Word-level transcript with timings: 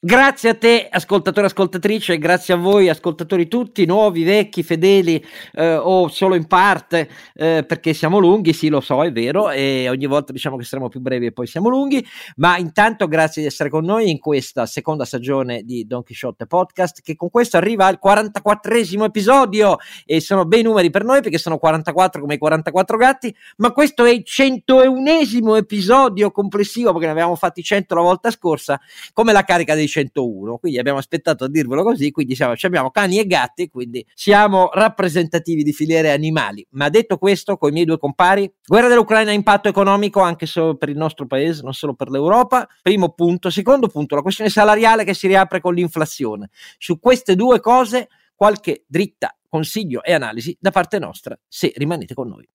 Grazie 0.00 0.50
a 0.50 0.54
te, 0.54 0.86
ascoltatore 0.88 1.48
ascoltatrice, 1.48 2.18
grazie 2.18 2.54
a 2.54 2.56
voi, 2.56 2.88
ascoltatori 2.88 3.48
tutti, 3.48 3.84
nuovi, 3.84 4.22
vecchi, 4.22 4.62
fedeli 4.62 5.20
eh, 5.54 5.74
o 5.74 6.06
solo 6.06 6.36
in 6.36 6.46
parte, 6.46 7.10
eh, 7.34 7.64
perché 7.66 7.92
siamo 7.94 8.20
lunghi, 8.20 8.52
sì 8.52 8.68
lo 8.68 8.80
so, 8.80 9.02
è 9.02 9.10
vero, 9.10 9.50
e 9.50 9.88
ogni 9.88 10.06
volta 10.06 10.30
diciamo 10.32 10.56
che 10.56 10.62
saremo 10.62 10.88
più 10.88 11.00
brevi 11.00 11.26
e 11.26 11.32
poi 11.32 11.48
siamo 11.48 11.68
lunghi, 11.68 12.06
ma 12.36 12.56
intanto 12.58 13.08
grazie 13.08 13.42
di 13.42 13.48
essere 13.48 13.70
con 13.70 13.84
noi 13.84 14.08
in 14.08 14.20
questa 14.20 14.66
seconda 14.66 15.04
stagione 15.04 15.64
di 15.64 15.84
Don 15.84 16.04
Quixote 16.04 16.46
Podcast, 16.46 17.00
che 17.02 17.16
con 17.16 17.28
questo 17.28 17.56
arriva 17.56 17.86
al 17.86 17.98
44esimo 18.00 19.02
episodio, 19.02 19.78
e 20.06 20.20
sono 20.20 20.44
bei 20.44 20.62
numeri 20.62 20.90
per 20.90 21.02
noi 21.02 21.22
perché 21.22 21.38
sono 21.38 21.58
44 21.58 22.20
come 22.20 22.34
i 22.34 22.38
44 22.38 22.96
gatti, 22.96 23.34
ma 23.56 23.72
questo 23.72 24.04
è 24.04 24.10
il 24.10 24.22
101esimo 24.24 25.56
episodio 25.56 26.30
complessivo, 26.30 26.92
perché 26.92 27.06
ne 27.06 27.12
avevamo 27.14 27.34
fatti 27.34 27.64
100 27.64 27.96
la 27.96 28.02
volta 28.02 28.30
scorsa, 28.30 28.80
come 29.12 29.32
la 29.32 29.42
carica 29.42 29.74
dei 29.74 29.86
101, 29.88 30.58
quindi 30.58 30.78
abbiamo 30.78 30.98
aspettato 30.98 31.44
a 31.44 31.48
dirvelo 31.48 31.82
così, 31.82 32.10
quindi 32.10 32.34
siamo, 32.34 32.54
abbiamo 32.60 32.90
cani 32.90 33.18
e 33.18 33.26
gatti, 33.26 33.68
quindi 33.68 34.04
siamo 34.14 34.70
rappresentativi 34.72 35.62
di 35.62 35.72
filiere 35.72 36.10
animali. 36.12 36.66
Ma 36.70 36.88
detto 36.88 37.18
questo, 37.18 37.56
con 37.56 37.70
i 37.70 37.72
miei 37.72 37.84
due 37.84 37.98
compari, 37.98 38.50
guerra 38.64 38.88
dell'Ucraina 38.88 39.30
ha 39.30 39.34
impatto 39.34 39.68
economico 39.68 40.20
anche 40.20 40.46
solo 40.46 40.76
per 40.76 40.88
il 40.88 40.96
nostro 40.96 41.26
paese, 41.26 41.62
non 41.62 41.74
solo 41.74 41.94
per 41.94 42.10
l'Europa. 42.10 42.68
Primo 42.82 43.10
punto. 43.10 43.50
Secondo 43.50 43.88
punto, 43.88 44.14
la 44.14 44.22
questione 44.22 44.50
salariale 44.50 45.04
che 45.04 45.14
si 45.14 45.26
riapre 45.26 45.60
con 45.60 45.74
l'inflazione. 45.74 46.50
Su 46.78 46.98
queste 47.00 47.34
due 47.34 47.60
cose 47.60 48.08
qualche 48.34 48.84
dritta 48.86 49.36
consiglio 49.48 50.02
e 50.02 50.12
analisi 50.12 50.56
da 50.60 50.70
parte 50.70 50.98
nostra, 50.98 51.38
se 51.48 51.72
rimanete 51.74 52.14
con 52.14 52.28
noi. 52.28 52.48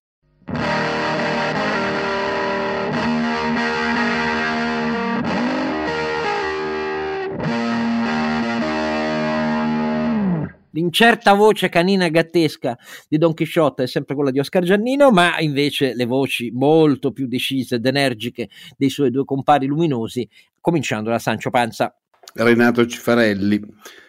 L'incerta 10.75 11.33
voce 11.33 11.69
canina 11.69 12.07
gattesca 12.07 12.75
di 13.07 13.19
Don 13.19 13.35
Chisciotte 13.35 13.83
è 13.83 13.87
sempre 13.87 14.15
quella 14.15 14.31
di 14.31 14.39
Oscar 14.39 14.63
Giannino, 14.63 15.11
ma 15.11 15.39
invece 15.39 15.93
le 15.93 16.05
voci 16.05 16.49
molto 16.51 17.11
più 17.11 17.27
decise 17.27 17.75
ed 17.75 17.85
energiche 17.85 18.49
dei 18.75 18.89
suoi 18.89 19.11
due 19.11 19.23
compari 19.23 19.67
luminosi, 19.67 20.27
cominciando 20.59 21.11
da 21.11 21.19
Sancio 21.19 21.51
Panza. 21.51 21.95
Renato 22.33 22.87
Cifarelli, 22.87 23.61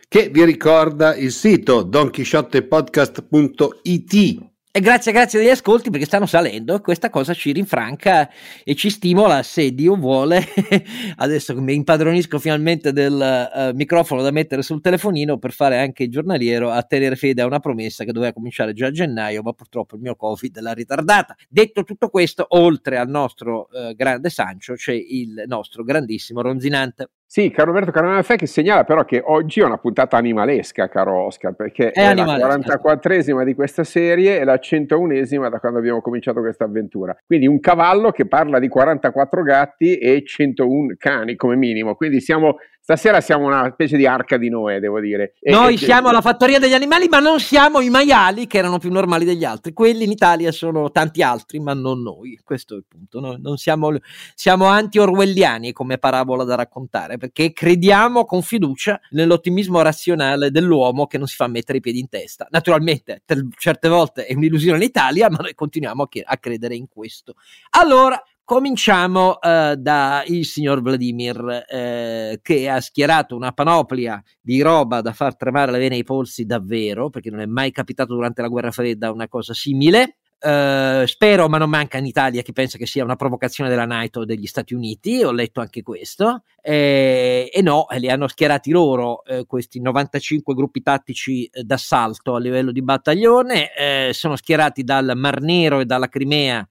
che 0.08 0.30
vi 0.30 0.42
ricorda 0.44 1.14
il 1.14 1.32
sito 1.32 1.82
donchisciottepodcast.it 1.82 4.52
e 4.76 4.80
grazie, 4.80 5.12
grazie 5.12 5.38
degli 5.38 5.50
ascolti 5.50 5.88
perché 5.88 6.04
stanno 6.04 6.26
salendo. 6.26 6.80
Questa 6.80 7.08
cosa 7.08 7.32
ci 7.32 7.52
rinfranca 7.52 8.28
e 8.64 8.74
ci 8.74 8.90
stimola 8.90 9.44
se 9.44 9.72
Dio 9.72 9.94
vuole. 9.94 10.44
Adesso 11.14 11.54
mi 11.62 11.74
impadronisco 11.74 12.40
finalmente 12.40 12.92
del 12.92 13.12
uh, 13.14 13.72
microfono 13.72 14.20
da 14.20 14.32
mettere 14.32 14.62
sul 14.62 14.80
telefonino 14.80 15.38
per 15.38 15.52
fare 15.52 15.78
anche 15.78 16.02
il 16.02 16.10
giornaliero 16.10 16.72
a 16.72 16.82
tenere 16.82 17.14
fede 17.14 17.42
a 17.42 17.46
una 17.46 17.60
promessa 17.60 18.02
che 18.02 18.10
doveva 18.10 18.32
cominciare 18.32 18.72
già 18.72 18.88
a 18.88 18.90
gennaio, 18.90 19.42
ma 19.42 19.52
purtroppo 19.52 19.94
il 19.94 20.00
mio 20.00 20.16
Covid 20.16 20.58
l'ha 20.58 20.72
ritardata. 20.72 21.36
Detto 21.48 21.84
tutto 21.84 22.08
questo, 22.08 22.44
oltre 22.48 22.98
al 22.98 23.08
nostro 23.08 23.68
uh, 23.70 23.94
grande 23.94 24.28
Sancio, 24.28 24.74
c'è 24.74 24.94
il 24.94 25.44
nostro 25.46 25.84
grandissimo 25.84 26.40
Ronzinante. 26.40 27.10
Sì, 27.34 27.50
caro 27.50 27.72
Roberto 27.72 27.90
Caramafè 27.90 28.36
che 28.36 28.46
segnala 28.46 28.84
però 28.84 29.04
che 29.04 29.20
oggi 29.20 29.58
è 29.58 29.64
una 29.64 29.78
puntata 29.78 30.16
animalesca, 30.16 30.88
caro 30.88 31.24
Oscar, 31.24 31.52
perché 31.52 31.90
è, 31.90 32.10
è 32.10 32.14
la 32.14 32.24
44esima 32.24 33.42
di 33.42 33.54
questa 33.54 33.82
serie 33.82 34.38
e 34.38 34.44
la 34.44 34.54
101esima 34.54 35.48
da 35.50 35.58
quando 35.58 35.80
abbiamo 35.80 36.00
cominciato 36.00 36.38
questa 36.38 36.62
avventura. 36.62 37.12
Quindi 37.26 37.48
un 37.48 37.58
cavallo 37.58 38.12
che 38.12 38.28
parla 38.28 38.60
di 38.60 38.68
44 38.68 39.42
gatti 39.42 39.98
e 39.98 40.22
101 40.24 40.94
cani 40.96 41.34
come 41.34 41.56
minimo. 41.56 41.96
Quindi 41.96 42.20
siamo 42.20 42.58
Stasera 42.84 43.22
siamo 43.22 43.46
una 43.46 43.70
specie 43.72 43.96
di 43.96 44.06
arca 44.06 44.36
di 44.36 44.50
Noè, 44.50 44.78
devo 44.78 45.00
dire. 45.00 45.36
E, 45.40 45.50
Noi 45.52 45.72
e, 45.72 45.78
siamo 45.78 46.10
e, 46.10 46.12
la 46.12 46.20
fattoria 46.20 46.58
degli 46.58 46.74
animali, 46.74 47.08
ma 47.08 47.18
non 47.18 47.40
siamo 47.40 47.80
i 47.80 47.88
maiali 47.88 48.46
che 48.46 48.58
erano 48.58 48.76
più 48.76 48.92
normali 48.92 49.24
degli 49.24 49.42
altri. 49.42 49.72
Quelli 49.72 50.04
in 50.04 50.10
Italia 50.10 50.52
sono 50.52 50.90
tanti 50.90 51.22
altri, 51.22 51.60
ma 51.60 51.72
non 51.72 52.02
noi. 52.02 52.38
Questo 52.44 52.74
è 52.74 52.76
il 52.76 52.84
punto. 52.86 53.20
Noi 53.20 53.40
non 53.40 53.56
siamo, 53.56 53.90
siamo 54.34 54.66
anti-orwelliani 54.66 55.72
come 55.72 55.96
parabola 55.96 56.44
da 56.44 56.56
raccontare, 56.56 57.16
perché 57.16 57.54
crediamo 57.54 58.26
con 58.26 58.42
fiducia 58.42 59.00
nell'ottimismo 59.12 59.80
razionale 59.80 60.50
dell'uomo 60.50 61.06
che 61.06 61.16
non 61.16 61.26
si 61.26 61.36
fa 61.36 61.46
mettere 61.46 61.78
i 61.78 61.80
piedi 61.80 62.00
in 62.00 62.10
testa. 62.10 62.46
Naturalmente, 62.50 63.22
certe 63.56 63.88
volte 63.88 64.26
è 64.26 64.34
un'illusione 64.34 64.76
in 64.76 64.82
Italia, 64.82 65.30
ma 65.30 65.38
noi 65.40 65.54
continuiamo 65.54 66.06
a 66.22 66.36
credere 66.36 66.74
in 66.74 66.86
questo. 66.86 67.36
Allora, 67.70 68.22
Cominciamo 68.46 69.38
da 69.40 70.22
il 70.26 70.44
signor 70.44 70.82
Vladimir 70.82 71.64
eh, 71.66 72.40
che 72.42 72.68
ha 72.68 72.78
schierato 72.82 73.34
una 73.34 73.52
panoplia 73.52 74.22
di 74.38 74.60
roba 74.60 75.00
da 75.00 75.14
far 75.14 75.34
tremare 75.34 75.72
le 75.72 75.78
vene 75.78 75.94
ai 75.94 76.04
polsi 76.04 76.44
davvero, 76.44 77.08
perché 77.08 77.30
non 77.30 77.40
è 77.40 77.46
mai 77.46 77.70
capitato 77.72 78.12
durante 78.12 78.42
la 78.42 78.48
guerra 78.48 78.70
fredda 78.70 79.10
una 79.10 79.28
cosa 79.28 79.54
simile. 79.54 80.16
Uh, 80.44 81.06
spero, 81.06 81.48
ma 81.48 81.56
non 81.56 81.70
manca 81.70 81.96
in 81.96 82.04
Italia 82.04 82.42
chi 82.42 82.52
pensa 82.52 82.76
che 82.76 82.84
sia 82.84 83.02
una 83.02 83.16
provocazione 83.16 83.70
della 83.70 83.86
NATO 83.86 84.26
degli 84.26 84.44
Stati 84.44 84.74
Uniti, 84.74 85.22
ho 85.22 85.32
letto 85.32 85.60
anche 85.62 85.80
questo, 85.80 86.42
eh, 86.60 87.48
e 87.50 87.62
no, 87.62 87.86
li 87.96 88.10
hanno 88.10 88.28
schierati 88.28 88.70
loro 88.70 89.24
eh, 89.24 89.46
questi 89.46 89.80
95 89.80 90.54
gruppi 90.54 90.82
tattici 90.82 91.46
eh, 91.46 91.62
d'assalto 91.62 92.34
a 92.34 92.40
livello 92.40 92.72
di 92.72 92.82
battaglione, 92.82 93.74
eh, 93.74 94.10
sono 94.12 94.36
schierati 94.36 94.84
dal 94.84 95.12
Mar 95.16 95.40
Nero 95.40 95.80
e 95.80 95.86
dalla 95.86 96.08
Crimea 96.08 96.68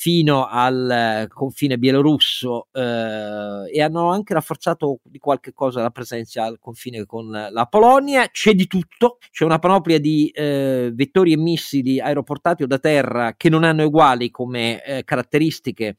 fino 0.00 0.46
al 0.46 0.90
eh, 0.90 1.26
confine 1.28 1.76
bielorusso 1.76 2.68
eh, 2.72 3.70
e 3.70 3.82
hanno 3.82 4.10
anche 4.10 4.32
rafforzato 4.32 5.00
di 5.02 5.18
qualche 5.18 5.52
cosa 5.52 5.82
la 5.82 5.90
presenza 5.90 6.42
al 6.42 6.58
confine 6.58 7.04
con 7.04 7.28
la 7.28 7.66
Polonia. 7.66 8.26
C'è 8.30 8.54
di 8.54 8.66
tutto, 8.66 9.18
c'è 9.30 9.44
una 9.44 9.58
panoplia 9.58 9.98
di 9.98 10.28
eh, 10.28 10.90
vettori 10.94 11.32
e 11.32 11.36
missili 11.36 12.00
aeroportati 12.00 12.62
o 12.62 12.66
da 12.66 12.78
terra 12.78 13.34
che 13.36 13.50
non 13.50 13.62
hanno 13.62 13.84
uguali 13.84 14.30
come 14.30 14.82
eh, 14.82 15.04
caratteristiche 15.04 15.96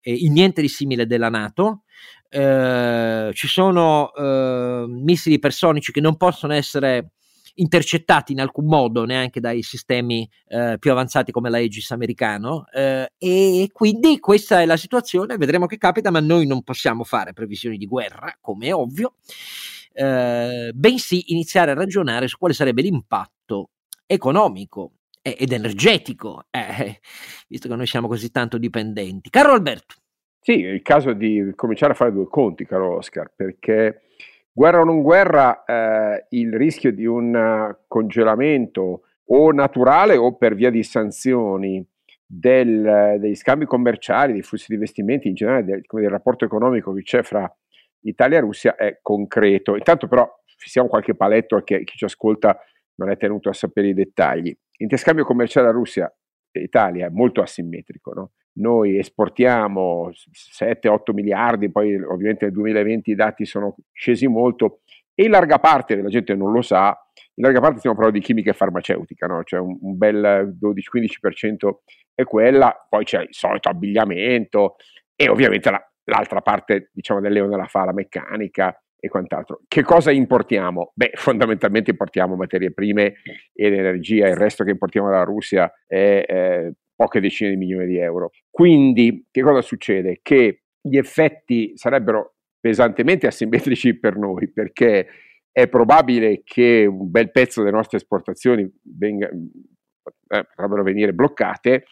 eh, 0.00 0.14
in 0.14 0.32
niente 0.32 0.62
di 0.62 0.68
simile 0.68 1.04
della 1.04 1.28
Nato. 1.28 1.82
Eh, 2.30 3.32
ci 3.34 3.48
sono 3.48 4.12
missili 4.88 5.34
ipersonici 5.34 5.92
che 5.92 6.00
non 6.00 6.16
possono 6.16 6.54
essere 6.54 7.15
intercettati 7.56 8.32
in 8.32 8.40
alcun 8.40 8.66
modo 8.66 9.04
neanche 9.04 9.40
dai 9.40 9.62
sistemi 9.62 10.28
eh, 10.48 10.76
più 10.78 10.90
avanzati 10.90 11.32
come 11.32 11.50
la 11.50 11.58
Aegis 11.58 11.90
americano 11.90 12.66
eh, 12.72 13.12
e 13.18 13.68
quindi 13.72 14.18
questa 14.18 14.60
è 14.60 14.66
la 14.66 14.76
situazione, 14.76 15.36
vedremo 15.36 15.66
che 15.66 15.78
capita, 15.78 16.10
ma 16.10 16.20
noi 16.20 16.46
non 16.46 16.62
possiamo 16.62 17.04
fare 17.04 17.32
previsioni 17.32 17.76
di 17.76 17.86
guerra, 17.86 18.36
come 18.40 18.66
è 18.66 18.74
ovvio, 18.74 19.14
eh, 19.92 20.70
bensì 20.74 21.32
iniziare 21.32 21.70
a 21.70 21.74
ragionare 21.74 22.28
su 22.28 22.38
quale 22.38 22.54
sarebbe 22.54 22.82
l'impatto 22.82 23.70
economico 24.06 24.92
ed 25.22 25.52
energetico, 25.52 26.44
eh, 26.50 27.00
visto 27.48 27.68
che 27.68 27.74
noi 27.74 27.86
siamo 27.86 28.08
così 28.08 28.30
tanto 28.30 28.58
dipendenti. 28.58 29.30
Caro 29.30 29.52
Alberto. 29.52 29.96
Sì, 30.40 30.62
è 30.62 30.68
il 30.68 30.82
caso 30.82 31.12
di 31.12 31.52
cominciare 31.56 31.92
a 31.92 31.96
fare 31.96 32.12
due 32.12 32.28
conti, 32.28 32.64
caro 32.64 32.98
Oscar, 32.98 33.32
perché 33.34 34.02
Guerra 34.56 34.80
o 34.80 34.84
non 34.84 35.02
guerra, 35.02 35.64
eh, 35.64 36.28
il 36.30 36.54
rischio 36.54 36.90
di 36.90 37.04
un 37.04 37.34
uh, 37.34 37.84
congelamento 37.86 39.02
o 39.26 39.52
naturale 39.52 40.16
o 40.16 40.34
per 40.38 40.54
via 40.54 40.70
di 40.70 40.82
sanzioni 40.82 41.86
del, 42.24 43.18
degli 43.18 43.34
scambi 43.34 43.66
commerciali, 43.66 44.32
dei 44.32 44.40
flussi 44.40 44.64
di 44.68 44.76
investimenti 44.76 45.28
in 45.28 45.34
generale, 45.34 45.62
del, 45.62 45.82
del 45.86 46.08
rapporto 46.08 46.46
economico 46.46 46.94
che 46.94 47.02
c'è 47.02 47.22
fra 47.22 47.54
Italia 48.04 48.38
e 48.38 48.40
Russia 48.40 48.76
è 48.76 48.98
concreto. 49.02 49.76
Intanto 49.76 50.08
però 50.08 50.26
fissiamo 50.56 50.88
qualche 50.88 51.14
paletto 51.14 51.60
che 51.60 51.84
chi 51.84 51.98
ci 51.98 52.06
ascolta 52.06 52.58
non 52.94 53.10
è 53.10 53.18
tenuto 53.18 53.50
a 53.50 53.52
sapere 53.52 53.88
i 53.88 53.94
dettagli. 53.94 54.56
Interscambio 54.78 55.26
commerciale 55.26 55.68
a 55.68 55.72
Russia 55.72 56.10
Italia 56.62 57.06
è 57.06 57.10
molto 57.10 57.42
asimmetrico, 57.42 58.12
no? 58.12 58.30
noi 58.58 58.98
esportiamo 58.98 60.10
7-8 60.10 61.12
miliardi, 61.12 61.70
poi 61.70 62.00
ovviamente 62.00 62.46
nel 62.46 62.54
2020 62.54 63.10
i 63.10 63.14
dati 63.14 63.44
sono 63.44 63.76
scesi 63.92 64.26
molto 64.26 64.80
e 65.14 65.24
in 65.24 65.30
larga 65.30 65.58
parte, 65.58 65.96
la 65.96 66.08
gente 66.08 66.34
non 66.34 66.52
lo 66.52 66.62
sa, 66.62 66.96
in 67.34 67.44
larga 67.44 67.60
parte 67.60 67.78
stiamo 67.78 67.96
parlando 67.96 68.20
di 68.20 68.24
chimica 68.24 68.50
e 68.50 68.54
farmaceutica, 68.54 69.26
no? 69.26 69.42
cioè 69.44 69.60
un, 69.60 69.78
un 69.80 69.96
bel 69.96 70.56
12-15% 70.60 71.70
è 72.14 72.24
quella, 72.24 72.86
poi 72.88 73.04
c'è 73.04 73.22
il 73.22 73.28
solito 73.30 73.68
abbigliamento 73.68 74.76
e 75.14 75.28
ovviamente 75.28 75.70
la, 75.70 75.82
l'altra 76.04 76.40
parte 76.42 76.90
diciamo 76.92 77.20
del 77.20 77.32
leone 77.32 77.56
la 77.56 77.66
fa 77.66 77.84
la 77.84 77.92
meccanica 77.92 78.78
e 78.98 79.08
quant'altro. 79.08 79.60
Che 79.68 79.82
cosa 79.82 80.10
importiamo? 80.10 80.92
Beh, 80.94 81.12
fondamentalmente 81.14 81.90
importiamo 81.90 82.36
materie 82.36 82.72
prime 82.72 83.16
ed 83.52 83.72
energia, 83.72 84.28
il 84.28 84.36
resto 84.36 84.64
che 84.64 84.70
importiamo 84.70 85.10
dalla 85.10 85.24
Russia 85.24 85.70
è 85.86 86.24
eh, 86.26 86.72
poche 86.94 87.20
decine 87.20 87.50
di 87.50 87.56
milioni 87.56 87.86
di 87.86 87.98
euro. 87.98 88.30
Quindi 88.50 89.26
che 89.30 89.42
cosa 89.42 89.60
succede? 89.60 90.20
Che 90.22 90.62
gli 90.80 90.96
effetti 90.96 91.72
sarebbero 91.74 92.36
pesantemente 92.58 93.26
asimmetrici 93.26 93.98
per 93.98 94.16
noi 94.16 94.50
perché 94.50 95.06
è 95.52 95.68
probabile 95.68 96.42
che 96.44 96.84
un 96.84 97.10
bel 97.10 97.30
pezzo 97.30 97.62
delle 97.62 97.74
nostre 97.74 97.98
esportazioni 97.98 98.70
venga, 98.82 99.28
eh, 99.28 100.44
potrebbero 100.44 100.82
venire 100.82 101.12
bloccate, 101.12 101.84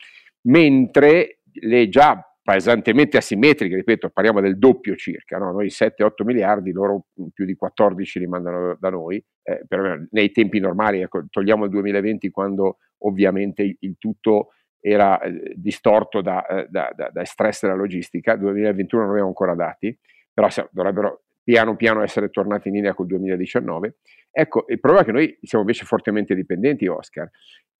mentre 0.49 1.39
le 1.53 1.89
già 1.89 2.34
pesantemente 2.45 3.17
asimmetriche, 3.17 3.75
ripeto, 3.75 4.11
parliamo 4.11 4.43
del 4.43 4.59
doppio 4.59 4.95
circa, 4.97 5.39
no? 5.39 5.51
noi 5.51 5.69
7-8 5.69 6.25
miliardi, 6.25 6.73
loro 6.73 7.07
più 7.33 7.47
di 7.47 7.55
14 7.55 8.19
li 8.19 8.27
mandano 8.27 8.77
da 8.79 8.91
noi, 8.91 9.17
eh, 9.43 9.65
per, 9.67 10.07
nei 10.11 10.31
tempi 10.31 10.61
normali, 10.61 11.01
ecco, 11.01 11.25
togliamo 11.31 11.65
il 11.65 11.71
2020 11.71 12.31
quando 12.31 12.77
ovviamente 13.05 13.77
il, 13.79 13.97
tutto 13.99 14.49
era 14.79 15.19
eh, 15.23 15.55
distorto 15.57 16.21
da, 16.21 16.45
eh, 16.45 16.67
da, 16.69 16.93
da, 16.95 17.09
da, 17.11 17.25
stress 17.25 17.63
della 17.63 17.77
logistica, 17.77 18.37
2021 18.37 19.01
non 19.01 19.11
abbiamo 19.13 19.29
ancora 19.29 19.55
dati, 19.55 19.99
però 20.31 20.51
se, 20.51 20.69
dovrebbero 20.71 21.23
piano 21.43 21.77
piano 21.77 22.03
essere 22.03 22.29
tornati 22.29 22.69
in 22.69 22.75
linea 22.75 22.95
col 22.95 23.07
2019. 23.07 23.97
Ecco, 24.31 24.67
il 24.69 24.81
problema 24.81 25.03
è 25.03 25.07
che 25.07 25.13
noi 25.13 25.39
siamo 25.43 25.65
invece 25.65 25.87
fortemente 25.87 26.35
dipendenti, 26.35 26.87
Oscar, 26.87 27.31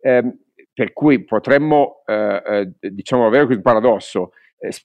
eh, 0.01 0.39
per 0.73 0.93
cui 0.95 1.23
potremmo, 1.25 2.03
eh, 2.07 2.73
eh, 2.81 2.91
diciamo, 2.93 3.27
avere 3.27 3.45
questo 3.45 3.63
paradosso, 3.63 4.33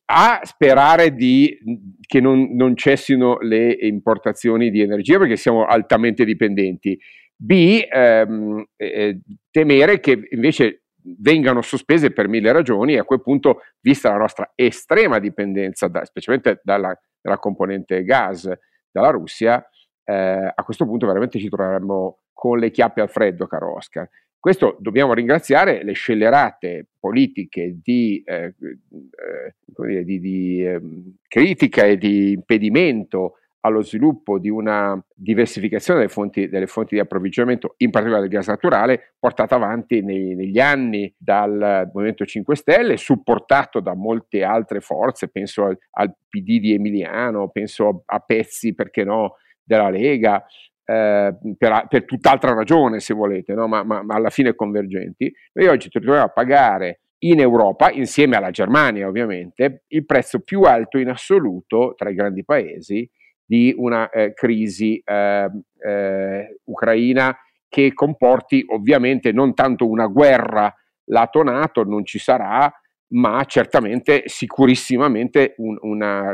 a 0.05 0.41
sperare 0.43 1.13
di, 1.13 1.57
che 2.05 2.19
non, 2.19 2.55
non, 2.55 2.75
cessino 2.75 3.37
le 3.39 3.71
importazioni 3.71 4.69
di 4.69 4.81
energia 4.81 5.17
perché 5.17 5.37
siamo 5.37 5.65
altamente 5.65 6.25
dipendenti, 6.25 6.99
B 7.35 7.85
ehm, 7.89 8.65
eh, 8.75 9.19
temere 9.49 9.99
che 9.99 10.27
invece 10.31 10.83
vengano 11.01 11.61
sospese 11.61 12.11
per 12.11 12.27
mille 12.27 12.51
ragioni 12.51 12.93
e 12.93 12.99
a 12.99 13.03
quel 13.03 13.21
punto, 13.21 13.61
vista 13.79 14.09
la 14.09 14.17
nostra 14.17 14.51
estrema 14.55 15.19
dipendenza, 15.19 15.87
da, 15.87 16.03
specialmente 16.03 16.59
dalla, 16.63 16.93
dalla, 17.21 17.37
componente 17.37 18.03
gas 18.03 18.51
dalla 18.91 19.09
Russia, 19.09 19.65
eh, 20.03 20.51
a 20.53 20.63
questo 20.63 20.85
punto 20.85 21.07
veramente 21.07 21.39
ci 21.39 21.49
troveremmo 21.49 22.19
con 22.33 22.59
le 22.59 22.71
chiappe 22.71 23.01
al 23.01 23.09
freddo, 23.09 23.47
caro 23.47 23.75
Oscar. 23.75 24.09
Questo 24.39 24.77
dobbiamo 24.79 25.13
ringraziare 25.13 25.83
le 25.83 25.91
scellerate 25.91 26.87
politiche 26.97 27.77
di, 27.83 28.23
eh, 28.25 28.53
eh, 28.55 30.03
di, 30.05 30.19
di 30.21 30.65
eh, 30.65 30.81
critica 31.27 31.83
e 31.83 31.97
di 31.97 32.31
impedimento 32.31 33.33
allo 33.61 33.81
sviluppo 33.81 34.39
di 34.39 34.49
una 34.49 34.97
diversificazione 35.13 35.99
delle 35.99 36.11
fonti, 36.11 36.47
delle 36.47 36.67
fonti, 36.67 36.95
di 36.95 37.01
approvvigionamento, 37.01 37.73
in 37.79 37.89
particolare 37.89 38.29
del 38.29 38.31
gas 38.31 38.47
naturale, 38.47 39.15
portata 39.19 39.55
avanti 39.55 40.01
nei, 40.01 40.33
negli 40.35 40.59
anni 40.59 41.13
dal 41.17 41.89
Movimento 41.93 42.25
5 42.25 42.55
Stelle, 42.55 42.95
supportato 42.95 43.81
da 43.81 43.93
molte 43.93 44.43
altre 44.43 44.79
forze, 44.79 45.27
penso 45.27 45.65
al, 45.65 45.77
al 45.97 46.15
PD 46.29 46.59
di 46.59 46.73
Emiliano, 46.73 47.49
penso 47.49 47.89
a, 47.89 48.15
a 48.15 48.19
pezzi, 48.19 48.73
perché 48.73 49.03
no, 49.03 49.35
della 49.61 49.89
Lega, 49.89 50.45
eh, 50.89 51.37
per, 51.55 51.85
per, 51.87 52.05
tutt'altra 52.05 52.55
ragione 52.55 52.99
se 52.99 53.13
volete, 53.13 53.53
no? 53.53 53.67
ma, 53.67 53.83
ma, 53.83 54.01
ma, 54.01 54.15
alla 54.15 54.31
fine 54.31 54.55
convergenti. 54.55 55.31
Noi 55.53 55.67
oggi 55.67 55.89
ci 55.89 55.99
troviamo 55.99 56.25
a 56.25 56.29
pagare 56.29 57.01
in 57.19 57.39
Europa, 57.39 57.91
insieme 57.91 58.37
alla 58.37 58.49
Germania 58.49 59.07
ovviamente, 59.07 59.83
il 59.89 60.05
prezzo 60.05 60.39
più 60.39 60.61
alto 60.61 60.97
in 60.97 61.09
assoluto 61.09 61.93
tra 61.95 62.09
i 62.09 62.15
grandi 62.15 62.43
paesi 62.43 63.07
di 63.45 63.73
una 63.77 64.09
eh, 64.09 64.33
crisi 64.33 64.99
eh, 65.03 65.49
eh, 65.77 66.57
ucraina 66.63 67.37
che 67.67 67.93
comporti 67.93 68.63
ovviamente 68.69 69.31
non 69.31 69.53
tanto 69.53 69.87
una 69.87 70.07
guerra 70.07 70.73
lato 71.05 71.43
NATO, 71.43 71.83
non 71.83 72.03
ci 72.03 72.17
sarà, 72.17 72.71
ma 73.09 73.43
certamente 73.45 74.23
sicurissimamente 74.25 75.53
un, 75.57 75.77
una, 75.81 76.33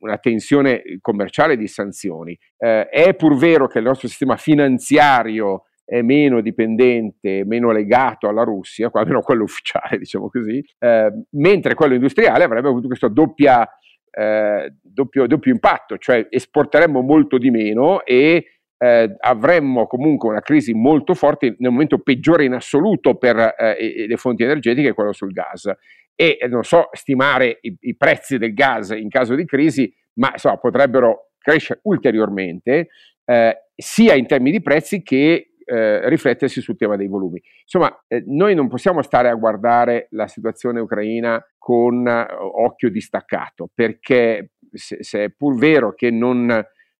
una, 0.00 0.18
tensione 0.18 0.82
commerciale 1.00 1.56
di 1.56 1.66
sanzioni. 1.66 2.38
Eh, 2.56 2.88
è 2.88 3.14
pur 3.14 3.36
vero 3.36 3.66
che 3.66 3.78
il 3.78 3.84
nostro 3.84 4.08
sistema 4.08 4.36
finanziario 4.36 5.64
è 5.84 6.00
meno 6.02 6.40
dipendente, 6.40 7.44
meno 7.44 7.70
legato 7.70 8.28
alla 8.28 8.44
Russia, 8.44 8.90
almeno 8.92 9.20
quello 9.20 9.42
ufficiale, 9.44 9.98
diciamo 9.98 10.28
così, 10.28 10.64
eh, 10.78 11.12
mentre 11.30 11.74
quello 11.74 11.94
industriale 11.94 12.44
avrebbe 12.44 12.68
avuto 12.68 12.86
questa 12.86 13.08
doppia 13.08 13.68
eh, 14.14 14.74
doppio, 14.82 15.26
doppio, 15.26 15.52
impatto, 15.52 15.96
cioè 15.96 16.26
esporteremmo 16.28 17.00
molto 17.00 17.38
di 17.38 17.50
meno 17.50 18.04
e 18.04 18.44
eh, 18.76 19.16
avremmo 19.20 19.86
comunque 19.86 20.28
una 20.28 20.40
crisi 20.40 20.74
molto 20.74 21.14
forte 21.14 21.54
nel 21.58 21.70
momento 21.70 21.98
peggiore 21.98 22.44
in 22.44 22.52
assoluto 22.52 23.14
per 23.14 23.54
eh, 23.56 24.06
le 24.06 24.16
fonti 24.16 24.42
energetiche, 24.42 24.92
quello 24.92 25.12
sul 25.12 25.32
gas. 25.32 25.70
E 26.14 26.38
eh, 26.40 26.48
non 26.48 26.62
so 26.62 26.88
stimare 26.92 27.58
i, 27.62 27.76
i, 27.80 27.96
prezzi 27.96 28.38
del 28.38 28.54
gas 28.54 28.90
in 28.90 29.08
caso 29.08 29.34
di 29.34 29.44
crisi, 29.44 29.92
ma 30.14 30.30
insomma, 30.32 30.58
potrebbero 30.58 31.32
crescere 31.38 31.80
ulteriormente, 31.84 32.88
eh, 33.24 33.56
sia 33.74 34.14
in 34.14 34.26
termini 34.26 34.58
di 34.58 34.62
prezzi 34.62 35.02
che 35.02 35.52
eh, 35.64 36.08
riflettersi 36.08 36.60
sul 36.60 36.76
tema 36.76 36.96
dei 36.96 37.08
volumi. 37.08 37.40
Insomma, 37.62 38.04
eh, 38.08 38.22
noi 38.26 38.54
non 38.54 38.68
possiamo 38.68 39.02
stare 39.02 39.28
a 39.28 39.34
guardare 39.34 40.08
la 40.10 40.26
situazione 40.26 40.80
ucraina 40.80 41.42
con 41.56 42.06
eh, 42.06 42.26
occhio 42.38 42.90
distaccato, 42.90 43.70
perché 43.72 44.52
se, 44.72 44.98
se, 45.00 45.24
è 45.24 45.30
pur 45.30 45.56
vero 45.56 45.94
che 45.94 46.10
non, 46.10 46.50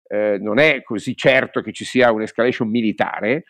eh, 0.08 0.38
non, 0.40 0.58
è 0.58 0.82
così 0.82 1.16
certo 1.16 1.60
che 1.60 1.72
ci 1.72 1.84
sia 1.84 2.12
un'escalation 2.12 2.68
militare, 2.68 3.44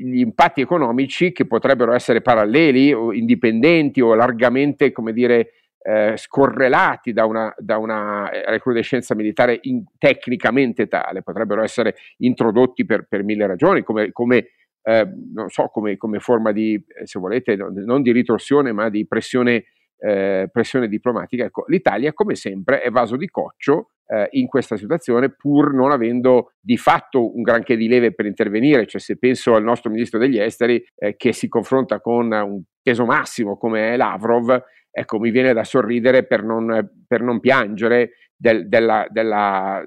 gli 0.00 0.20
impatti 0.20 0.62
economici 0.62 1.32
che 1.32 1.46
potrebbero 1.46 1.92
essere 1.92 2.22
paralleli 2.22 2.92
o 2.92 3.12
indipendenti 3.12 4.00
o 4.00 4.14
largamente, 4.14 4.90
come 4.90 5.12
dire, 5.12 5.52
eh, 5.82 6.14
scorrelati 6.16 7.12
da 7.12 7.26
una, 7.26 7.52
da 7.58 7.76
una, 7.76 8.30
eh, 8.30 8.48
recrudescenza 8.50 9.14
militare 9.14 9.58
in, 9.62 9.84
tecnicamente 9.98 10.86
tale, 10.86 11.22
potrebbero 11.22 11.62
essere 11.62 11.96
introdotti 12.18 12.86
per, 12.86 13.06
per 13.08 13.22
mille 13.24 13.46
ragioni, 13.46 13.82
come, 13.82 14.12
come 14.12 14.46
eh, 14.82 15.08
non 15.34 15.48
so, 15.48 15.68
come, 15.68 15.96
come, 15.96 16.20
forma 16.20 16.52
di, 16.52 16.74
eh, 16.74 17.06
se 17.06 17.18
volete, 17.18 17.56
non 17.56 18.02
di 18.02 18.12
ritorsione, 18.12 18.72
ma 18.72 18.88
di 18.88 19.06
pressione, 19.06 19.64
eh, 19.98 20.48
pressione 20.50 20.88
diplomatica. 20.88 21.44
Ecco, 21.44 21.64
l'Italia, 21.68 22.12
come 22.12 22.34
sempre, 22.34 22.80
è 22.80 22.90
vaso 22.90 23.16
di 23.16 23.28
coccio 23.28 23.90
eh, 24.12 24.28
in 24.32 24.46
questa 24.46 24.76
situazione, 24.76 25.30
pur 25.30 25.72
non 25.72 25.90
avendo 25.90 26.52
di 26.60 26.76
fatto 26.76 27.34
un 27.34 27.42
granché 27.42 27.76
di 27.76 27.88
leve 27.88 28.12
per 28.12 28.26
intervenire. 28.26 28.86
Cioè, 28.86 29.00
se 29.00 29.16
penso 29.16 29.54
al 29.54 29.62
nostro 29.62 29.90
ministro 29.90 30.18
degli 30.18 30.38
esteri 30.38 30.84
che 31.16 31.32
si 31.32 31.48
confronta 31.48 32.00
con 32.00 32.30
un 32.30 32.62
peso 32.82 33.04
massimo 33.04 33.56
come 33.56 33.92
è 33.92 33.96
Lavrov, 33.96 34.62
ecco, 34.90 35.18
mi 35.18 35.30
viene 35.30 35.52
da 35.52 35.64
sorridere 35.64 36.26
per 36.26 36.44
non, 36.44 36.90
per 37.06 37.22
non 37.22 37.40
piangere 37.40 38.10
del, 38.36 38.68
della, 38.68 39.06
della 39.08 39.82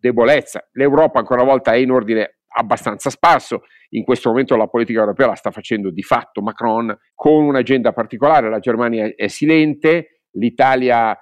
debolezza. 0.00 0.68
L'Europa 0.72 1.20
ancora 1.20 1.42
una 1.42 1.50
volta 1.50 1.72
è 1.72 1.76
in 1.76 1.92
ordine 1.92 2.38
abbastanza 2.48 3.10
sparso, 3.10 3.62
in 3.90 4.02
questo 4.02 4.30
momento 4.30 4.56
la 4.56 4.66
politica 4.66 5.00
europea 5.00 5.28
la 5.28 5.34
sta 5.34 5.50
facendo 5.50 5.90
di 5.90 6.02
fatto 6.02 6.42
Macron 6.42 6.96
con 7.14 7.44
un'agenda 7.44 7.92
particolare, 7.92 8.50
la 8.50 8.58
Germania 8.58 9.12
è 9.14 9.28
silente, 9.28 10.22
l'Italia 10.32 11.16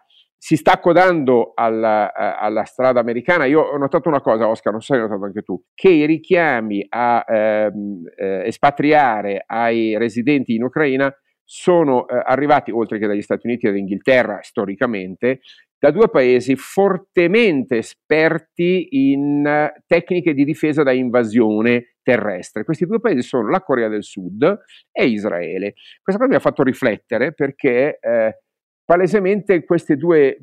si 0.47 0.55
sta 0.55 0.75
accodando 0.75 1.55
alla, 1.57 2.15
alla, 2.15 2.63
strada 2.63 3.01
americana. 3.01 3.47
Io 3.47 3.63
ho 3.63 3.77
notato 3.79 4.09
una 4.09 4.21
cosa, 4.21 4.47
Oscar, 4.47 4.71
non 4.71 4.81
so 4.81 4.95
se 4.95 5.01
hai 5.01 5.05
notato 5.05 5.25
anche 5.25 5.43
tu, 5.43 5.61
che 5.75 5.89
i 5.89 6.07
richiami 6.07 6.87
a 6.89 7.25
ehm, 7.27 8.03
eh, 8.17 8.43
espatriare 8.47 9.43
ai 9.45 9.99
residenti 9.99 10.55
in 10.55 10.63
Ucraina 10.63 11.13
sono 11.43 12.07
eh, 12.07 12.23
arrivati, 12.25 12.71
oltre 12.71 13.01
che 13.01 13.09
dagli 13.09 13.23
Stati 13.23 13.49
Uniti 13.49 13.67
e 13.67 13.71
dall'Inghilterra 13.71 14.39
storicamente, 14.41 15.41
da 15.81 15.91
due 15.91 16.09
paesi 16.09 16.55
fortemente 16.55 17.79
esperti 17.79 18.87
in 18.91 19.45
uh, 19.45 19.83
tecniche 19.85 20.33
di 20.33 20.45
difesa 20.45 20.85
da 20.85 20.93
invasione 20.93 21.97
terrestre. 22.03 22.63
Questi 22.63 22.87
due 22.87 23.01
paesi 23.01 23.23
sono 23.23 23.51
la 23.51 23.63
Corea 23.63 23.89
del 23.89 24.05
Sud 24.05 24.61
e 24.93 25.07
Israele. 25.07 25.75
Questa 26.01 26.23
cosa 26.23 26.29
mi 26.29 26.37
ha 26.37 26.41
fatto 26.41 26.63
riflettere 26.63 27.35
perché 27.35 27.99
eh, 28.01 28.43
palesemente 28.87 29.65
questi 29.65 29.97
due 29.97 30.39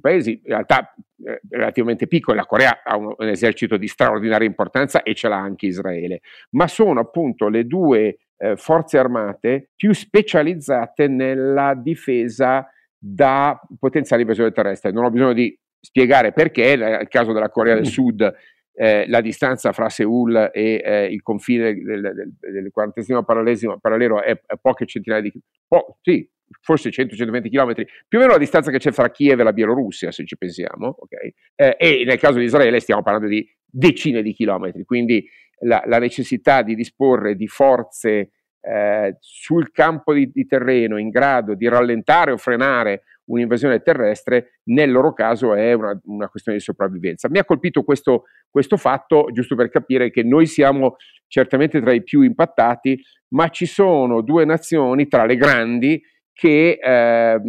paesi, 0.00 0.40
in 0.42 0.50
realtà 0.50 0.94
eh, 1.24 1.40
relativamente 1.50 2.08
piccoli, 2.08 2.38
la 2.38 2.46
Corea 2.46 2.80
ha 2.82 2.96
un, 2.96 3.14
un, 3.16 3.28
esercito 3.28 3.76
di 3.76 3.86
straordinaria 3.86 4.48
importanza 4.48 5.02
e 5.02 5.14
ce 5.14 5.28
l'ha 5.28 5.38
anche 5.38 5.66
Israele, 5.66 6.22
ma 6.52 6.66
sono 6.66 7.00
appunto 7.00 7.48
le 7.48 7.66
due 7.66 8.16
eh, 8.38 8.56
forze 8.56 8.98
armate 8.98 9.70
più 9.76 9.92
specializzate 9.92 11.06
nella 11.06 11.74
difesa 11.74 12.66
da 12.98 13.60
potenziali 13.78 14.22
invasioni 14.22 14.52
terrestri. 14.52 14.92
Non 14.92 15.04
ho 15.04 15.10
bisogno 15.10 15.34
di 15.34 15.56
spiegare 15.78 16.32
perché, 16.32 16.76
nel 16.76 17.08
caso 17.08 17.32
della 17.32 17.50
Corea 17.50 17.74
del 17.74 17.82
mm. 17.82 17.90
Sud, 17.90 18.34
eh, 18.74 19.06
la 19.06 19.20
distanza 19.20 19.72
fra 19.72 19.90
Seoul 19.90 20.50
e 20.52 20.80
eh, 20.82 21.04
il 21.06 21.20
confine 21.22 21.74
del, 21.74 22.00
del, 22.00 22.32
del 22.40 22.70
40 22.72 23.22
parallelo 23.22 24.22
è, 24.22 24.40
è, 24.46 24.56
poche 24.60 24.86
centinaia 24.86 25.20
di 25.20 25.32
po- 25.68 25.98
sì, 26.00 26.26
forse 26.60 26.90
100-120 26.90 27.48
km, 27.48 27.74
più 28.06 28.18
o 28.18 28.20
meno 28.20 28.32
la 28.32 28.38
distanza 28.38 28.70
che 28.70 28.78
c'è 28.78 28.92
fra 28.92 29.10
Kiev 29.10 29.40
e 29.40 29.42
la 29.42 29.52
Bielorussia, 29.52 30.10
se 30.10 30.24
ci 30.24 30.36
pensiamo, 30.36 30.96
okay? 30.98 31.34
eh, 31.54 31.76
e 31.78 32.04
nel 32.04 32.18
caso 32.18 32.38
di 32.38 32.44
Israele 32.44 32.80
stiamo 32.80 33.02
parlando 33.02 33.28
di 33.28 33.48
decine 33.64 34.22
di 34.22 34.32
chilometri, 34.32 34.84
quindi 34.84 35.26
la, 35.60 35.82
la 35.86 35.98
necessità 35.98 36.62
di 36.62 36.74
disporre 36.74 37.34
di 37.34 37.46
forze 37.46 38.30
eh, 38.60 39.16
sul 39.18 39.72
campo 39.72 40.12
di, 40.12 40.30
di, 40.32 40.46
terreno 40.46 40.96
in 40.96 41.10
grado 41.10 41.54
di 41.54 41.68
rallentare 41.68 42.30
o 42.30 42.36
frenare 42.36 43.02
un'invasione 43.24 43.82
terrestre, 43.82 44.60
nel 44.64 44.90
loro 44.90 45.12
caso 45.12 45.54
è 45.54 45.72
una, 45.72 45.98
una 46.04 46.28
questione 46.28 46.58
di 46.58 46.64
sopravvivenza. 46.64 47.28
Mi 47.28 47.38
ha 47.38 47.44
colpito 47.44 47.82
questo, 47.82 48.24
questo 48.50 48.76
fatto, 48.76 49.28
giusto 49.32 49.56
per 49.56 49.68
capire 49.68 50.10
che 50.10 50.22
noi 50.22 50.46
siamo 50.46 50.96
certamente 51.26 51.80
tra 51.80 51.92
i 51.92 52.02
più 52.02 52.22
impattati, 52.22 53.00
ma 53.28 53.48
ci 53.48 53.66
sono 53.66 54.20
due 54.20 54.44
nazioni 54.44 55.08
tra 55.08 55.24
le 55.24 55.36
grandi 55.36 56.02
che 56.32 56.78
eh, 56.82 57.40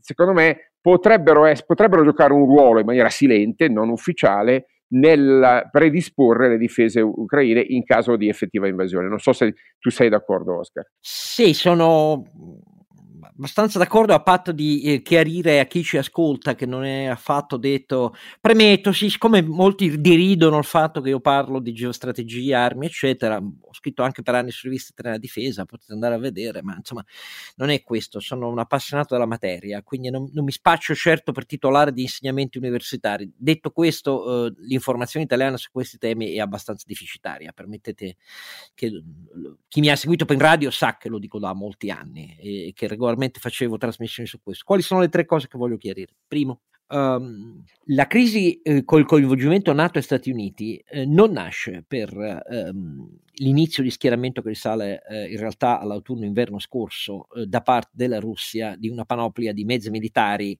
secondo 0.00 0.32
me 0.32 0.72
potrebbero, 0.80 1.46
es- 1.46 1.64
potrebbero 1.64 2.04
giocare 2.04 2.32
un 2.32 2.44
ruolo 2.44 2.80
in 2.80 2.86
maniera 2.86 3.08
silente, 3.08 3.68
non 3.68 3.88
ufficiale, 3.88 4.66
nel 4.92 5.68
predisporre 5.70 6.48
le 6.48 6.58
difese 6.58 7.00
ucraine 7.00 7.64
in 7.66 7.84
caso 7.84 8.16
di 8.16 8.28
effettiva 8.28 8.68
invasione. 8.68 9.08
Non 9.08 9.18
so 9.18 9.32
se 9.32 9.54
tu 9.78 9.90
sei 9.90 10.08
d'accordo, 10.08 10.58
Oscar. 10.58 10.84
Sì, 11.00 11.54
sono 11.54 12.24
abbastanza 13.22 13.78
d'accordo 13.78 14.14
a 14.14 14.22
patto 14.22 14.52
di 14.52 14.82
eh, 14.82 15.02
chiarire 15.02 15.60
a 15.60 15.66
chi 15.66 15.82
ci 15.82 15.96
ascolta 15.96 16.54
che 16.54 16.66
non 16.66 16.84
è 16.84 17.06
affatto 17.06 17.56
detto 17.56 18.14
premetto, 18.40 18.92
siccome 18.92 19.42
molti 19.42 20.00
deridono 20.00 20.58
il 20.58 20.64
fatto 20.64 21.00
che 21.00 21.10
io 21.10 21.20
parlo 21.20 21.60
di 21.60 21.72
geostrategia, 21.72 22.60
armi, 22.60 22.86
eccetera, 22.86 23.36
ho 23.36 23.74
scritto 23.74 24.02
anche 24.02 24.22
per 24.22 24.34
anni 24.34 24.50
su 24.50 24.66
riviste 24.66 24.92
della 24.94 25.18
difesa, 25.18 25.64
potete 25.64 25.92
andare 25.92 26.14
a 26.14 26.18
vedere, 26.18 26.62
ma 26.62 26.74
insomma 26.76 27.04
non 27.56 27.70
è 27.70 27.82
questo, 27.82 28.20
sono 28.20 28.48
un 28.48 28.58
appassionato 28.58 29.14
della 29.14 29.26
materia, 29.26 29.82
quindi 29.82 30.10
non, 30.10 30.28
non 30.32 30.44
mi 30.44 30.52
spaccio 30.52 30.94
certo 30.94 31.32
per 31.32 31.46
titolare 31.46 31.92
di 31.92 32.02
insegnamenti 32.02 32.58
universitari. 32.58 33.32
Detto 33.36 33.70
questo, 33.70 34.46
eh, 34.46 34.54
l'informazione 34.58 35.24
italiana 35.24 35.56
su 35.56 35.70
questi 35.70 35.98
temi 35.98 36.32
è 36.32 36.40
abbastanza 36.40 36.84
deficitaria, 36.86 37.52
permettete 37.52 38.16
che 38.74 39.02
chi 39.68 39.80
mi 39.80 39.88
ha 39.88 39.96
seguito 39.96 40.30
in 40.32 40.38
radio 40.38 40.70
sa 40.70 40.96
che 40.96 41.08
lo 41.08 41.18
dico 41.18 41.38
da 41.38 41.54
molti 41.54 41.90
anni 41.90 42.36
e 42.38 42.72
che 42.74 42.86
regolarmente 42.86 43.11
regolarmente 43.12 43.40
facevo 43.40 43.76
trasmissioni 43.76 44.28
su 44.28 44.40
questo. 44.42 44.64
Quali 44.66 44.82
sono 44.82 45.00
le 45.00 45.08
tre 45.08 45.24
cose 45.24 45.48
che 45.48 45.58
voglio 45.58 45.76
chiarire? 45.76 46.14
Primo, 46.26 46.62
um, 46.88 47.62
la 47.86 48.06
crisi 48.06 48.60
eh, 48.62 48.84
col 48.84 49.04
coinvolgimento 49.04 49.72
NATO 49.72 49.98
e 49.98 50.02
Stati 50.02 50.30
Uniti 50.30 50.82
eh, 50.86 51.04
non 51.04 51.32
nasce 51.32 51.84
per 51.86 52.12
ehm, 52.50 53.18
l'inizio 53.34 53.82
di 53.82 53.90
schieramento 53.90 54.42
che 54.42 54.48
risale 54.48 55.02
eh, 55.08 55.30
in 55.30 55.38
realtà 55.38 55.80
all'autunno-inverno 55.80 56.58
scorso 56.58 57.28
eh, 57.34 57.46
da 57.46 57.60
parte 57.60 57.90
della 57.92 58.18
Russia 58.18 58.74
di 58.76 58.88
una 58.88 59.04
panoplia 59.04 59.52
di 59.52 59.64
mezzi 59.64 59.90
militari 59.90 60.58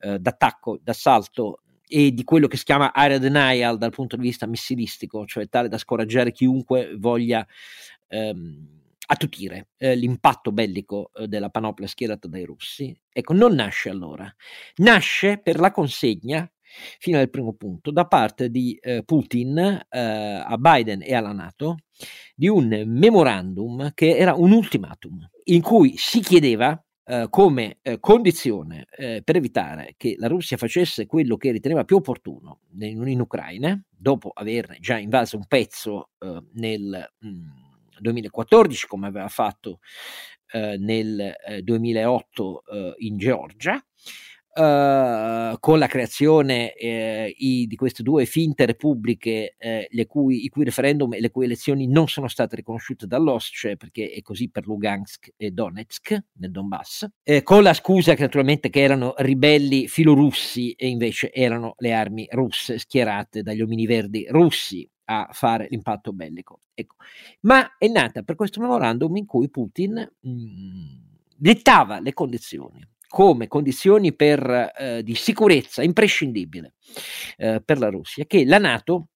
eh, 0.00 0.18
d'attacco, 0.18 0.78
d'assalto 0.82 1.62
e 1.86 2.12
di 2.12 2.24
quello 2.24 2.46
che 2.46 2.56
si 2.56 2.64
chiama 2.64 2.92
area 2.92 3.18
denial 3.18 3.76
dal 3.76 3.90
punto 3.90 4.16
di 4.16 4.22
vista 4.22 4.46
missilistico, 4.46 5.26
cioè 5.26 5.48
tale 5.48 5.68
da 5.68 5.76
scoraggiare 5.76 6.32
chiunque 6.32 6.94
voglia 6.96 7.46
ehm, 8.08 8.80
attutire 9.12 9.68
eh, 9.76 9.94
l'impatto 9.94 10.52
bellico 10.52 11.10
eh, 11.14 11.28
della 11.28 11.50
panoplia 11.50 11.86
schierata 11.86 12.28
dai 12.28 12.44
russi. 12.44 12.98
Ecco, 13.12 13.34
non 13.34 13.54
nasce 13.54 13.90
allora, 13.90 14.34
nasce 14.76 15.38
per 15.38 15.60
la 15.60 15.70
consegna, 15.70 16.50
fino 16.98 17.18
al 17.18 17.28
primo 17.28 17.52
punto, 17.52 17.90
da 17.90 18.06
parte 18.06 18.48
di 18.48 18.74
eh, 18.80 19.02
Putin 19.04 19.58
eh, 19.58 19.98
a 19.98 20.56
Biden 20.56 21.02
e 21.02 21.14
alla 21.14 21.32
Nato 21.32 21.76
di 22.34 22.48
un 22.48 22.84
memorandum 22.86 23.92
che 23.92 24.16
era 24.16 24.34
un 24.34 24.52
ultimatum 24.52 25.28
in 25.44 25.62
cui 25.62 25.94
si 25.96 26.20
chiedeva 26.20 26.82
Uh, 27.04 27.28
come 27.30 27.80
uh, 27.82 27.98
condizione 27.98 28.86
uh, 28.96 29.24
per 29.24 29.34
evitare 29.34 29.94
che 29.96 30.14
la 30.18 30.28
Russia 30.28 30.56
facesse 30.56 31.04
quello 31.04 31.36
che 31.36 31.50
riteneva 31.50 31.84
più 31.84 31.96
opportuno 31.96 32.60
in, 32.78 33.04
in 33.08 33.20
Ucraina, 33.20 33.76
dopo 33.90 34.30
averne 34.32 34.78
già 34.78 34.98
invaso 34.98 35.36
un 35.36 35.44
pezzo 35.48 36.10
nel 36.52 37.12
mh, 37.18 37.28
mm, 37.28 37.71
2014 38.02 38.86
come 38.86 39.06
aveva 39.06 39.28
fatto 39.28 39.78
eh, 40.52 40.76
nel 40.78 41.18
eh, 41.46 41.62
2008 41.62 42.64
eh, 42.64 42.94
in 42.98 43.16
Georgia. 43.16 43.82
Uh, 44.54 45.56
con 45.60 45.78
la 45.78 45.86
creazione 45.86 46.74
eh, 46.74 47.34
i, 47.38 47.66
di 47.66 47.74
queste 47.74 48.02
due 48.02 48.26
finte 48.26 48.66
repubbliche, 48.66 49.54
eh, 49.56 50.06
cui, 50.06 50.44
i 50.44 50.50
cui 50.50 50.64
referendum 50.64 51.14
e 51.14 51.20
le 51.20 51.30
cui 51.30 51.46
elezioni 51.46 51.86
non 51.86 52.06
sono 52.06 52.28
state 52.28 52.56
riconosciute 52.56 53.06
dall'OSCE, 53.06 53.78
perché 53.78 54.10
è 54.10 54.20
così 54.20 54.50
per 54.50 54.66
Lugansk 54.66 55.32
e 55.38 55.52
Donetsk 55.52 56.24
nel 56.34 56.50
Donbass, 56.50 57.08
eh, 57.22 57.42
con 57.42 57.62
la 57.62 57.72
scusa 57.72 58.12
che 58.14 58.20
naturalmente 58.20 58.68
che 58.68 58.82
erano 58.82 59.14
ribelli 59.16 59.88
filorussi 59.88 60.72
e 60.72 60.86
invece 60.86 61.32
erano 61.32 61.72
le 61.78 61.94
armi 61.94 62.28
russe 62.30 62.76
schierate 62.76 63.42
dagli 63.42 63.62
omini 63.62 63.86
verdi 63.86 64.26
russi 64.28 64.86
a 65.20 65.28
fare 65.32 65.66
l'impatto 65.70 66.12
bellico. 66.12 66.60
Ecco. 66.74 66.96
Ma 67.40 67.76
è 67.76 67.88
nata 67.88 68.22
per 68.22 68.34
questo 68.34 68.60
memorandum 68.60 69.16
in 69.16 69.26
cui 69.26 69.50
Putin 69.50 69.92
mh, 70.20 70.30
mm, 70.30 70.84
dettava 71.36 72.00
le 72.00 72.12
condizioni 72.12 72.86
come 73.12 73.46
condizioni 73.46 74.14
per, 74.14 74.72
eh, 74.74 75.02
di 75.02 75.14
sicurezza 75.14 75.82
imprescindibile 75.82 76.76
eh, 77.36 77.60
per 77.62 77.78
la 77.78 77.90
Russia 77.90 78.24
che 78.24 78.46
la 78.46 78.56
Nato 78.56 79.08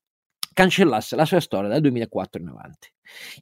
cancellasse 0.57 1.17
la 1.17 1.27
sua 1.27 1.41
storia 1.41 1.69
dal 1.69 1.83
2004 1.83 2.41
in 2.41 2.49
avanti 2.49 2.89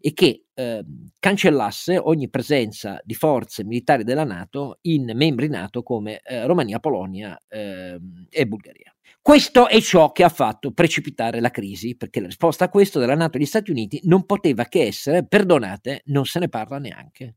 e 0.00 0.12
che 0.12 0.46
eh, 0.52 0.84
cancellasse 1.20 1.96
ogni 1.96 2.28
presenza 2.28 3.00
di 3.04 3.14
forze 3.14 3.62
militari 3.62 4.02
della 4.02 4.24
Nato 4.24 4.78
in 4.82 5.12
membri 5.14 5.46
NATO 5.46 5.84
come 5.84 6.18
eh, 6.24 6.44
Romania, 6.44 6.80
Polonia 6.80 7.40
ehm, 7.46 8.26
e 8.28 8.46
Bulgaria. 8.48 8.92
Questo 9.22 9.68
è 9.68 9.80
ciò 9.80 10.10
che 10.10 10.24
ha 10.24 10.28
fatto 10.28 10.72
precipitare 10.72 11.38
la 11.38 11.52
crisi, 11.52 11.96
perché 11.96 12.18
la 12.18 12.26
risposta 12.26 12.64
a 12.64 12.68
questo 12.68 12.98
della 12.98 13.14
Nato 13.14 13.36
e 13.36 13.38
degli 13.38 13.46
Stati 13.46 13.70
Uniti 13.70 14.00
non 14.06 14.26
poteva 14.26 14.64
che 14.64 14.82
essere, 14.82 15.24
perdonate, 15.24 16.02
non 16.06 16.26
se 16.26 16.40
ne 16.40 16.48
parla 16.48 16.78
neanche. 16.78 17.36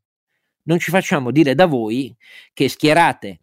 Non 0.63 0.79
ci 0.79 0.89
facciamo 0.89 1.29
dire 1.29 1.53
da 1.53 1.67
voi 1.67 2.17
che 2.51 2.67
schierate 2.67 3.41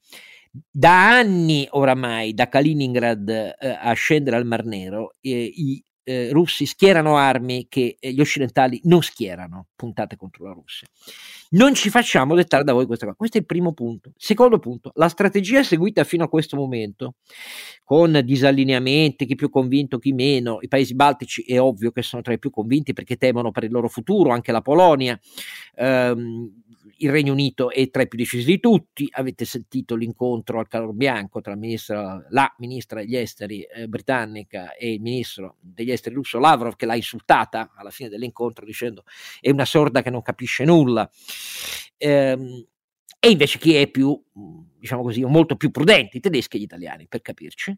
da 0.69 1.17
anni 1.17 1.67
oramai, 1.71 2.35
da 2.35 2.49
Kaliningrad 2.49 3.29
eh, 3.29 3.57
a 3.81 3.93
scendere 3.93 4.37
al 4.37 4.47
Mar 4.47 4.65
Nero, 4.65 5.13
eh, 5.21 5.31
i 5.31 5.83
eh, 6.05 6.31
russi 6.31 6.67
schierano 6.67 7.17
armi 7.17 7.67
che 7.69 7.97
eh, 7.99 8.13
gli 8.13 8.21
occidentali 8.21 8.81
non 8.85 9.03
schierano 9.03 9.69
puntate 9.75 10.17
contro 10.17 10.45
la 10.45 10.53
Russia. 10.53 10.87
Non 11.51 11.75
ci 11.75 11.91
facciamo 11.91 12.35
dettare 12.35 12.65
da 12.65 12.73
voi 12.73 12.87
questa 12.87 13.07
cosa. 13.07 13.17
Questo 13.17 13.39
è 13.39 13.41
il 13.41 13.47
primo 13.47 13.73
punto. 13.73 14.13
Secondo 14.17 14.59
punto, 14.59 14.93
la 14.95 15.09
strategia 15.09 15.63
seguita 15.63 16.05
fino 16.05 16.25
a 16.25 16.29
questo 16.29 16.57
momento, 16.57 17.17
con 17.83 18.21
disallineamenti, 18.25 19.27
chi 19.27 19.35
più 19.35 19.51
convinto, 19.51 19.99
chi 19.99 20.13
meno, 20.13 20.59
i 20.61 20.69
paesi 20.69 20.95
baltici 20.95 21.43
è 21.43 21.61
ovvio 21.61 21.91
che 21.91 22.03
sono 22.03 22.23
tra 22.23 22.33
i 22.33 22.39
più 22.39 22.51
convinti 22.51 22.93
perché 22.93 23.17
temono 23.17 23.51
per 23.51 23.65
il 23.65 23.71
loro 23.71 23.89
futuro, 23.89 24.31
anche 24.31 24.53
la 24.53 24.63
Polonia, 24.63 25.19
ehm, 25.77 26.63
il 26.99 27.11
Regno 27.11 27.33
Unito 27.33 27.71
è 27.71 27.91
tra 27.91 28.03
i 28.03 28.09
più 28.09 28.19
decisi 28.19 28.45
di 28.45 28.61
tutti, 28.61 29.09
avete 29.11 29.45
sentito 29.45 29.95
l'incontro 29.95 30.59
al 30.59 30.69
calor 30.69 30.93
bianco 30.93 31.41
tra 31.41 31.55
ministra, 31.55 32.25
la 32.31 32.53
ministra 32.59 33.01
degli 33.01 33.17
esteri 33.17 33.63
eh, 33.63 33.89
britannica 33.89 34.75
e 34.75 34.95
il 34.95 35.01
ministro 35.01 35.57
degli 35.61 35.91
esteri 35.91 36.15
russo 36.15 36.39
Lavrov 36.39 36.77
che 36.77 36.87
l'ha 36.87 36.97
insultata 36.97 37.73
alla 37.77 37.91
fine 37.91 38.09
dell'incontro 38.09 38.65
dicendo 38.65 39.05
è 39.41 39.51
una 39.51 39.65
sorda 39.65 40.03
che 40.03 40.11
non 40.11 40.23
capisce 40.23 40.65
nulla. 40.65 41.09
Ehm, 41.97 42.67
e 43.25 43.31
invece 43.31 43.59
chi 43.59 43.75
è 43.75 43.89
più, 43.89 44.23
diciamo 44.79 45.03
così, 45.03 45.25
molto 45.25 45.57
più 45.57 45.71
prudente, 45.71 46.19
i 46.19 46.21
tedeschi 46.21 46.57
e 46.57 46.61
gli 46.61 46.65
italiani, 46.65 47.07
per 47.09 47.23
capirci. 47.23 47.75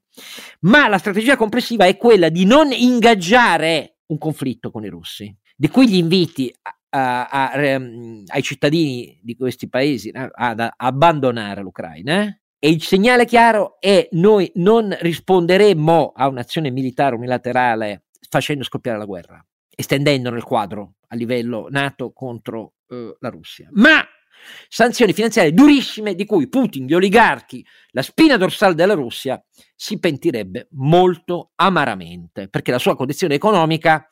Ma 0.62 0.88
la 0.88 0.98
strategia 0.98 1.36
complessiva 1.36 1.86
è 1.86 1.96
quella 1.96 2.30
di 2.30 2.44
non 2.44 2.72
ingaggiare 2.72 3.98
un 4.06 4.18
conflitto 4.18 4.72
con 4.72 4.84
i 4.84 4.88
russi, 4.88 5.32
di 5.54 5.68
cui 5.68 5.88
gli 5.88 5.94
inviti 5.94 6.52
a, 6.62 6.75
a, 6.90 7.52
ehm, 7.54 8.24
ai 8.26 8.42
cittadini 8.42 9.18
di 9.22 9.36
questi 9.36 9.68
paesi 9.68 10.10
ad 10.12 10.68
abbandonare 10.76 11.62
l'Ucraina. 11.62 12.22
Eh? 12.22 12.40
E 12.58 12.70
il 12.70 12.82
segnale 12.82 13.26
chiaro 13.26 13.76
è 13.80 14.08
noi 14.12 14.50
non 14.54 14.96
risponderemo 14.98 16.12
a 16.14 16.28
un'azione 16.28 16.70
militare 16.70 17.14
unilaterale 17.14 18.04
facendo 18.28 18.64
scoppiare 18.64 18.98
la 18.98 19.04
guerra, 19.04 19.44
estendendo 19.74 20.30
nel 20.30 20.42
quadro 20.42 20.94
a 21.08 21.14
livello 21.14 21.68
NATO 21.70 22.12
contro 22.12 22.74
eh, 22.88 23.16
la 23.20 23.28
Russia. 23.28 23.68
Ma 23.72 24.04
sanzioni 24.68 25.12
finanziarie 25.12 25.52
durissime 25.52 26.14
di 26.14 26.24
cui 26.24 26.48
Putin, 26.48 26.86
gli 26.86 26.94
oligarchi, 26.94 27.64
la 27.90 28.02
spina 28.02 28.36
dorsale 28.36 28.74
della 28.74 28.94
Russia 28.94 29.42
si 29.74 29.98
pentirebbe 29.98 30.68
molto 30.72 31.52
amaramente, 31.56 32.48
perché 32.48 32.70
la 32.70 32.78
sua 32.78 32.96
condizione 32.96 33.34
economica 33.34 34.08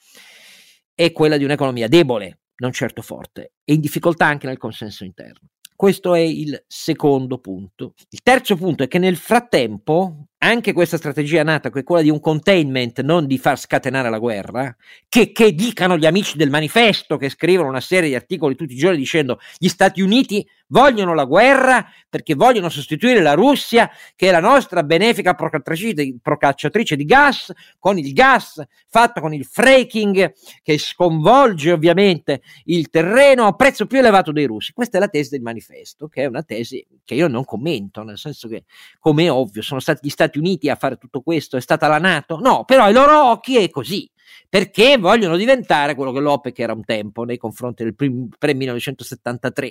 è 0.95 1.13
quella 1.13 1.37
di 1.37 1.45
un'economia 1.45 1.89
debole, 1.89 2.44
non 2.57 2.73
certo 2.73 3.03
forte, 3.03 3.53
e 3.65 3.75
in 3.75 3.81
difficoltà 3.81 4.27
anche 4.27 4.47
nel 4.47 4.59
consenso 4.59 5.05
interno. 5.05 5.49
Questo 5.77 6.15
è 6.15 6.21
il 6.21 6.65
secondo 6.69 7.39
punto. 7.39 7.95
Il 8.11 8.23
terzo 8.23 8.55
punto 8.55 8.85
è 8.85 8.89
che 8.89 9.01
nel 9.01 9.17
frattempo 9.17 10.29
anche 10.39 10.73
questa 10.73 10.99
strategia 10.99 11.43
nata, 11.43 11.71
che 11.71 11.81
è 11.81 11.83
quella 11.83 12.03
di 12.03 12.11
un 12.11 12.21
containment, 12.21 13.01
non 13.01 13.27
di 13.27 13.39
far 13.39 13.59
scatenare 13.59 14.09
la 14.09 14.19
guerra, 14.19 14.75
che, 15.09 15.33
che, 15.33 15.53
dicano 15.53 15.97
gli 15.97 16.07
amici 16.07 16.37
del 16.37 16.51
manifesto 16.51 17.17
che 17.17 17.29
scrivono 17.29 17.71
una 17.71 17.81
serie 17.81 18.09
di 18.09 18.15
articoli 18.15 18.55
tutti 18.55 18.75
i 18.75 18.77
giorni 18.77 18.99
dicendo 18.99 19.41
gli 19.59 19.69
Stati 19.69 20.01
Uniti 20.01 20.47
vogliono 20.75 21.15
la 21.15 21.25
guerra 21.25 21.87
perché 22.09 22.35
vogliono 22.35 22.69
sostituire 22.69 23.21
la 23.21 23.35
Russia, 23.35 23.89
che 24.17 24.29
è 24.29 24.33
la 24.33 24.41
nostra 24.41 24.83
benefica 24.83 25.35
procacciatrice 25.35 26.97
di 26.97 27.05
gas, 27.05 27.53
con 27.79 27.97
il 27.97 28.13
gas 28.13 28.61
fatto 28.89 29.21
con 29.21 29.33
il 29.33 29.45
fracking 29.45 30.33
che 30.63 30.79
sconvolge 30.79 31.71
ovviamente 31.71 32.43
il 32.65 32.91
terreno 32.91 33.47
a 33.47 33.53
prezzo 33.53 33.87
più 33.87 33.99
elevato 33.99 34.33
dei 34.33 34.47
russi. 34.47 34.73
Questa 34.73 34.97
è 34.97 35.01
la 35.01 35.09
tesi 35.09 35.31
del 35.31 35.43
manifesto, 35.43 36.09
che 36.09 36.23
è 36.23 36.27
una 36.27 36.43
tesi 36.43 36.85
che 37.05 37.15
io 37.15 37.29
non 37.29 37.45
commento, 37.45 38.03
nel 38.03 38.19
senso 38.19 38.49
che, 38.49 38.65
come 38.99 39.25
è 39.25 39.31
ovvio, 39.31 39.63
sono 39.63 39.79
stati 39.79 40.01
gli 40.05 40.11
Stati 40.11 40.39
Uniti 40.39 40.69
a 40.69 40.77
fare 40.77 40.97
tutto 40.97 41.21
questo, 41.21 41.57
è 41.57 41.61
stata 41.61 41.87
la 41.87 41.99
Nato? 41.99 42.39
No, 42.39 42.65
però 42.65 42.85
ai 42.85 42.93
loro 42.93 43.31
occhi 43.31 43.57
è 43.59 43.71
così 43.71 44.11
perché 44.49 44.99
vogliono 44.99 45.37
diventare 45.37 45.95
quello 45.95 46.13
che 46.13 46.21
l'OPEC 46.21 46.59
era 46.61 46.73
un 46.73 46.85
tempo 46.85 47.25
nei 47.25 47.37
confronti 47.39 47.83
del 47.83 47.95
pre-1973 47.95 49.71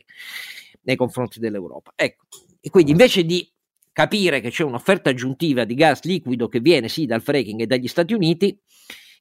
nei 0.84 0.96
confronti 0.96 1.40
dell'Europa. 1.40 1.92
Ecco, 1.96 2.26
e 2.60 2.70
quindi 2.70 2.92
invece 2.92 3.26
di 3.26 3.50
capire 3.92 4.42
che 4.42 4.50
c'è 4.50 4.64
un'offerta 4.64 5.10
aggiuntiva 5.10 5.66
di 5.66 5.76
gas 5.76 6.04
liquido 6.04 6.48
che 6.48 6.60
viene 6.60 6.90
sì 6.90 7.06
dal 7.06 7.22
fracking 7.22 7.62
e 7.62 7.68
dagli 7.68 7.88
Stati 7.88 8.14
Uniti, 8.14 8.58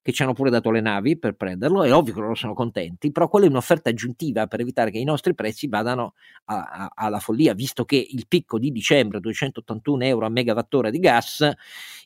che 0.03 0.13
ci 0.13 0.23
hanno 0.23 0.33
pure 0.33 0.51
dato 0.51 0.71
le 0.71 0.81
navi 0.81 1.17
per 1.17 1.35
prenderlo, 1.35 1.85
è 1.85 1.95
ovvio 1.95 2.13
che 2.13 2.21
loro 2.21 2.35
sono 2.35 2.55
contenti, 2.55 3.13
però 3.13 3.29
quella 3.29 3.47
è 3.47 3.49
un'offerta 3.49 3.89
aggiuntiva 3.89 4.49
per 4.49 4.61
evitare 4.61 4.91
che 4.91 4.99
i 4.99 5.05
nostri 5.05 5.35
prezzi 5.35 5.69
vadano 5.69 6.15
a, 6.47 6.63
a, 6.63 6.93
alla 6.95 7.21
follia, 7.21 7.55
visto 7.55 7.85
che 7.85 8.05
il 8.11 8.27
picco 8.27 8.59
di 8.59 8.73
dicembre, 8.73 9.21
281 9.21 10.05
euro 10.05 10.27
a 10.27 10.29
megawattora 10.29 10.91
di 10.91 10.99
gas, 10.99 11.49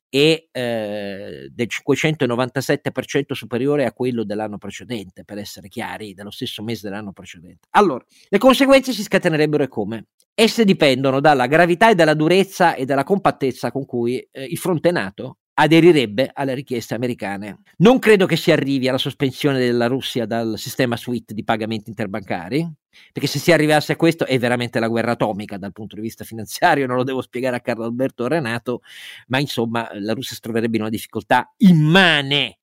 è 0.09 0.47
eh, 0.53 1.49
del 1.50 1.67
597% 1.69 3.33
superiore 3.33 3.87
a 3.87 3.93
quello 3.93 4.25
dell'anno 4.25 4.59
precedente, 4.59 5.25
per 5.25 5.38
essere 5.38 5.69
chiari, 5.69 6.12
dello 6.12 6.31
stesso 6.31 6.62
mese 6.62 6.88
dell'anno 6.88 7.12
precedente. 7.12 7.69
Allora, 7.71 8.05
le 8.29 8.38
conseguenze 8.38 8.93
si 8.93 9.03
scatenerebbero 9.03 9.65
e 9.65 9.69
come? 9.69 10.09
Esse 10.35 10.65
dipendono 10.65 11.21
dalla 11.21 11.47
gravità 11.47 11.88
e 11.88 11.95
dalla 11.95 12.15
durezza 12.15 12.75
e 12.75 12.85
dalla 12.85 13.05
compattezza 13.05 13.73
con 13.73 13.87
cui 13.87 14.19
eh, 14.31 14.45
il 14.45 14.59
fronte 14.59 14.91
NATO 14.91 15.38
aderirebbe 15.59 16.31
alle 16.33 16.55
richieste 16.55 16.95
americane. 16.95 17.61
Non 17.79 17.99
credo 17.99 18.27
che 18.27 18.37
si 18.37 18.53
arrivi 18.53 18.89
alla 18.89 18.99
sospensione 18.99 19.59
della 19.59 19.87
Russia 19.87 20.27
dal 20.27 20.59
sistema 20.59 20.97
SWIFT 20.97 21.33
di 21.33 21.45
pagamenti 21.45 21.89
interbancari, 21.89 22.71
perché 23.13 23.29
se 23.29 23.39
si 23.39 23.53
arrivasse 23.53 23.93
a 23.93 23.97
questo 23.97 24.27
è 24.27 24.39
veramente 24.39 24.79
la 24.81 24.89
guerra 24.89 25.13
atomica 25.13 25.57
dal 25.57 25.73
punto 25.73 25.95
di 25.95 26.03
vista 26.03 26.25
finanziario, 26.25 26.87
non 26.87 26.97
lo 26.97 27.05
devo 27.05 27.23
spiegare 27.23 27.57
a 27.57 27.61
Carlo 27.61 27.85
Alberto 27.85 28.25
o 28.25 28.29
Renato, 28.29 28.83
ma 29.29 29.39
insomma 29.39 29.89
la 29.95 30.13
Russia 30.13 30.35
si 30.35 30.41
troverebbe 30.41 30.77
in 30.77 30.83
una 30.83 30.91
difficoltà 30.91 31.55
immane 31.59 32.59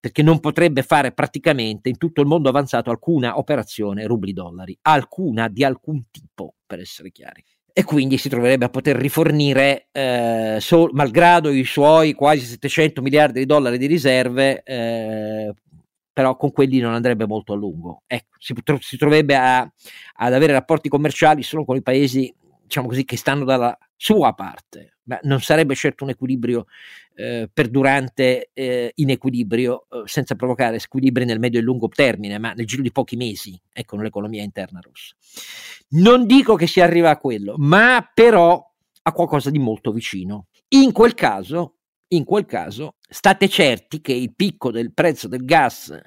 perché 0.00 0.22
non 0.22 0.40
potrebbe 0.40 0.82
fare 0.82 1.12
praticamente 1.12 1.88
in 1.88 1.98
tutto 1.98 2.20
il 2.20 2.28
mondo 2.28 2.48
avanzato 2.48 2.90
alcuna 2.90 3.36
operazione 3.36 4.06
rubli-dollari, 4.06 4.78
alcuna 4.82 5.48
di 5.48 5.64
alcun 5.64 6.04
tipo, 6.10 6.54
per 6.64 6.78
essere 6.78 7.10
chiari 7.10 7.44
e 7.78 7.84
quindi 7.84 8.18
si 8.18 8.28
troverebbe 8.28 8.64
a 8.64 8.70
poter 8.70 8.96
rifornire, 8.96 9.86
eh, 9.92 10.56
so, 10.58 10.88
malgrado 10.90 11.48
i 11.50 11.62
suoi 11.62 12.12
quasi 12.12 12.44
700 12.44 13.00
miliardi 13.00 13.38
di 13.38 13.46
dollari 13.46 13.78
di 13.78 13.86
riserve, 13.86 14.64
eh, 14.64 15.54
però 16.12 16.36
con 16.36 16.50
quelli 16.50 16.80
non 16.80 16.94
andrebbe 16.94 17.24
molto 17.24 17.52
a 17.52 17.56
lungo. 17.56 18.02
Ecco, 18.08 18.34
si, 18.36 18.52
si 18.80 18.96
troverebbe 18.96 19.36
a, 19.36 19.60
ad 19.60 20.34
avere 20.34 20.54
rapporti 20.54 20.88
commerciali 20.88 21.44
solo 21.44 21.64
con 21.64 21.76
i 21.76 21.80
paesi 21.80 22.34
diciamo 22.68 22.86
così, 22.86 23.04
che 23.04 23.16
stanno 23.16 23.44
dalla 23.44 23.76
sua 23.96 24.34
parte, 24.34 24.98
ma 25.04 25.18
non 25.22 25.40
sarebbe 25.40 25.74
certo 25.74 26.04
un 26.04 26.10
equilibrio 26.10 26.66
eh, 27.16 27.50
perdurante 27.52 28.50
eh, 28.52 28.92
in 28.94 29.10
equilibrio 29.10 29.86
eh, 29.90 30.02
senza 30.04 30.36
provocare 30.36 30.78
squilibri 30.78 31.24
nel 31.24 31.40
medio 31.40 31.58
e 31.58 31.62
lungo 31.62 31.88
termine, 31.88 32.38
ma 32.38 32.52
nel 32.52 32.66
giro 32.66 32.82
di 32.82 32.92
pochi 32.92 33.16
mesi, 33.16 33.58
ecco, 33.72 33.96
nell'economia 33.96 34.42
interna 34.42 34.80
russa. 34.80 35.16
Non 35.90 36.26
dico 36.26 36.54
che 36.54 36.66
si 36.66 36.80
arriva 36.80 37.10
a 37.10 37.16
quello, 37.16 37.54
ma 37.56 38.08
però 38.12 38.64
a 39.02 39.12
qualcosa 39.12 39.50
di 39.50 39.58
molto 39.58 39.90
vicino. 39.90 40.48
In 40.68 40.92
quel 40.92 41.14
caso, 41.14 41.76
in 42.08 42.24
quel 42.24 42.44
caso, 42.44 42.96
state 43.00 43.48
certi 43.48 44.02
che 44.02 44.12
il 44.12 44.34
picco 44.34 44.70
del 44.70 44.92
prezzo 44.92 45.26
del 45.26 45.44
gas 45.44 45.98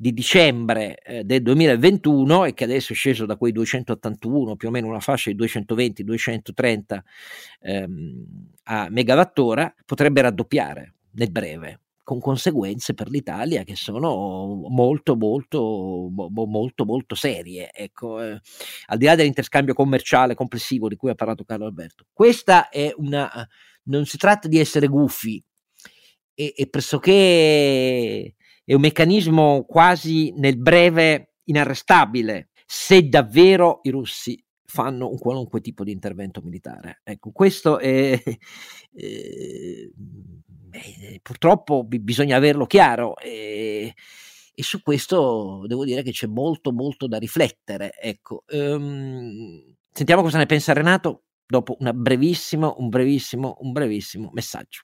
di 0.00 0.14
dicembre 0.14 0.96
eh, 1.02 1.24
del 1.24 1.42
2021 1.42 2.46
e 2.46 2.54
che 2.54 2.64
adesso 2.64 2.94
è 2.94 2.96
sceso 2.96 3.26
da 3.26 3.36
quei 3.36 3.52
281 3.52 4.56
più 4.56 4.68
o 4.68 4.70
meno 4.70 4.86
una 4.86 4.98
fascia 4.98 5.30
di 5.30 5.36
220-230 5.36 6.98
ehm, 7.60 8.24
a 8.62 8.88
megawattora 8.88 9.74
potrebbe 9.84 10.22
raddoppiare 10.22 10.94
nel 11.10 11.30
breve 11.30 11.80
con 12.02 12.18
conseguenze 12.18 12.94
per 12.94 13.10
l'Italia 13.10 13.62
che 13.62 13.76
sono 13.76 14.66
molto 14.70 15.16
molto 15.16 16.08
molto 16.10 16.84
molto 16.86 17.14
serie. 17.14 17.70
Ecco 17.70 18.22
eh, 18.22 18.40
al 18.86 18.96
di 18.96 19.04
là 19.04 19.14
dell'interscambio 19.14 19.74
commerciale 19.74 20.34
complessivo 20.34 20.88
di 20.88 20.96
cui 20.96 21.10
ha 21.10 21.14
parlato 21.14 21.44
Carlo 21.44 21.66
Alberto. 21.66 22.06
Questa 22.10 22.70
è 22.70 22.90
una 22.96 23.30
non 23.82 24.06
si 24.06 24.16
tratta 24.16 24.48
di 24.48 24.58
essere 24.58 24.86
gufi 24.86 25.44
e, 26.32 26.54
e 26.56 26.66
pressoché 26.68 28.34
è 28.64 28.74
un 28.74 28.80
meccanismo 28.80 29.64
quasi 29.64 30.32
nel 30.36 30.58
breve 30.58 31.34
inarrestabile 31.44 32.50
se 32.66 33.08
davvero 33.08 33.80
i 33.82 33.90
russi 33.90 34.42
fanno 34.70 35.10
un 35.10 35.18
qualunque 35.18 35.60
tipo 35.60 35.82
di 35.82 35.90
intervento 35.90 36.40
militare. 36.40 37.00
Ecco, 37.02 37.32
questo 37.32 37.78
è, 37.78 38.22
eh, 38.94 39.90
purtroppo 41.20 41.84
bisogna 41.84 42.36
averlo 42.36 42.66
chiaro 42.66 43.16
e, 43.16 43.92
e, 44.54 44.62
su 44.62 44.80
questo 44.82 45.64
devo 45.66 45.84
dire 45.84 46.02
che 46.02 46.12
c'è 46.12 46.28
molto 46.28 46.72
molto 46.72 47.08
da 47.08 47.18
riflettere. 47.18 47.92
Ecco, 48.00 48.44
um, 48.52 49.60
sentiamo 49.90 50.22
cosa 50.22 50.38
ne 50.38 50.46
pensa 50.46 50.72
Renato 50.72 51.24
dopo 51.44 51.76
brevissimo, 51.80 52.76
un 52.78 52.88
brevissimo, 52.88 53.56
un 53.60 53.72
brevissimo 53.72 54.30
messaggio. 54.32 54.82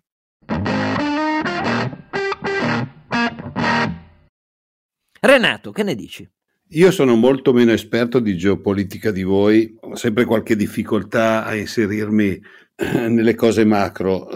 Renato, 5.26 5.72
che 5.72 5.82
ne 5.82 5.94
dici? 5.94 6.28
Io 6.70 6.90
sono 6.90 7.14
molto 7.14 7.52
meno 7.52 7.72
esperto 7.72 8.18
di 8.18 8.36
geopolitica 8.36 9.10
di 9.10 9.22
voi, 9.22 9.76
ho 9.80 9.94
sempre 9.94 10.24
qualche 10.24 10.56
difficoltà 10.56 11.44
a 11.44 11.54
inserirmi 11.54 12.40
eh, 12.74 13.08
nelle 13.08 13.34
cose 13.34 13.64
macro. 13.64 14.28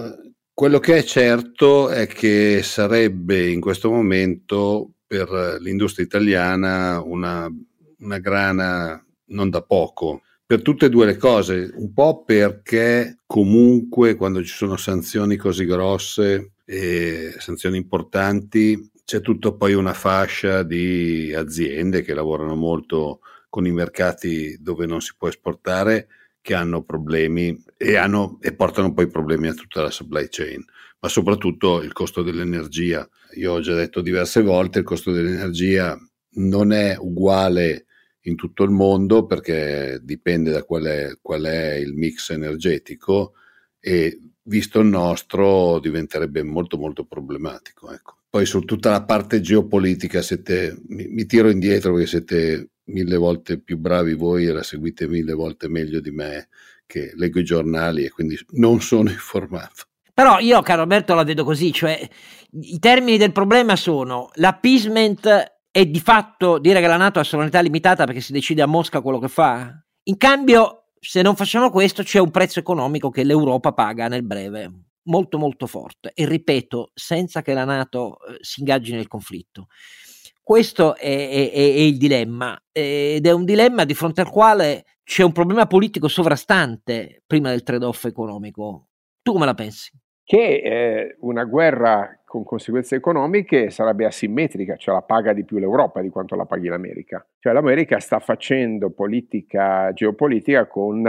Quello 0.53 0.79
che 0.79 0.99
è 0.99 1.03
certo 1.03 1.89
è 1.89 2.07
che 2.07 2.61
sarebbe 2.63 3.49
in 3.49 3.61
questo 3.61 3.91
momento 3.91 4.93
per 5.07 5.57
l'industria 5.61 6.05
italiana 6.05 7.01
una, 7.03 7.51
una 7.99 8.19
grana 8.19 9.05
non 9.27 9.51
da 9.51 9.63
poco, 9.63 10.23
per 10.47 10.63
tutte 10.63 10.87
e 10.87 10.89
due 10.89 11.07
le 11.07 11.17
cose, 11.17 11.71
un 11.75 11.93
po' 11.93 12.23
perché 12.25 13.21
comunque 13.27 14.15
quando 14.15 14.43
ci 14.45 14.53
sono 14.55 14.77
sanzioni 14.77 15.37
così 15.37 15.65
grosse 15.65 16.53
e 16.65 17.35
sanzioni 17.39 17.77
importanti 17.77 18.91
c'è 19.11 19.21
tutto 19.21 19.57
poi 19.57 19.75
una 19.75 19.93
fascia 19.93 20.63
di 20.63 21.35
aziende 21.35 22.03
che 22.03 22.15
lavorano 22.15 22.55
molto 22.55 23.23
con 23.49 23.67
i 23.67 23.73
mercati 23.73 24.57
dove 24.61 24.87
non 24.87 25.01
si 25.01 25.15
può 25.19 25.27
esportare 25.27 26.07
che 26.41 26.55
hanno 26.55 26.85
problemi 26.85 27.61
e, 27.77 27.97
hanno, 27.97 28.39
e 28.41 28.55
portano 28.55 28.93
poi 28.93 29.09
problemi 29.09 29.49
a 29.49 29.55
tutta 29.55 29.83
la 29.83 29.91
supply 29.91 30.29
chain, 30.31 30.65
ma 31.01 31.09
soprattutto 31.09 31.83
il 31.83 31.93
costo 31.93 32.23
dell'energia. 32.23 33.09
Io 33.35 33.55
ho 33.55 33.61
già 33.61 33.75
detto 33.75 34.01
diverse 34.01 34.43
volte, 34.43 34.79
il 34.79 34.85
costo 34.85 35.11
dell'energia 35.11 35.99
non 36.35 36.71
è 36.71 36.97
uguale 36.97 37.87
in 38.27 38.37
tutto 38.37 38.63
il 38.63 38.71
mondo 38.71 39.27
perché 39.27 39.99
dipende 40.05 40.53
da 40.53 40.63
qual 40.63 40.85
è, 40.85 41.19
qual 41.21 41.43
è 41.43 41.75
il 41.75 41.95
mix 41.95 42.31
energetico 42.31 43.33
e 43.81 44.21
visto 44.43 44.79
il 44.79 44.87
nostro 44.87 45.81
diventerebbe 45.81 46.45
molto 46.45 46.79
molto 46.79 47.05
problematico. 47.05 47.91
Ecco. 47.91 48.19
Poi 48.31 48.47
su 48.47 48.61
tutta 48.61 48.91
la 48.91 49.03
parte 49.03 49.41
geopolitica 49.41 50.23
siete, 50.23 50.81
mi, 50.87 51.09
mi, 51.09 51.27
tiro 51.27 51.51
indietro 51.51 51.93
perché 51.93 52.07
siete 52.07 52.71
mille 52.85 53.17
volte 53.17 53.61
più 53.61 53.77
bravi 53.77 54.15
voi 54.15 54.47
e 54.47 54.53
la 54.53 54.63
seguite 54.63 55.09
mille 55.09 55.33
volte 55.33 55.69
meglio 55.69 55.99
di 55.99 56.13
me 56.13 56.49
che 56.87 57.11
leggo 57.17 57.41
i 57.41 57.45
giornali 57.45 58.05
e 58.05 58.11
quindi 58.11 58.39
non 58.51 58.81
sono 58.81 59.11
informato. 59.11 59.87
Però 60.15 60.39
io, 60.39 60.63
caro 60.63 60.83
Alberto, 60.83 61.15
la 61.15 61.25
vedo 61.25 61.43
così, 61.43 61.73
cioè 61.73 62.09
i 62.53 62.79
termini 62.79 63.19
del 63.19 63.33
problema 63.33 63.75
sono 63.75 64.31
l'appeasement 64.35 65.59
è 65.73 65.87
di 65.87 66.01
fatto 66.01 66.59
dire 66.59 66.81
che 66.81 66.87
la 66.87 66.97
Nato 66.97 67.19
ha 67.19 67.25
sovranità 67.25 67.61
limitata 67.61 68.05
perché 68.05 68.21
si 68.21 68.33
decide 68.33 68.63
a 68.63 68.67
Mosca 68.67 69.01
quello 69.01 69.19
che 69.19 69.29
fa. 69.29 69.77
In 70.05 70.17
cambio, 70.17 70.91
se 71.01 71.21
non 71.23 71.35
facciamo 71.35 71.71
questo, 71.71 72.05
c'è 72.05 72.21
un 72.21 72.31
prezzo 72.31 72.61
economico 72.61 73.11
che 73.11 73.25
l'Europa 73.25 73.73
paga 73.73 74.07
nel 74.07 74.23
breve 74.23 74.90
molto 75.11 75.39
molto 75.39 75.67
forte 75.67 76.13
e 76.15 76.25
ripeto 76.25 76.93
senza 76.95 77.43
che 77.43 77.53
la 77.53 77.65
Nato 77.65 78.19
eh, 78.25 78.39
si 78.41 78.61
ingaggi 78.61 78.93
nel 78.93 79.09
conflitto. 79.09 79.67
Questo 80.43 80.97
è, 80.97 81.29
è, 81.29 81.51
è, 81.53 81.61
il 81.61 81.97
dilemma 81.97 82.61
ed 82.73 83.27
è 83.27 83.31
un 83.31 83.45
dilemma 83.45 83.85
di 83.85 83.95
fronte 83.95 84.23
al 84.23 84.31
quale 84.31 84.85
c'è 85.05 85.23
un 85.23 85.33
problema 85.33 85.67
politico 85.67 86.09
sovrastante 86.09 87.23
prima 87.27 87.51
del 87.51 87.63
trade-off 87.63 88.05
economico. 88.05 88.89
Tu 89.23 89.33
come 89.33 89.47
la 89.47 89.55
pensi? 89.55 89.93
Che 90.25 90.39
eh, 90.39 91.17
una 91.21 91.45
guerra 91.45 92.21
con 92.25 92.45
conseguenze 92.45 92.95
economiche 92.95 93.71
sarebbe 93.71 94.07
asimmetrica, 94.07 94.77
cioè 94.77 94.95
la 94.95 95.03
paga 95.03 95.33
di 95.33 95.45
più 95.45 95.59
l'Europa 95.59 96.01
di 96.01 96.11
quanto 96.11 96.37
la 96.37 96.47
paghi 96.47 96.69
l'America. 96.69 97.25
Cioè 97.39 97.53
l'America 97.53 97.99
sta 97.99 98.21
facendo 98.21 98.91
politica 98.91 99.93
geopolitica 99.93 100.67
con 100.67 101.03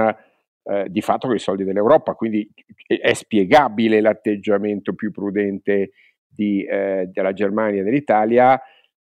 eh, 0.63 0.85
di 0.89 1.01
fatto 1.01 1.27
con 1.27 1.35
i 1.35 1.39
soldi 1.39 1.63
dell'Europa, 1.63 2.13
quindi 2.13 2.49
è 2.87 3.13
spiegabile 3.13 4.01
l'atteggiamento 4.01 4.93
più 4.93 5.11
prudente 5.11 5.91
di, 6.27 6.63
eh, 6.63 7.09
della 7.11 7.33
Germania 7.33 7.81
e 7.81 7.83
dell'Italia 7.83 8.61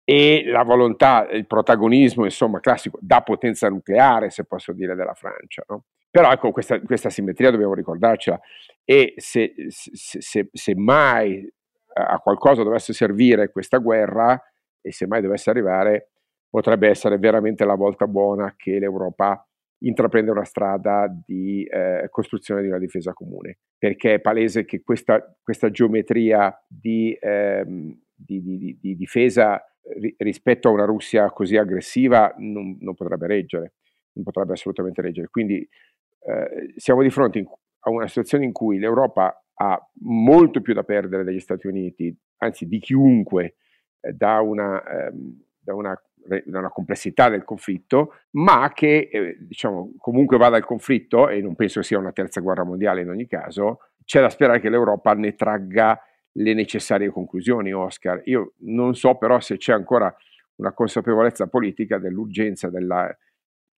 e 0.04 0.42
la 0.46 0.62
volontà, 0.62 1.28
il 1.30 1.46
protagonismo, 1.46 2.24
insomma, 2.24 2.60
classico 2.60 2.98
da 3.00 3.22
potenza 3.22 3.68
nucleare, 3.68 4.30
se 4.30 4.44
posso 4.44 4.72
dire, 4.72 4.94
della 4.94 5.14
Francia. 5.14 5.62
No? 5.68 5.84
Però 6.10 6.30
ecco, 6.32 6.50
questa, 6.50 6.80
questa, 6.80 7.10
simmetria 7.10 7.50
dobbiamo 7.50 7.74
ricordarcela 7.74 8.40
e 8.84 9.14
se, 9.16 9.54
se, 9.68 10.20
se, 10.20 10.48
se 10.52 10.74
mai 10.74 11.48
a 11.92 12.18
qualcosa 12.18 12.62
dovesse 12.62 12.92
servire 12.92 13.50
questa 13.50 13.78
guerra 13.78 14.40
e 14.80 14.92
se 14.92 15.06
mai 15.06 15.22
dovesse 15.22 15.50
arrivare, 15.50 16.10
potrebbe 16.48 16.88
essere 16.88 17.18
veramente 17.18 17.64
la 17.64 17.76
volta 17.76 18.08
buona 18.08 18.54
che 18.56 18.78
l'Europa 18.78 19.46
intraprendere 19.80 20.36
una 20.36 20.46
strada 20.46 21.06
di 21.08 21.64
eh, 21.64 22.06
costruzione 22.10 22.62
di 22.62 22.68
una 22.68 22.78
difesa 22.78 23.12
comune, 23.12 23.58
perché 23.78 24.14
è 24.14 24.20
palese 24.20 24.64
che 24.64 24.82
questa, 24.82 25.22
questa 25.42 25.70
geometria 25.70 26.54
di, 26.66 27.16
ehm, 27.18 27.98
di, 28.14 28.42
di, 28.42 28.78
di 28.80 28.96
difesa 28.96 29.62
ri, 29.98 30.14
rispetto 30.18 30.68
a 30.68 30.72
una 30.72 30.84
Russia 30.84 31.30
così 31.30 31.56
aggressiva 31.56 32.34
non, 32.38 32.76
non, 32.80 32.94
potrebbe 32.94 33.26
reggere, 33.26 33.74
non 34.12 34.24
potrebbe 34.24 34.52
assolutamente 34.52 35.00
reggere. 35.00 35.28
Quindi 35.28 35.56
eh, 35.56 36.74
siamo 36.76 37.02
di 37.02 37.10
fronte 37.10 37.38
in, 37.38 37.46
a 37.80 37.90
una 37.90 38.06
situazione 38.06 38.44
in 38.44 38.52
cui 38.52 38.78
l'Europa 38.78 39.42
ha 39.54 39.90
molto 40.02 40.60
più 40.60 40.74
da 40.74 40.84
perdere 40.84 41.24
dagli 41.24 41.40
Stati 41.40 41.66
Uniti, 41.66 42.14
anzi 42.38 42.66
di 42.66 42.78
chiunque, 42.78 43.56
eh, 44.00 44.12
da 44.12 44.40
una... 44.40 44.82
Ehm, 44.84 45.44
da 45.62 45.74
una 45.74 46.02
una 46.46 46.68
complessità 46.68 47.28
del 47.28 47.44
conflitto, 47.44 48.14
ma 48.32 48.70
che 48.72 49.08
eh, 49.10 49.36
diciamo, 49.40 49.94
comunque 49.98 50.36
vada 50.36 50.56
al 50.56 50.64
conflitto, 50.64 51.28
e 51.28 51.40
non 51.40 51.54
penso 51.54 51.82
sia 51.82 51.98
una 51.98 52.12
terza 52.12 52.40
guerra 52.40 52.64
mondiale 52.64 53.02
in 53.02 53.08
ogni 53.08 53.26
caso, 53.26 53.80
c'è 54.04 54.20
da 54.20 54.30
sperare 54.30 54.60
che 54.60 54.70
l'Europa 54.70 55.14
ne 55.14 55.34
tragga 55.34 56.00
le 56.32 56.54
necessarie 56.54 57.10
conclusioni, 57.10 57.72
Oscar. 57.72 58.20
Io 58.24 58.54
non 58.58 58.94
so 58.94 59.16
però 59.16 59.40
se 59.40 59.56
c'è 59.56 59.72
ancora 59.72 60.14
una 60.56 60.72
consapevolezza 60.72 61.48
politica 61.48 61.98
dell'urgenza, 61.98 62.68
della 62.68 63.16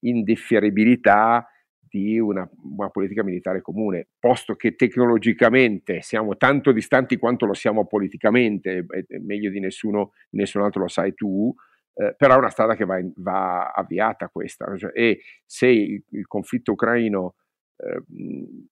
indifferibilità 0.00 1.46
di 1.92 2.18
una, 2.18 2.48
una, 2.76 2.88
politica 2.88 3.22
militare 3.22 3.61
comune, 3.61 4.09
posto 4.18 4.55
che 4.55 4.74
tecnologicamente 4.76 6.00
siamo 6.00 6.38
tanto 6.38 6.72
distanti 6.72 7.18
quanto 7.18 7.44
lo 7.44 7.52
siamo 7.52 7.87
politicamente, 7.87 8.87
meglio 9.20 9.50
di 9.50 9.61
nessuno, 9.61 10.12
nessun 10.31 10.62
altro 10.62 10.81
lo 10.81 10.88
sai 10.88 11.12
tu, 11.12 11.55
eh, 11.94 12.14
però 12.16 12.35
è 12.35 12.38
una 12.38 12.50
strada 12.50 12.74
che 12.74 12.85
va, 12.85 12.98
in, 12.98 13.12
va 13.16 13.70
avviata 13.70 14.28
questa 14.28 14.76
cioè, 14.76 14.92
e 14.94 15.20
se 15.44 15.66
il, 15.66 16.02
il 16.11 16.26
conflitto 16.26 16.72
ucraino 16.72 17.35
eh, 17.76 18.02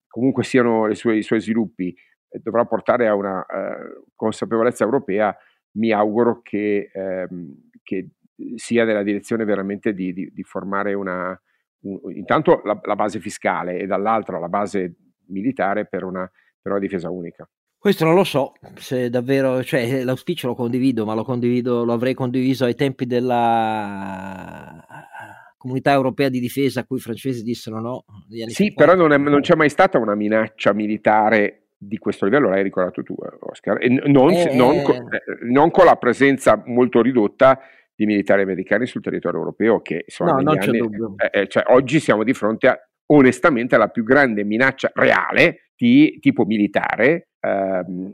comunque 0.06 0.42
siano 0.42 0.92
sue, 0.94 1.16
i 1.16 1.22
suoi 1.22 1.40
sviluppi 1.40 1.94
eh, 2.28 2.38
dovrà 2.38 2.64
portare 2.64 3.08
a 3.08 3.14
una 3.14 3.44
eh, 3.44 4.04
consapevolezza 4.14 4.84
europea 4.84 5.36
mi 5.72 5.92
auguro 5.92 6.40
che, 6.42 6.90
ehm, 6.92 7.70
che, 7.82 8.10
sia 8.54 8.84
nella 8.84 9.02
direzione 9.02 9.44
veramente 9.44 9.92
di, 9.92 10.14
di, 10.14 10.30
di 10.32 10.42
formare 10.42 10.94
una 10.94 11.38
un, 11.82 11.98
intanto 12.14 12.62
la, 12.64 12.78
la, 12.82 12.96
base 12.96 13.20
fiscale 13.20 13.78
e 13.78 13.86
dall'altra 13.86 14.38
la 14.38 14.48
base 14.48 14.96
militare 15.26 15.86
per 15.86 16.04
una, 16.04 16.28
per 16.60 16.72
una 16.72 16.80
difesa 16.80 17.10
unica 17.10 17.48
questo 17.80 18.04
non 18.04 18.14
lo 18.14 18.24
so 18.24 18.52
se 18.74 19.08
davvero, 19.08 19.64
cioè 19.64 20.04
l'auspicio 20.04 20.48
lo 20.48 20.54
condivido, 20.54 21.06
ma 21.06 21.14
lo 21.14 21.24
condivido, 21.24 21.82
lo 21.82 21.94
avrei 21.94 22.12
condiviso 22.12 22.66
ai 22.66 22.74
tempi 22.74 23.06
della 23.06 24.84
comunità 25.56 25.90
europea 25.92 26.28
di 26.28 26.40
difesa 26.40 26.80
a 26.80 26.84
cui 26.84 26.98
i 26.98 27.00
francesi 27.00 27.42
dissero 27.42 27.80
no. 27.80 28.04
Sì, 28.28 28.64
50. 28.66 28.84
però 28.84 28.94
non, 28.94 29.12
è, 29.12 29.16
non, 29.16 29.40
c'è 29.40 29.54
mai 29.54 29.70
stata 29.70 29.96
una 29.96 30.14
minaccia 30.14 30.74
militare 30.74 31.68
di 31.78 31.96
questo 31.96 32.26
livello, 32.26 32.50
l'hai 32.50 32.62
ricordato 32.62 33.02
tu, 33.02 33.14
Oscar, 33.40 33.82
e 33.82 33.88
non, 33.88 34.30
eh, 34.30 34.54
non, 34.54 34.82
con, 34.82 34.96
eh, 34.96 35.22
non 35.50 35.70
con 35.70 35.86
la 35.86 35.96
presenza 35.96 36.62
molto 36.66 37.00
ridotta 37.00 37.60
di 37.94 38.04
militari 38.04 38.42
americani 38.42 38.84
sul 38.84 39.00
territorio 39.00 39.38
europeo, 39.38 39.80
che 39.80 40.04
insomma, 40.04 40.32
no, 40.32 40.42
non 40.42 40.58
c'è 40.58 40.68
anni, 40.68 40.78
dubbio. 40.78 41.14
Eh, 41.16 41.40
eh, 41.40 41.48
cioè, 41.48 41.64
oggi 41.68 41.98
siamo 41.98 42.24
di 42.24 42.34
fronte 42.34 42.68
a, 42.68 42.78
onestamente 43.06 43.74
alla 43.74 43.88
più 43.88 44.04
grande 44.04 44.44
minaccia 44.44 44.90
reale 44.94 45.70
di 45.74 46.18
tipo 46.20 46.44
militare 46.44 47.29
Ehm, 47.40 48.12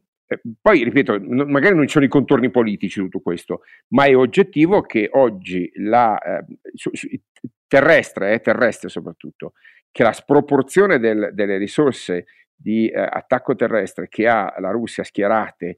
poi, 0.61 0.83
ripeto, 0.83 1.21
magari 1.21 1.77
non 1.77 1.87
ci 1.87 1.93
sono 1.93 2.05
i 2.05 2.09
contorni 2.09 2.51
politici 2.51 3.01
tutto 3.01 3.21
questo, 3.21 3.63
ma 3.89 4.07
è 4.07 4.17
oggettivo 4.17 4.81
che 4.81 5.09
oggi 5.13 5.71
la 5.77 6.19
eh, 6.19 6.45
terrestre, 7.69 8.33
eh, 8.33 8.41
terrestre 8.41 8.89
soprattutto, 8.89 9.53
che 9.93 10.03
la 10.03 10.13
sproporzione 10.13 10.99
del, 10.99 11.31
delle 11.33 11.59
risorse 11.59 12.27
di 12.57 12.89
eh, 12.89 13.01
attacco 13.01 13.55
terrestre 13.55 14.09
che 14.09 14.27
ha 14.27 14.53
la 14.59 14.71
Russia 14.71 15.05
schierate 15.05 15.77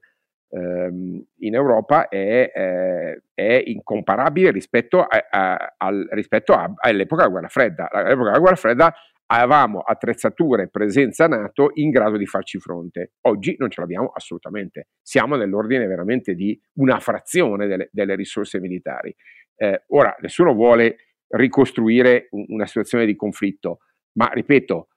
ehm, 0.49 1.23
in 1.39 1.53
Europa 1.53 2.07
è, 2.07 2.51
eh, 2.53 3.21
è, 3.33 3.63
incomparabile 3.65 4.51
rispetto, 4.51 5.01
a, 5.03 5.27
a, 5.29 5.75
al, 5.77 6.07
rispetto 6.11 6.53
a, 6.53 6.73
all'epoca 6.75 7.21
della 7.21 7.33
guerra 7.33 7.49
fredda. 7.49 7.89
All'epoca 7.91 8.29
della 8.29 8.39
guerra 8.39 8.55
fredda 8.55 8.93
avevamo 9.31 9.79
attrezzature 9.79 10.63
e 10.63 10.69
presenza 10.69 11.27
NATO 11.27 11.71
in 11.75 11.91
grado 11.91 12.17
di 12.17 12.25
farci 12.25 12.59
fronte. 12.59 13.13
Oggi 13.21 13.55
non 13.57 13.69
ce 13.69 13.81
l'abbiamo 13.81 14.11
assolutamente. 14.13 14.89
Siamo 15.01 15.35
nell'ordine 15.35 15.85
veramente 15.85 16.33
di 16.33 16.59
una 16.77 16.99
frazione 16.99 17.67
delle, 17.67 17.89
delle 17.91 18.15
risorse 18.15 18.59
militari. 18.59 19.15
Eh, 19.55 19.83
ora, 19.89 20.15
nessuno 20.21 20.53
vuole 20.53 20.95
ricostruire 21.27 22.29
una 22.31 22.65
situazione 22.65 23.05
di 23.05 23.15
conflitto, 23.15 23.79
ma 24.13 24.29
ripeto, 24.33 24.87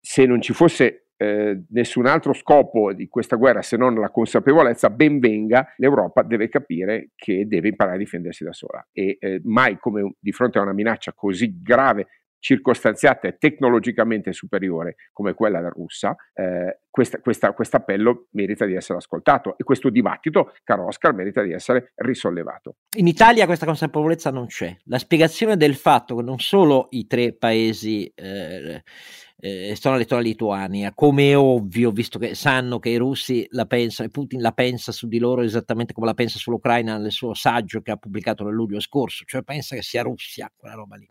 se 0.00 0.26
non 0.26 0.40
ci 0.40 0.52
fosse 0.52 1.10
eh, 1.16 1.64
nessun 1.70 2.06
altro 2.06 2.32
scopo 2.32 2.92
di 2.92 3.08
questa 3.08 3.36
guerra 3.36 3.62
se 3.62 3.76
non 3.76 3.94
la 3.94 4.10
consapevolezza, 4.10 4.90
ben 4.90 5.20
venga, 5.20 5.74
l'Europa 5.76 6.22
deve 6.22 6.48
capire 6.48 7.10
che 7.14 7.46
deve 7.46 7.68
imparare 7.68 7.96
a 7.96 7.98
difendersi 8.00 8.44
da 8.44 8.52
sola 8.52 8.86
e 8.92 9.18
eh, 9.20 9.40
mai 9.44 9.78
come 9.78 10.14
di 10.18 10.32
fronte 10.32 10.58
a 10.58 10.62
una 10.62 10.72
minaccia 10.72 11.12
così 11.12 11.60
grave 11.60 12.06
circostanziata 12.38 13.28
e 13.28 13.36
tecnologicamente 13.38 14.32
superiore 14.32 14.96
come 15.12 15.34
quella 15.34 15.66
russa, 15.68 16.16
eh, 16.34 16.80
questo 16.90 17.76
appello 17.76 18.26
merita 18.32 18.64
di 18.64 18.74
essere 18.74 18.98
ascoltato 18.98 19.56
e 19.56 19.64
questo 19.64 19.90
dibattito, 19.90 20.54
caro 20.64 20.86
Oscar, 20.86 21.14
merita 21.14 21.42
di 21.42 21.52
essere 21.52 21.92
risollevato. 21.96 22.76
In 22.96 23.06
Italia 23.06 23.44
questa 23.44 23.66
consapevolezza 23.66 24.30
non 24.30 24.46
c'è. 24.46 24.74
La 24.84 24.98
spiegazione 24.98 25.58
del 25.58 25.76
fatto 25.76 26.16
che 26.16 26.22
non 26.22 26.38
solo 26.38 26.86
i 26.92 27.06
tre 27.06 27.34
paesi 27.34 28.10
eh, 28.14 28.82
eh, 29.40 29.68
Estonia, 29.68 29.98
Lettonia, 29.98 30.24
Lituania, 30.24 30.94
come 30.94 31.30
è 31.30 31.36
ovvio, 31.36 31.90
visto 31.90 32.18
che 32.18 32.34
sanno 32.34 32.78
che 32.78 32.88
i 32.88 32.96
russi 32.96 33.46
la 33.50 33.66
pensano 33.66 34.08
e 34.08 34.10
Putin 34.10 34.40
la 34.40 34.52
pensa 34.52 34.90
su 34.90 35.06
di 35.06 35.18
loro 35.18 35.42
esattamente 35.42 35.92
come 35.92 36.06
la 36.06 36.14
pensa 36.14 36.38
sull'Ucraina 36.38 36.96
nel 36.96 37.12
suo 37.12 37.34
saggio 37.34 37.82
che 37.82 37.90
ha 37.90 37.96
pubblicato 37.96 38.42
nel 38.44 38.54
luglio 38.54 38.80
scorso, 38.80 39.24
cioè 39.26 39.42
pensa 39.42 39.74
che 39.76 39.82
sia 39.82 40.02
Russia 40.02 40.50
quella 40.56 40.74
roba 40.74 40.96
lì. 40.96 41.06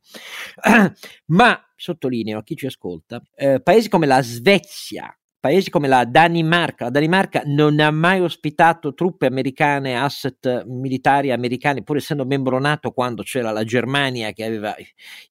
Ma 1.28 1.64
sottolineo 1.76 2.40
a 2.40 2.44
chi 2.44 2.56
ci 2.56 2.66
ascolta, 2.66 3.22
eh, 3.36 3.62
paesi 3.62 3.88
come 3.88 4.08
la 4.08 4.22
Svezia, 4.24 5.16
paesi 5.48 5.70
come 5.70 5.88
la 5.88 6.04
Danimarca. 6.04 6.86
La 6.86 6.90
Danimarca 6.90 7.44
non 7.46 7.80
ha 7.80 7.90
mai 7.90 8.20
ospitato 8.20 8.94
truppe 8.94 9.28
americane, 9.28 9.98
asset 9.98 10.66
militari 10.66 11.32
americani, 11.32 11.84
pur 11.84 11.96
essendo 11.96 12.26
membro 12.26 12.60
NATO 12.60 12.92
quando 12.92 13.24
c'era 13.24 13.52
la 13.52 13.64
Germania 13.64 14.34
che 14.34 14.44
aveva 14.44 14.76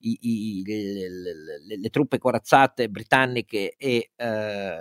i, 0.01 0.19
i, 0.21 0.63
le, 0.65 1.09
le, 1.67 1.79
le, 1.79 1.89
truppe 1.91 2.17
corazzate 2.17 2.89
britanniche 2.89 3.75
e 3.77 4.11
eh, 4.17 4.75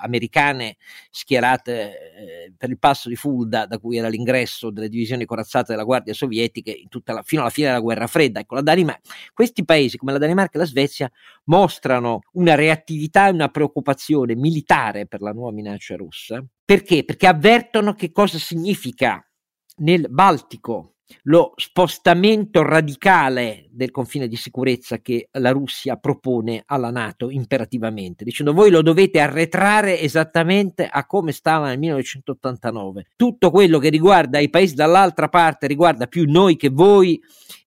americane 0.00 0.76
schierate 1.10 1.72
eh, 1.72 2.52
per 2.56 2.70
il 2.70 2.78
passo 2.78 3.08
di 3.08 3.14
Fulda, 3.14 3.66
da 3.66 3.78
cui 3.78 3.96
era 3.96 4.08
l'ingresso 4.08 4.70
delle 4.70 4.88
divisioni 4.88 5.24
corazzate 5.24 5.72
della 5.72 5.84
Guardia 5.84 6.14
Sovietica 6.14 6.72
la, 7.04 7.22
fino 7.22 7.42
alla 7.42 7.50
fine 7.50 7.68
della 7.68 7.80
guerra 7.80 8.08
fredda. 8.08 8.40
Ecco, 8.40 8.58
questi 9.32 9.64
paesi 9.64 9.96
come 9.96 10.10
la 10.12 10.18
Danimarca 10.18 10.56
e 10.56 10.58
la 10.58 10.66
Svezia 10.66 11.10
mostrano 11.44 12.20
una 12.32 12.56
reattività 12.56 13.28
e 13.28 13.30
una 13.30 13.48
preoccupazione 13.48 14.34
militare 14.34 14.78
militare 14.80 15.06
per 15.06 15.20
la 15.20 15.32
nuova 15.32 15.52
minaccia 15.52 15.96
russa. 15.96 16.44
Perché? 16.64 17.04
Perché 17.04 17.26
avvertono 17.26 17.94
che 17.94 18.10
cosa 18.10 18.38
significa 18.38 19.24
nel 19.78 20.06
Baltico 20.08 20.94
lo 21.22 21.54
spostamento 21.56 22.62
radicale 22.62 23.66
del 23.72 23.90
confine 23.90 24.28
di 24.28 24.36
sicurezza 24.36 24.98
che 24.98 25.28
la 25.32 25.50
Russia 25.50 25.96
propone 25.96 26.62
alla 26.66 26.90
Nato 26.90 27.30
imperativamente, 27.30 28.22
dicendo 28.22 28.52
voi 28.52 28.70
lo 28.70 28.80
dovete 28.80 29.18
arretrare 29.18 29.98
esattamente 29.98 30.86
a 30.86 31.04
come 31.06 31.32
stava 31.32 31.66
nel 31.66 31.80
1989. 31.80 33.06
Tutto 33.16 33.50
quello 33.50 33.80
che 33.80 33.88
riguarda 33.88 34.38
i 34.38 34.50
paesi 34.50 34.76
dall'altra 34.76 35.28
parte 35.28 35.66
riguarda 35.66 36.06
più 36.06 36.30
noi 36.30 36.54
che 36.54 36.68
voi 36.68 37.20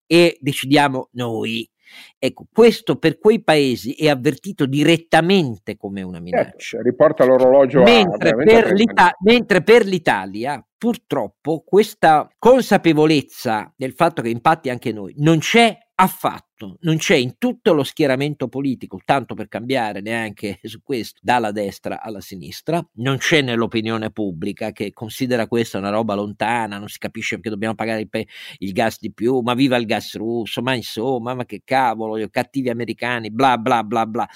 e 0.06 0.38
decidiamo 0.40 1.10
noi. 1.14 1.70
Ecco, 2.18 2.48
questo 2.52 2.98
per 2.98 3.20
quei 3.20 3.44
paesi 3.44 3.94
è 3.94 4.10
avvertito 4.10 4.66
direttamente 4.66 5.76
come 5.78 6.02
una 6.02 6.20
minaccia. 6.20 6.56
Certo, 6.58 6.86
riporta 6.86 7.26
l'orologio 7.26 7.84
mentre, 7.84 8.30
a, 8.30 8.36
per 8.36 8.72
l'Ita- 8.72 9.16
mentre 9.22 9.64
per 9.64 9.86
l'Italia, 9.86 10.66
purtroppo, 10.78 11.64
questa 11.66 12.30
consapevolezza 12.38 13.72
del 13.76 13.94
fatto 13.94 14.22
che 14.22 14.30
impatti 14.30 14.70
anche 14.70 14.92
noi 14.92 15.14
non 15.18 15.40
c'è 15.40 15.78
affatto, 15.96 16.78
non 16.82 16.98
c'è 16.98 17.16
in 17.16 17.38
tutto 17.38 17.74
lo 17.74 17.84
schieramento 17.84 18.48
politico, 18.48 19.00
tanto 19.06 19.36
per 19.36 19.48
cambiare 19.48 20.02
neanche 20.02 20.60
su 20.64 20.82
questo, 20.82 21.20
dalla 21.22 21.52
destra 21.52 22.02
alla 22.02 22.22
sinistra, 22.22 22.84
non 22.94 23.18
c'è 23.18 23.42
nell'opinione 23.42 24.12
pubblica 24.12 24.72
che 24.72 24.92
considera 24.92 25.48
questa 25.48 25.78
una 25.78 25.90
roba 25.90 26.16
lontana, 26.16 26.80
non 26.80 26.88
si 26.88 26.98
capisce 26.98 27.36
perché 27.36 27.50
dobbiamo 27.50 27.76
pagare 27.76 28.02
il, 28.02 28.10
pe- 28.10 28.28
il 28.58 28.72
gas 28.72 28.98
di 29.00 29.14
più, 29.14 29.40
ma 29.40 29.54
viva 29.54 29.78
il 29.78 29.86
gas 29.86 30.16
russo, 30.16 30.62
ma 30.62 30.74
insomma, 30.74 31.36
ma 31.36 31.46
che 31.46 31.62
cavolo, 31.64 32.18
i 32.18 32.30
cattivi 32.30 32.70
americani, 32.70 33.30
bla 33.30 33.58
bla 33.58 33.84
bla 33.84 34.06
bla. 34.06 34.28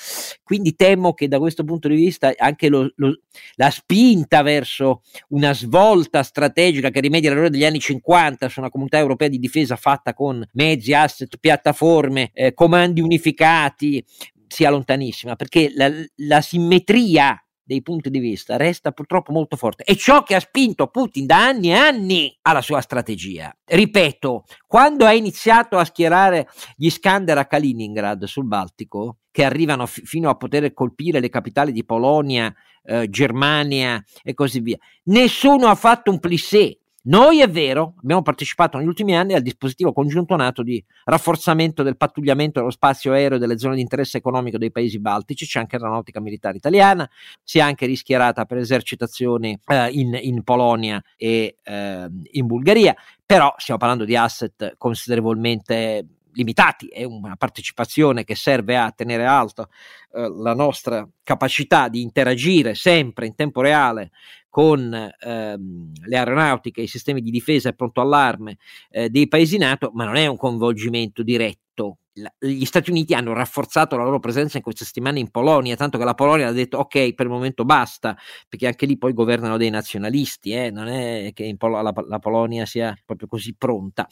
Quindi 0.43 0.76
temo 0.76 1.13
che 1.13 1.28
da 1.28 1.39
questo 1.39 1.63
punto 1.63 1.88
di 1.88 1.96
vista 1.96 2.32
anche 2.38 2.70
lo, 2.70 2.91
lo, 2.96 3.20
la 3.56 3.70
spinta 3.72 4.41
verso 4.43 5.02
una 5.30 5.54
svolta 5.54 6.24
strategica 6.24 6.89
che 6.89 7.00
rimedia 7.00 7.30
l'errore 7.30 7.50
degli 7.50 7.65
anni 7.65 7.80
50 7.80 8.48
su 8.50 8.60
una 8.60 8.70
comunità 8.70 8.98
europea 8.98 9.28
di 9.28 9.39
difesa 9.39 9.76
fatta 9.76 10.13
con 10.13 10.46
mezzi, 10.54 10.93
asset, 10.93 11.38
piattaforme, 11.48 12.32
eh, 12.34 12.54
comandi 12.54 13.00
unificati, 13.00 14.04
sia 14.48 14.70
lontanissima, 14.70 15.38
perché 15.38 15.72
la, 15.74 15.90
la 16.16 16.42
simmetria 16.42 17.42
dei 17.64 17.82
punti 17.82 18.10
di 18.10 18.20
vista 18.20 18.58
resta 18.58 18.92
purtroppo 18.92 19.32
molto 19.32 19.56
forte. 19.56 19.84
È 19.84 19.96
ciò 19.96 20.24
che 20.24 20.36
ha 20.36 20.42
spinto 20.42 20.88
Putin 20.88 21.26
da 21.26 21.46
anni 21.46 21.70
e 21.70 21.74
anni 21.74 22.38
alla 22.42 22.62
sua 22.62 22.82
strategia. 22.82 23.56
Ripeto, 23.64 24.44
quando 24.66 25.06
ha 25.06 25.14
iniziato 25.14 25.78
a 25.78 25.86
schierare 25.86 26.50
gli 26.76 26.90
Skander 26.90 27.38
a 27.38 27.46
Kaliningrad 27.46 28.26
sul 28.26 28.46
Baltico, 28.46 29.20
che 29.32 29.46
arrivano 29.46 29.86
f- 29.86 30.02
fino 30.04 30.30
a 30.30 30.36
poter 30.36 30.74
colpire 30.74 31.22
le 31.22 31.30
capitali 31.30 31.72
di 31.72 31.86
Polonia, 31.86 32.54
eh, 32.84 33.10
Germania 33.10 34.04
e 34.22 34.34
così 34.34 34.60
via, 34.60 34.78
nessuno 35.06 35.68
ha 35.68 35.76
fatto 35.76 36.12
un 36.12 36.20
plissé 36.20 36.80
noi 37.08 37.41
è 37.41 37.50
vero, 37.50 37.93
abbiamo 38.02 38.22
partecipato 38.22 38.78
negli 38.78 38.88
ultimi 38.88 39.15
anni 39.15 39.34
al 39.34 39.41
dispositivo 39.41 39.93
congiunto 39.93 40.36
NATO 40.36 40.62
di 40.62 40.84
rafforzamento 41.06 41.82
del 41.82 41.96
pattugliamento 41.96 42.60
dello 42.60 42.72
spazio 42.72 43.13
aereo 43.13 43.38
delle 43.38 43.58
zone 43.58 43.76
di 43.76 43.82
interesse 43.82 44.17
economico 44.17 44.58
dei 44.58 44.72
paesi 44.72 45.00
baltici, 45.00 45.46
c'è 45.46 45.60
anche 45.60 45.78
l'aeronautica 45.78 46.20
militare 46.20 46.58
italiana, 46.58 47.10
si 47.43 47.60
è 47.60 47.62
anche 47.62 47.86
rischierata 47.86 48.46
per 48.46 48.58
esercitazioni 48.58 49.58
eh, 49.67 49.89
in, 49.91 50.17
in, 50.22 50.43
Polonia 50.43 51.02
e 51.15 51.58
eh, 51.63 52.10
in 52.32 52.46
Bulgaria, 52.46 52.93
però 53.26 53.54
stiamo 53.58 53.80
parlando 53.80 54.04
di 54.04 54.15
asset 54.15 54.76
considerevolmente 54.78 56.06
limitati, 56.38 56.88
è 56.88 57.04
una 57.04 57.36
partecipazione 57.36 58.23
che 58.23 58.36
serve 58.36 58.78
a 58.78 58.91
tenere 58.91 59.26
alta 59.26 59.67
eh, 60.13 60.32
la 60.38 60.54
nostra 60.54 61.08
capacità 61.23 61.89
di 61.89 62.02
interagire 62.02 62.76
sempre 62.76 63.26
in 63.26 63.36
tempo 63.36 63.62
reale 63.62 64.12
con 64.50 64.93
ehm, 65.19 65.91
le 66.06 66.17
aeronautiche, 66.17 66.82
i 66.82 66.88
sistemi 66.88 67.21
di 67.21 67.32
difesa 67.32 67.69
e 67.69 67.73
pronto 67.73 68.02
allarme 68.02 68.58
eh, 68.89 69.10
dei 69.10 69.28
paesi 69.28 69.58
NATO, 69.58 69.91
ma 69.93 70.06
non 70.06 70.15
è 70.15 70.28
un 70.28 70.38
coinvolgimento 70.38 71.23
diretto 71.23 71.97
gli 72.40 72.66
Stati 72.66 72.90
Uniti 72.90 73.14
hanno 73.14 73.34
rafforzato 73.34 73.98
la 73.98 74.04
loro 74.04 74.20
presenza 74.20 74.58
in 74.58 74.64
queste 74.64 74.86
settimane 74.86 75.20
in 75.20 75.30
Polonia, 75.30 75.76
tanto 75.76 75.98
che 75.98 76.04
la 76.04 76.14
Polonia 76.14 76.48
ha 76.48 76.52
detto 76.52 76.78
ok, 76.78 77.14
per 77.14 77.26
il 77.26 77.32
momento 77.32 77.66
basta, 77.66 78.18
perché 78.48 78.68
anche 78.68 78.86
lì 78.86 78.98
poi 78.98 79.14
governano 79.14 79.58
dei 79.58 79.70
nazionalisti, 79.70 80.52
eh? 80.52 80.72
non 80.72 80.88
è 80.88 81.32
che 81.34 81.54
Pol- 81.58 81.72
la, 81.72 81.94
la, 82.08 82.20
Polonia 82.20 82.66
sia 82.66 82.98
proprio 83.06 83.28
così 83.28 83.56
pronta. 83.56 84.08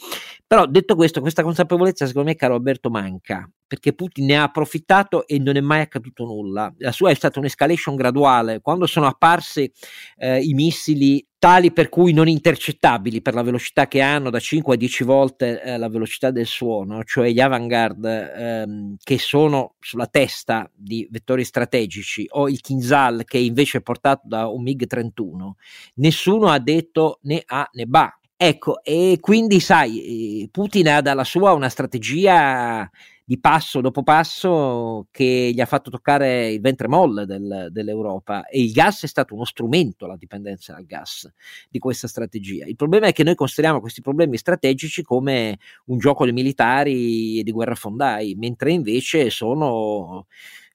Però 0.45 0.65
detto 0.65 0.95
questo, 0.95 1.21
questa 1.21 1.43
consapevolezza 1.43 2.05
secondo 2.05 2.29
me, 2.29 2.35
caro 2.35 2.55
Alberto, 2.55 2.89
manca, 2.89 3.49
perché 3.67 3.93
Putin 3.93 4.25
ne 4.25 4.37
ha 4.37 4.43
approfittato 4.43 5.27
e 5.27 5.39
non 5.39 5.55
è 5.55 5.61
mai 5.61 5.81
accaduto 5.81 6.25
nulla. 6.25 6.73
La 6.77 6.91
sua 6.91 7.11
è 7.11 7.13
stata 7.13 7.39
un'escalation 7.39 7.95
graduale. 7.95 8.61
Quando 8.61 8.85
sono 8.85 9.07
apparsi 9.07 9.71
eh, 10.17 10.41
i 10.41 10.53
missili 10.53 11.25
tali 11.45 11.71
per 11.71 11.89
cui 11.89 12.11
non 12.11 12.27
intercettabili 12.27 13.21
per 13.21 13.35
la 13.35 13.43
velocità 13.43 13.87
che 13.87 14.01
hanno 14.01 14.31
da 14.31 14.39
5 14.39 14.73
a 14.73 14.77
10 14.77 15.03
volte 15.03 15.61
eh, 15.61 15.77
la 15.77 15.89
velocità 15.89 16.31
del 16.31 16.47
suono, 16.47 17.03
cioè 17.03 17.29
gli 17.29 17.39
avant-garde 17.39 18.33
ehm, 18.33 18.95
che 19.03 19.19
sono 19.19 19.75
sulla 19.79 20.07
testa 20.07 20.67
di 20.73 21.07
vettori 21.11 21.43
strategici 21.43 22.25
o 22.31 22.49
il 22.49 22.61
Kinzhal 22.61 23.25
che 23.25 23.37
invece 23.37 23.77
è 23.77 23.81
portato 23.81 24.21
da 24.27 24.47
un 24.47 24.63
MiG-31, 24.63 25.51
nessuno 25.95 26.47
ha 26.47 26.57
detto 26.57 27.19
né 27.23 27.43
A 27.45 27.69
né 27.73 27.85
ba. 27.85 28.11
Ecco, 28.37 28.83
e 28.83 29.19
quindi 29.21 29.59
sai, 29.59 30.41
eh, 30.41 30.49
Putin 30.49 30.89
ha 30.89 31.01
dalla 31.01 31.23
sua 31.23 31.53
una 31.53 31.69
strategia 31.69 32.89
di 33.27 33.39
passo 33.39 33.81
dopo 33.81 34.03
passo 34.03 35.07
che 35.09 35.51
gli 35.51 35.59
ha 35.59 35.65
fatto 35.65 35.89
toccare 35.89 36.51
il 36.51 36.61
ventre 36.61 36.87
molle 36.87 37.25
del, 37.25 37.69
dell'Europa 37.71 38.45
e 38.45 38.61
il 38.61 38.71
gas 38.71 39.03
è 39.03 39.07
stato 39.07 39.33
uno 39.33 39.45
strumento, 39.45 40.05
la 40.05 40.15
dipendenza 40.15 40.73
dal 40.73 40.85
gas 40.85 41.27
di 41.67 41.79
questa 41.79 42.07
strategia. 42.07 42.65
Il 42.67 42.75
problema 42.75 43.07
è 43.07 43.13
che 43.13 43.23
noi 43.23 43.33
consideriamo 43.33 43.79
questi 43.81 44.01
problemi 44.01 44.37
strategici 44.37 45.01
come 45.01 45.57
un 45.85 45.97
gioco 45.97 46.23
di 46.23 46.33
militari 46.33 47.39
e 47.39 47.43
di 47.43 47.51
guerrafondai, 47.51 48.35
mentre 48.35 48.71
invece 48.71 49.31
sono 49.31 50.27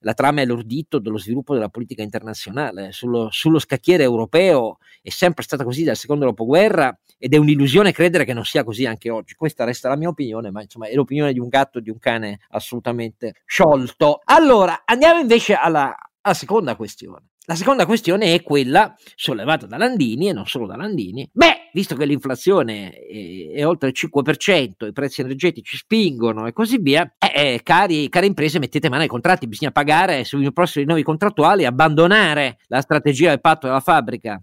la 0.03 0.13
trama 0.13 0.41
è 0.41 0.45
l'ordito 0.45 0.99
dello 0.99 1.19
sviluppo 1.19 1.53
della 1.53 1.69
politica 1.69 2.01
internazionale. 2.01 2.91
Sullo, 2.91 3.29
sullo, 3.31 3.59
scacchiere 3.59 4.03
europeo 4.03 4.79
è 5.01 5.09
sempre 5.09 5.43
stata 5.43 5.63
così 5.63 5.83
dal 5.83 5.95
secondo 5.95 6.25
dopoguerra 6.25 6.97
ed 7.21 7.35
è 7.35 7.37
un'illusione 7.37 7.91
credere 7.91 8.25
che 8.25 8.33
non 8.33 8.43
sia 8.43 8.63
così 8.63 8.87
anche 8.87 9.11
oggi. 9.11 9.35
Questa 9.35 9.63
resta 9.63 9.89
la 9.89 9.95
mia 9.95 10.09
opinione, 10.09 10.49
ma 10.49 10.63
insomma 10.63 10.87
è 10.87 10.95
l'opinione 10.95 11.33
di 11.33 11.39
un 11.39 11.49
gatto 11.49 11.77
e 11.77 11.83
di 11.83 11.91
un 11.91 11.99
cane 11.99 12.39
assolutamente 12.49 13.35
sciolto. 13.45 14.21
Allora, 14.25 14.81
andiamo 14.85 15.19
invece 15.19 15.53
alla, 15.53 15.95
alla 16.21 16.33
seconda 16.33 16.75
questione. 16.75 17.27
La 17.45 17.55
seconda 17.55 17.85
questione 17.85 18.33
è 18.33 18.41
quella 18.41 18.95
sollevata 19.15 19.67
da 19.67 19.77
Landini 19.77 20.29
e 20.29 20.33
non 20.33 20.47
solo 20.47 20.65
da 20.65 20.75
Landini. 20.75 21.29
Beh, 21.31 21.69
visto 21.73 21.95
che 21.95 22.05
l'inflazione 22.05 22.91
è, 22.91 23.51
è 23.57 23.67
oltre 23.67 23.89
il 23.89 23.95
5%, 23.95 24.87
i 24.87 24.91
prezzi 24.91 25.21
energetici 25.21 25.77
spingono 25.77 26.47
e 26.47 26.53
così 26.53 26.79
via, 26.79 27.15
eh, 27.19 27.53
eh, 27.53 27.59
cari, 27.61 28.09
care 28.09 28.25
imprese, 28.25 28.57
mettete 28.57 28.89
mano 28.89 29.03
ai 29.03 29.07
contratti, 29.07 29.47
bisogna 29.47 29.71
pagare 29.71 30.23
sui 30.23 30.51
prossimi 30.51 30.85
rinnovi 30.85 31.03
contrattuali, 31.03 31.65
abbandonare 31.65 32.57
la 32.67 32.81
strategia 32.81 33.29
del 33.29 33.41
patto 33.41 33.67
della 33.67 33.79
fabbrica 33.79 34.41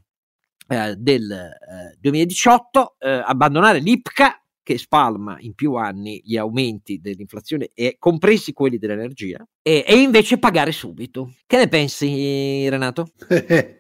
eh, 0.68 0.94
del 0.96 1.30
eh, 1.30 1.96
2018, 1.98 2.96
eh, 2.98 3.22
abbandonare 3.24 3.80
l'IPCA 3.80 4.40
che 4.62 4.76
spalma 4.76 5.38
in 5.40 5.54
più 5.54 5.74
anni 5.74 6.20
gli 6.22 6.36
aumenti 6.36 7.00
dell'inflazione, 7.00 7.70
e 7.72 7.96
compresi 7.98 8.52
quelli 8.52 8.76
dell'energia, 8.76 9.42
e, 9.62 9.82
e 9.86 9.96
invece 9.96 10.38
pagare 10.38 10.72
subito. 10.72 11.32
Che 11.46 11.56
ne 11.56 11.68
pensi, 11.68 12.68
Renato? 12.68 13.12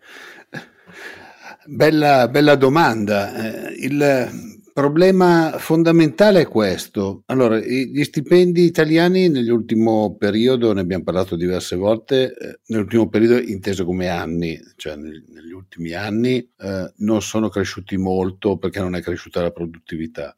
bella, 1.66 2.28
bella 2.28 2.54
domanda. 2.54 3.68
Eh, 3.68 3.74
il 3.80 4.57
problema 4.78 5.56
fondamentale 5.58 6.42
è 6.42 6.46
questo. 6.46 7.24
Allora, 7.26 7.58
gli 7.58 8.04
stipendi 8.04 8.62
italiani 8.62 9.28
nell'ultimo 9.28 10.14
periodo, 10.16 10.72
ne 10.72 10.82
abbiamo 10.82 11.02
parlato 11.02 11.34
diverse 11.34 11.74
volte, 11.74 12.32
eh, 12.32 12.60
nell'ultimo 12.66 13.08
periodo 13.08 13.40
inteso 13.40 13.84
come 13.84 14.06
anni, 14.06 14.56
cioè 14.76 14.94
negli 14.94 15.50
ultimi 15.50 15.94
anni, 15.94 16.48
eh, 16.56 16.92
non 16.98 17.20
sono 17.22 17.48
cresciuti 17.48 17.96
molto 17.96 18.56
perché 18.56 18.78
non 18.78 18.94
è 18.94 19.02
cresciuta 19.02 19.42
la 19.42 19.50
produttività. 19.50 20.36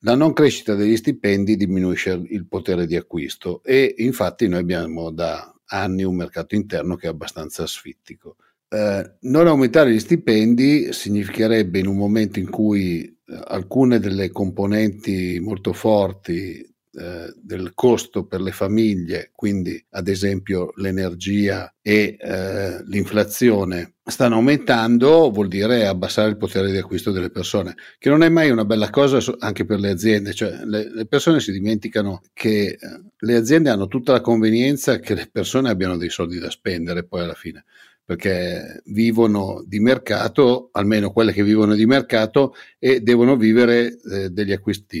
La 0.00 0.14
non 0.14 0.34
crescita 0.34 0.74
degli 0.74 0.98
stipendi 0.98 1.56
diminuisce 1.56 2.22
il 2.22 2.46
potere 2.46 2.86
di 2.86 2.96
acquisto 2.96 3.62
e 3.62 3.94
infatti 3.96 4.46
noi 4.46 4.60
abbiamo 4.60 5.10
da 5.10 5.50
anni 5.68 6.04
un 6.04 6.16
mercato 6.16 6.54
interno 6.54 6.96
che 6.96 7.06
è 7.06 7.10
abbastanza 7.10 7.62
asfittico. 7.62 8.36
Eh, 8.68 9.14
non 9.20 9.46
aumentare 9.46 9.90
gli 9.90 9.98
stipendi 9.98 10.92
significherebbe 10.92 11.78
in 11.78 11.86
un 11.86 11.96
momento 11.96 12.38
in 12.38 12.50
cui 12.50 13.13
alcune 13.26 13.98
delle 13.98 14.30
componenti 14.30 15.38
molto 15.40 15.72
forti 15.72 16.60
eh, 16.96 17.34
del 17.42 17.72
costo 17.74 18.24
per 18.24 18.40
le 18.40 18.52
famiglie, 18.52 19.30
quindi 19.34 19.84
ad 19.90 20.06
esempio 20.06 20.72
l'energia 20.76 21.74
e 21.82 22.16
eh, 22.16 22.84
l'inflazione 22.84 23.94
stanno 24.04 24.36
aumentando, 24.36 25.30
vuol 25.32 25.48
dire 25.48 25.88
abbassare 25.88 26.28
il 26.28 26.36
potere 26.36 26.70
di 26.70 26.76
acquisto 26.76 27.10
delle 27.10 27.30
persone, 27.30 27.74
che 27.98 28.10
non 28.10 28.22
è 28.22 28.28
mai 28.28 28.50
una 28.50 28.64
bella 28.64 28.90
cosa 28.90 29.18
anche 29.40 29.64
per 29.64 29.80
le 29.80 29.90
aziende, 29.90 30.34
cioè 30.34 30.60
le, 30.64 30.88
le 30.88 31.06
persone 31.06 31.40
si 31.40 31.50
dimenticano 31.50 32.20
che 32.32 32.66
eh, 32.66 32.78
le 33.18 33.34
aziende 33.34 33.70
hanno 33.70 33.88
tutta 33.88 34.12
la 34.12 34.20
convenienza 34.20 35.00
che 35.00 35.14
le 35.14 35.28
persone 35.32 35.70
abbiano 35.70 35.96
dei 35.96 36.10
soldi 36.10 36.38
da 36.38 36.50
spendere 36.50 37.04
poi 37.04 37.22
alla 37.22 37.34
fine 37.34 37.64
perché 38.04 38.82
vivono 38.86 39.64
di 39.66 39.80
mercato, 39.80 40.68
almeno 40.72 41.10
quelle 41.10 41.32
che 41.32 41.42
vivono 41.42 41.74
di 41.74 41.86
mercato, 41.86 42.54
e 42.78 43.00
devono 43.00 43.36
vivere 43.36 43.98
eh, 43.98 44.28
degli 44.30 44.52
acquisti. 44.52 44.98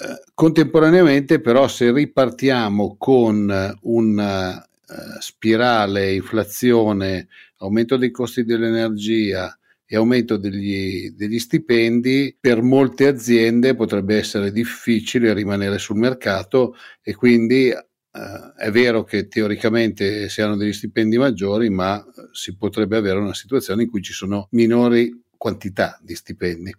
Eh, 0.00 0.22
contemporaneamente 0.34 1.40
però 1.40 1.66
se 1.66 1.92
ripartiamo 1.92 2.96
con 2.96 3.76
una 3.82 4.56
uh, 4.56 5.20
spirale 5.20 6.14
inflazione, 6.14 7.28
aumento 7.58 7.96
dei 7.96 8.12
costi 8.12 8.44
dell'energia 8.44 9.52
e 9.84 9.96
aumento 9.96 10.36
degli, 10.36 11.10
degli, 11.10 11.38
stipendi, 11.38 12.36
per 12.38 12.62
molte 12.62 13.06
aziende 13.06 13.74
potrebbe 13.74 14.16
essere 14.16 14.52
difficile 14.52 15.32
rimanere 15.32 15.78
sul 15.78 15.96
mercato 15.96 16.76
e 17.02 17.14
quindi 17.14 17.72
uh, 18.18 18.52
è 18.56 18.70
vero 18.70 19.04
che 19.04 19.28
teoricamente 19.28 20.28
si 20.28 20.40
hanno 20.40 20.56
degli 20.56 20.72
stipendi 20.72 21.18
maggiori, 21.18 21.70
ma 21.70 22.04
si 22.32 22.56
potrebbe 22.56 22.96
avere 22.96 23.18
una 23.18 23.34
situazione 23.34 23.84
in 23.84 23.90
cui 23.90 24.02
ci 24.02 24.12
sono 24.12 24.48
minori 24.50 25.24
quantità 25.36 25.98
di 26.02 26.14
stipendi 26.14 26.74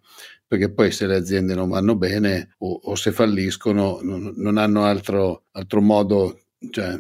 perché 0.50 0.72
poi 0.72 0.92
se 0.92 1.06
le 1.06 1.16
aziende 1.16 1.54
non 1.54 1.70
vanno 1.70 1.96
bene 1.96 2.56
o, 2.58 2.80
o 2.86 2.96
se 2.96 3.12
falliscono 3.12 4.00
non, 4.02 4.34
non 4.36 4.58
hanno 4.58 4.84
altro, 4.84 5.44
altro 5.52 5.80
modo, 5.80 6.40
cioè, 6.72 6.98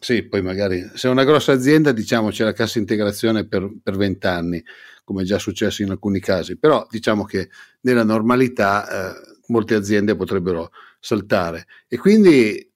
sì, 0.00 0.24
poi 0.24 0.42
magari 0.42 0.84
se 0.94 1.06
è 1.06 1.10
una 1.10 1.22
grossa 1.22 1.52
azienda 1.52 1.92
diciamo 1.92 2.30
c'è 2.30 2.42
la 2.42 2.52
cassa 2.52 2.80
integrazione 2.80 3.46
per, 3.46 3.70
per 3.80 3.96
20 3.96 4.26
anni, 4.26 4.64
come 5.04 5.22
è 5.22 5.24
già 5.24 5.38
successo 5.38 5.82
in 5.82 5.90
alcuni 5.90 6.18
casi, 6.18 6.58
però 6.58 6.84
diciamo 6.90 7.24
che 7.24 7.50
nella 7.82 8.02
normalità 8.02 8.88
eh, 8.88 9.20
molte 9.46 9.76
aziende 9.76 10.16
potrebbero 10.16 10.72
saltare. 10.98 11.66
E 11.86 11.98
quindi 11.98 12.67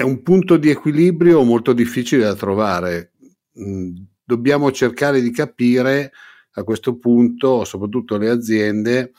è 0.00 0.02
un 0.02 0.22
punto 0.22 0.56
di 0.56 0.70
equilibrio 0.70 1.42
molto 1.42 1.74
difficile 1.74 2.22
da 2.24 2.34
trovare. 2.34 3.12
Mm, 3.60 3.96
dobbiamo 4.24 4.72
cercare 4.72 5.20
di 5.20 5.30
capire 5.30 6.10
a 6.52 6.64
questo 6.64 6.96
punto, 6.96 7.66
soprattutto 7.66 8.16
le 8.16 8.30
aziende, 8.30 9.12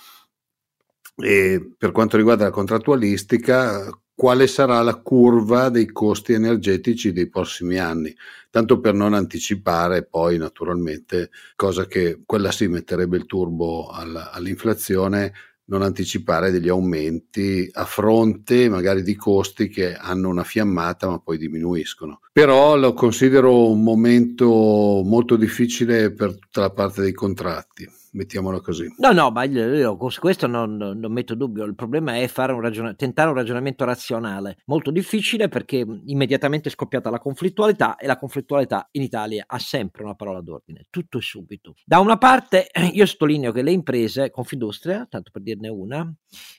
e 1.18 1.74
per 1.78 1.92
quanto 1.92 2.18
riguarda 2.18 2.46
la 2.46 2.50
contrattualistica, 2.50 3.92
quale 4.16 4.48
sarà 4.48 4.82
la 4.82 4.96
curva 4.96 5.70
dei 5.70 5.86
costi 5.86 6.34
energetici 6.34 7.14
dei 7.14 7.30
prossimi 7.30 7.78
anni, 7.78 8.16
tanto 8.50 8.80
per 8.80 8.96
non 8.96 9.14
anticipare 9.14 10.04
poi 10.04 10.40
naturalmente, 10.40 11.30
cosa 11.56 11.86
che 11.86 12.24
quella 12.26 12.52
si 12.52 12.68
metterebbe 12.68 13.18
il 13.18 13.28
turbo 13.28 13.88
all'inflazione, 13.88 15.32
non 15.72 15.82
anticipare 15.84 16.52
degli 16.52 16.68
aumenti 16.68 17.68
a 17.72 17.86
fronte 17.86 18.68
magari 18.68 19.04
di 19.04 19.16
costi 19.16 19.70
che 19.70 19.96
hanno 19.96 20.28
una 20.28 20.44
fiammata 20.44 21.08
ma 21.08 21.20
poi 21.20 21.38
diminuiscono. 21.38 22.20
Però 22.34 22.76
lo 22.76 22.94
considero 22.94 23.70
un 23.70 23.82
momento 23.82 24.46
molto 24.46 25.38
difficile 25.38 26.12
per 26.12 26.38
tutta 26.38 26.62
la 26.62 26.72
parte 26.72 27.02
dei 27.02 27.14
contratti 27.14 27.90
mettiamola 28.12 28.60
così. 28.62 28.94
No, 28.98 29.12
no, 29.12 29.30
ma 29.32 29.44
io 29.44 29.98
su 30.10 30.20
questo 30.20 30.48
non, 30.48 30.76
non, 30.76 31.12
metto 31.12 31.36
dubbio. 31.36 31.64
Il 31.64 31.76
problema 31.76 32.16
è 32.16 32.30
un 32.38 32.62
ragion- 32.62 32.96
tentare 32.96 33.30
un 33.30 33.36
ragionamento 33.36 33.86
razionale. 33.86 34.58
Molto 34.66 34.92
difficile 34.92 35.48
perché 35.48 35.86
immediatamente 36.06 36.70
è 36.70 36.72
scoppiata 36.72 37.10
la 37.10 37.20
conflittualità 37.20 37.96
e 37.96 38.08
la 38.08 38.18
conflittualità 38.18 38.88
in 38.92 39.02
Italia 39.02 39.46
ha 39.48 39.60
sempre 39.60 40.04
una 40.04 40.16
parola 40.16 40.42
d'ordine, 40.42 40.88
tutto 40.90 41.18
e 41.18 41.22
subito. 41.22 41.76
Da 41.86 42.00
una 42.00 42.18
parte 42.18 42.68
io 42.94 43.06
sottolineo 43.06 43.52
che 43.52 43.62
le 43.62 43.72
imprese, 43.72 44.30
Confindustria, 44.30 45.06
tanto 45.10 45.32
per 45.32 45.42
dirne 45.42 45.70
una, 45.70 46.12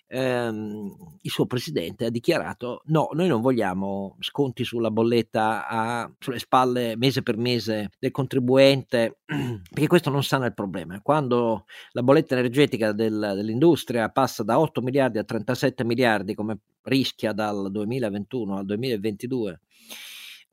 ehm, 0.06 1.18
il 1.20 1.30
suo 1.30 1.46
presidente 1.46 2.06
ha 2.06 2.10
dichiarato 2.10 2.82
no, 2.86 3.08
noi 3.12 3.28
non 3.28 3.40
vogliamo 3.40 4.16
sconti 4.20 4.64
sulla 4.64 4.90
bolletta 4.90 5.66
a, 5.68 6.12
sulle 6.18 6.38
spalle 6.38 6.96
mese 6.96 7.22
per 7.22 7.36
mese 7.36 7.90
del 7.98 8.10
contribuente, 8.10 9.18
perché 9.26 9.86
questo 9.86 10.10
non 10.10 10.22
sana 10.22 10.46
il 10.46 10.54
problema. 10.54 11.00
Quando 11.02 11.41
la 11.92 12.02
bolletta 12.02 12.34
energetica 12.36 12.92
del, 12.92 13.32
dell'industria 13.34 14.08
passa 14.10 14.42
da 14.42 14.58
8 14.58 14.80
miliardi 14.80 15.18
a 15.18 15.24
37 15.24 15.84
miliardi, 15.84 16.34
come 16.34 16.58
rischia 16.82 17.32
dal 17.32 17.70
2021 17.70 18.56
al 18.58 18.64
2022, 18.64 19.60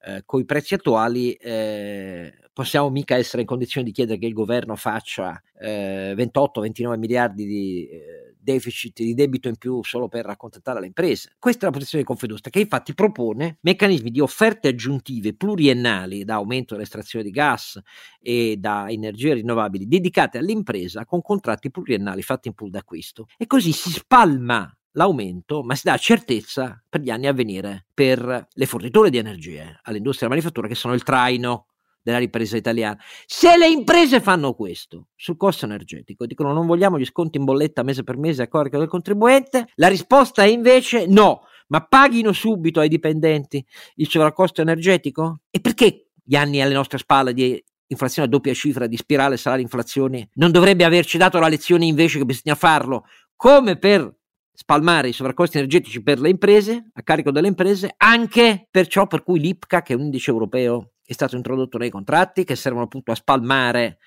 eh, 0.01 0.23
con 0.25 0.39
i 0.39 0.45
prezzi 0.45 0.73
attuali 0.73 1.33
eh, 1.33 2.33
possiamo 2.53 2.89
mica 2.89 3.15
essere 3.15 3.41
in 3.41 3.47
condizione 3.47 3.87
di 3.87 3.93
chiedere 3.93 4.19
che 4.19 4.25
il 4.25 4.33
governo 4.33 4.75
faccia 4.75 5.41
eh, 5.59 6.13
28-29 6.17 6.97
miliardi 6.97 7.45
di 7.45 7.87
eh, 7.89 8.18
deficit 8.39 9.01
di 9.01 9.13
debito 9.13 9.47
in 9.47 9.57
più 9.57 9.83
solo 9.83 10.07
per 10.07 10.25
accontentare 10.27 10.79
le 10.79 10.87
imprese. 10.87 11.35
Questa 11.37 11.63
è 11.63 11.65
la 11.65 11.71
posizione 11.71 12.03
di 12.03 12.09
Confedustra 12.09 12.49
che 12.49 12.59
infatti 12.59 12.93
propone 12.93 13.57
meccanismi 13.61 14.09
di 14.09 14.19
offerte 14.19 14.69
aggiuntive 14.69 15.35
pluriennali 15.35 16.23
da 16.23 16.35
aumento 16.35 16.73
dell'estrazione 16.73 17.25
di 17.25 17.31
gas 17.31 17.79
e 18.21 18.55
da 18.57 18.87
energie 18.89 19.33
rinnovabili 19.33 19.87
dedicate 19.87 20.37
all'impresa 20.37 21.05
con 21.05 21.21
contratti 21.21 21.69
pluriennali 21.69 22.21
fatti 22.21 22.47
in 22.47 22.53
pool 22.53 22.69
d'acquisto 22.69 23.27
e 23.37 23.45
così 23.45 23.71
si 23.71 23.91
spalma 23.91 24.73
l'aumento, 24.93 25.63
ma 25.63 25.75
si 25.75 25.83
dà 25.85 25.97
certezza 25.97 26.83
per 26.87 27.01
gli 27.01 27.09
anni 27.09 27.27
a 27.27 27.33
venire 27.33 27.85
per 27.93 28.47
le 28.51 28.65
forniture 28.65 29.09
di 29.09 29.17
energie 29.17 29.79
all'industria 29.83 30.29
manifattura 30.29 30.67
che 30.67 30.75
sono 30.75 30.93
il 30.93 31.03
traino 31.03 31.67
della 32.09 32.19
ripresa 32.19 32.57
italiana. 32.57 32.97
Se 33.25 33.57
le 33.57 33.67
imprese 33.67 34.19
fanno 34.19 34.53
questo 34.53 35.07
sul 35.15 35.37
costo 35.37 35.65
energetico, 35.65 36.25
dicono 36.25 36.53
non 36.53 36.65
vogliamo 36.65 36.99
gli 36.99 37.05
sconti 37.05 37.37
in 37.37 37.45
bolletta 37.45 37.83
mese 37.83 38.03
per 38.03 38.17
mese 38.17 38.43
a 38.43 38.47
carico 38.47 38.77
del 38.77 38.87
contribuente, 38.87 39.67
la 39.75 39.87
risposta 39.87 40.43
è 40.43 40.47
invece 40.47 41.05
no, 41.07 41.41
ma 41.67 41.85
paghino 41.85 42.31
subito 42.31 42.79
ai 42.79 42.89
dipendenti 42.89 43.63
il 43.95 44.09
sovraccosto 44.09 44.61
energetico? 44.61 45.41
E 45.49 45.59
perché 45.59 46.09
gli 46.23 46.35
anni 46.35 46.61
alle 46.61 46.73
nostre 46.73 46.97
spalle 46.97 47.33
di 47.33 47.63
inflazione 47.87 48.27
a 48.27 48.31
doppia 48.31 48.53
cifra, 48.53 48.87
di 48.87 48.97
spirale 48.97 49.37
salari-inflazione, 49.37 50.29
non 50.33 50.51
dovrebbe 50.51 50.83
averci 50.83 51.17
dato 51.17 51.39
la 51.39 51.47
lezione 51.47 51.85
invece 51.85 52.19
che 52.19 52.25
bisogna 52.25 52.55
farlo 52.55 53.05
come 53.35 53.77
per 53.77 54.15
spalmare 54.59 55.07
i 55.07 55.13
sovraccosti 55.13 55.57
energetici 55.57 56.03
per 56.03 56.19
le 56.19 56.29
imprese, 56.29 56.89
a 56.93 57.01
carico 57.01 57.31
delle 57.31 57.47
imprese, 57.47 57.93
anche 57.95 58.67
per 58.69 58.87
ciò 58.87 59.07
per 59.07 59.23
cui 59.23 59.39
l'IPCA, 59.39 59.81
che 59.81 59.93
è 59.93 59.95
un 59.95 60.03
indice 60.03 60.31
europeo 60.31 60.91
è 61.09 61.13
stato 61.13 61.35
introdotto 61.35 61.79
nei 61.79 61.89
contratti 61.89 62.43
che 62.43 62.55
servono 62.55 62.85
appunto 62.85 63.11
a 63.11 63.15
spalmare 63.15 63.97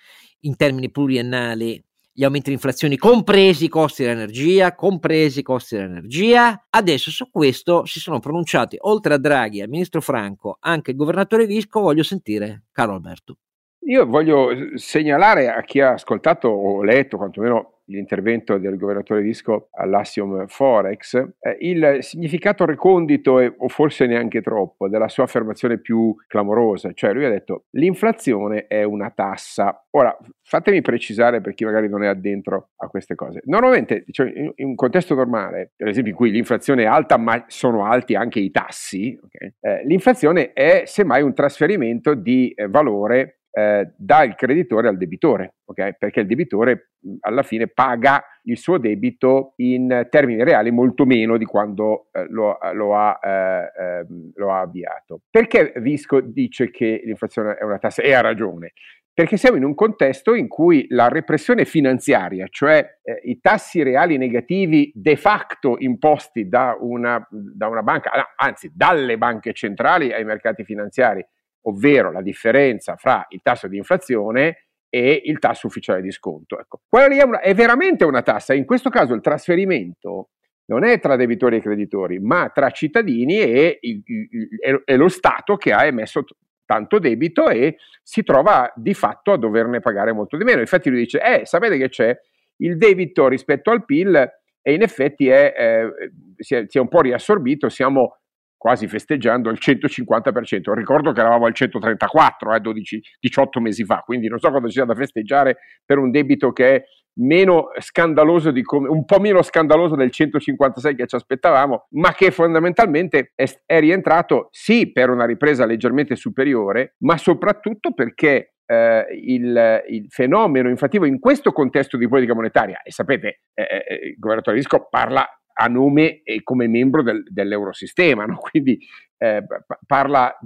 in 0.42 0.54
termini 0.54 0.88
pluriennali 0.88 1.84
gli 2.12 2.22
aumenti 2.22 2.50
di 2.50 2.54
inflazione, 2.54 2.96
compresi 2.96 3.64
i 3.64 3.68
costi 3.68 4.04
dell'energia, 4.04 4.76
compresi 4.76 5.40
i 5.40 5.42
costi 5.42 5.74
dell'energia. 5.74 6.66
Adesso 6.70 7.10
su 7.10 7.28
questo 7.28 7.86
si 7.86 7.98
sono 7.98 8.20
pronunciati, 8.20 8.76
oltre 8.82 9.14
a 9.14 9.18
Draghi 9.18 9.62
al 9.62 9.68
ministro 9.68 10.00
Franco, 10.00 10.58
anche 10.60 10.92
il 10.92 10.96
governatore 10.96 11.46
Visco. 11.46 11.80
Voglio 11.80 12.04
sentire 12.04 12.66
Carlo 12.70 12.94
Alberto. 12.94 13.38
Io 13.86 14.06
voglio 14.06 14.50
segnalare 14.76 15.50
a 15.50 15.60
chi 15.62 15.80
ha 15.80 15.94
ascoltato 15.94 16.46
o 16.46 16.84
letto, 16.84 17.16
quantomeno 17.16 17.71
l'intervento 17.86 18.58
del 18.58 18.76
governatore 18.76 19.22
Visco 19.22 19.68
all'Assiom 19.72 20.46
Forex, 20.46 21.14
eh, 21.40 21.56
il 21.60 21.98
significato 22.00 22.64
recondito 22.64 23.40
e, 23.40 23.52
o 23.56 23.68
forse 23.68 24.06
neanche 24.06 24.40
troppo 24.40 24.88
della 24.88 25.08
sua 25.08 25.24
affermazione 25.24 25.78
più 25.78 26.14
clamorosa, 26.26 26.92
cioè 26.92 27.12
lui 27.12 27.24
ha 27.24 27.30
detto 27.30 27.64
l'inflazione 27.72 28.66
è 28.66 28.82
una 28.82 29.10
tassa. 29.10 29.86
Ora, 29.90 30.16
fatemi 30.42 30.80
precisare 30.80 31.40
per 31.40 31.54
chi 31.54 31.64
magari 31.64 31.88
non 31.88 32.02
è 32.02 32.06
addentro 32.06 32.70
a 32.76 32.88
queste 32.88 33.14
cose. 33.14 33.40
Normalmente, 33.44 34.04
cioè, 34.10 34.30
in, 34.34 34.52
in, 34.56 34.66
un 34.66 34.74
contesto 34.74 35.14
normale, 35.14 35.72
per 35.76 35.88
esempio 35.88 36.12
in 36.12 36.18
cui 36.18 36.30
l'inflazione 36.30 36.82
è 36.82 36.86
alta 36.86 37.16
ma 37.16 37.44
sono 37.48 37.84
alti 37.84 38.14
anche 38.14 38.40
i 38.40 38.50
tassi, 38.50 39.18
okay, 39.22 39.54
eh, 39.60 39.84
l'inflazione 39.86 40.52
è 40.52 40.82
semmai 40.86 41.22
un 41.22 41.34
trasferimento 41.34 42.14
di 42.14 42.50
eh, 42.50 42.68
valore 42.68 43.41
eh, 43.54 43.92
dal 43.96 44.34
creditore 44.34 44.88
al 44.88 44.96
debitore, 44.96 45.56
okay? 45.64 45.94
perché 45.98 46.20
il 46.20 46.26
debitore 46.26 46.92
alla 47.20 47.42
fine 47.42 47.68
paga 47.68 48.24
il 48.44 48.56
suo 48.56 48.78
debito 48.78 49.52
in 49.56 50.06
termini 50.10 50.42
reali 50.42 50.70
molto 50.70 51.04
meno 51.04 51.36
di 51.36 51.44
quando 51.44 52.08
eh, 52.12 52.26
lo, 52.28 52.58
lo, 52.72 52.96
ha, 52.96 53.18
eh, 53.22 53.82
ehm, 53.82 54.32
lo, 54.34 54.52
ha, 54.52 54.60
avviato. 54.60 55.20
Perché 55.30 55.74
Visco 55.76 56.20
dice 56.20 56.70
che 56.70 57.02
l'inflazione 57.04 57.54
è 57.54 57.62
una 57.62 57.78
tassa? 57.78 58.02
E 58.02 58.14
ha 58.14 58.20
ragione. 58.20 58.72
Perché 59.14 59.36
siamo 59.36 59.58
in 59.58 59.64
un 59.64 59.74
contesto 59.74 60.32
in 60.34 60.48
cui 60.48 60.86
la 60.88 61.08
repressione 61.08 61.66
finanziaria, 61.66 62.46
cioè 62.48 62.98
eh, 63.02 63.20
i 63.24 63.40
tassi 63.40 63.82
reali 63.82 64.16
negativi 64.16 64.90
de 64.94 65.16
facto 65.16 65.74
imposti 65.76 66.48
da 66.48 66.74
una, 66.80 67.24
da 67.28 67.68
una 67.68 67.82
banca, 67.82 68.10
anzi 68.34 68.72
dalle 68.74 69.18
banche 69.18 69.52
centrali 69.52 70.14
ai 70.14 70.24
mercati 70.24 70.64
finanziari, 70.64 71.22
ovvero 71.62 72.10
la 72.10 72.22
differenza 72.22 72.96
fra 72.96 73.26
il 73.30 73.40
tasso 73.42 73.68
di 73.68 73.76
inflazione 73.76 74.66
e 74.88 75.22
il 75.24 75.38
tasso 75.38 75.66
ufficiale 75.66 76.02
di 76.02 76.10
sconto. 76.10 76.58
Ecco. 76.58 76.82
Quella 76.88 77.06
lì 77.06 77.16
è, 77.16 77.24
una, 77.24 77.40
è 77.40 77.54
veramente 77.54 78.04
una 78.04 78.22
tassa, 78.22 78.54
in 78.54 78.64
questo 78.64 78.90
caso 78.90 79.14
il 79.14 79.20
trasferimento 79.20 80.30
non 80.66 80.84
è 80.84 81.00
tra 81.00 81.16
debitori 81.16 81.56
e 81.56 81.60
creditori, 81.60 82.18
ma 82.18 82.50
tra 82.50 82.70
cittadini 82.70 83.40
e, 83.40 83.78
il, 83.80 84.02
il, 84.04 84.82
e 84.84 84.96
lo 84.96 85.08
Stato 85.08 85.56
che 85.56 85.72
ha 85.72 85.84
emesso 85.84 86.24
tanto 86.64 86.98
debito 86.98 87.48
e 87.48 87.76
si 88.02 88.22
trova 88.22 88.72
di 88.74 88.94
fatto 88.94 89.32
a 89.32 89.38
doverne 89.38 89.80
pagare 89.80 90.12
molto 90.12 90.36
di 90.36 90.44
meno. 90.44 90.60
Infatti 90.60 90.88
lui 90.88 91.00
dice, 91.00 91.20
eh, 91.20 91.44
sapete 91.44 91.76
che 91.76 91.88
c'è 91.88 92.16
il 92.58 92.76
debito 92.76 93.28
rispetto 93.28 93.70
al 93.70 93.84
PIL 93.84 94.14
e 94.62 94.72
in 94.72 94.82
effetti 94.82 95.28
è, 95.28 95.52
eh, 95.56 96.12
si, 96.36 96.54
è, 96.54 96.64
si 96.66 96.78
è 96.78 96.80
un 96.80 96.88
po' 96.88 97.00
riassorbito, 97.00 97.68
siamo 97.68 98.21
quasi 98.62 98.86
festeggiando 98.86 99.50
il 99.50 99.58
150%. 99.60 100.72
Ricordo 100.72 101.10
che 101.10 101.18
eravamo 101.18 101.46
al 101.46 101.52
134, 101.52 102.54
eh, 102.54 102.60
12, 102.60 103.02
18 103.18 103.60
mesi 103.60 103.84
fa, 103.84 104.04
quindi 104.06 104.28
non 104.28 104.38
so 104.38 104.52
cosa 104.52 104.66
ci 104.66 104.74
sia 104.74 104.84
da 104.84 104.94
festeggiare 104.94 105.56
per 105.84 105.98
un 105.98 106.12
debito 106.12 106.52
che 106.52 106.76
è 106.76 106.82
meno 107.14 107.70
scandaloso 107.80 108.52
di 108.52 108.62
come, 108.62 108.88
un 108.88 109.04
po' 109.04 109.18
meno 109.18 109.42
scandaloso 109.42 109.96
del 109.96 110.12
156 110.12 110.94
che 110.94 111.06
ci 111.08 111.16
aspettavamo, 111.16 111.88
ma 111.96 112.12
che 112.12 112.30
fondamentalmente 112.30 113.32
è, 113.34 113.46
è 113.66 113.80
rientrato 113.80 114.46
sì 114.52 114.92
per 114.92 115.10
una 115.10 115.26
ripresa 115.26 115.66
leggermente 115.66 116.14
superiore, 116.14 116.94
ma 116.98 117.16
soprattutto 117.16 117.92
perché 117.92 118.54
eh, 118.64 119.06
il, 119.24 119.82
il, 119.88 120.06
fenomeno 120.08 120.68
inflattivo 120.68 121.04
in 121.04 121.18
questo 121.18 121.50
contesto 121.50 121.96
di 121.96 122.06
politica 122.06 122.34
monetaria, 122.34 122.80
e 122.80 122.92
sapete, 122.92 123.40
eh, 123.54 123.84
eh 123.88 123.94
il 124.10 124.16
governatore 124.20 124.56
Risco 124.56 124.86
parla 124.88 125.26
a 125.52 125.66
nome 125.66 126.22
e 126.22 126.42
come 126.42 126.68
membro 126.68 127.02
del, 127.02 127.22
dell'eurosistema, 127.28 128.24
no? 128.24 128.38
quindi 128.50 128.78
eh, 129.18 129.44
parla 129.86 130.36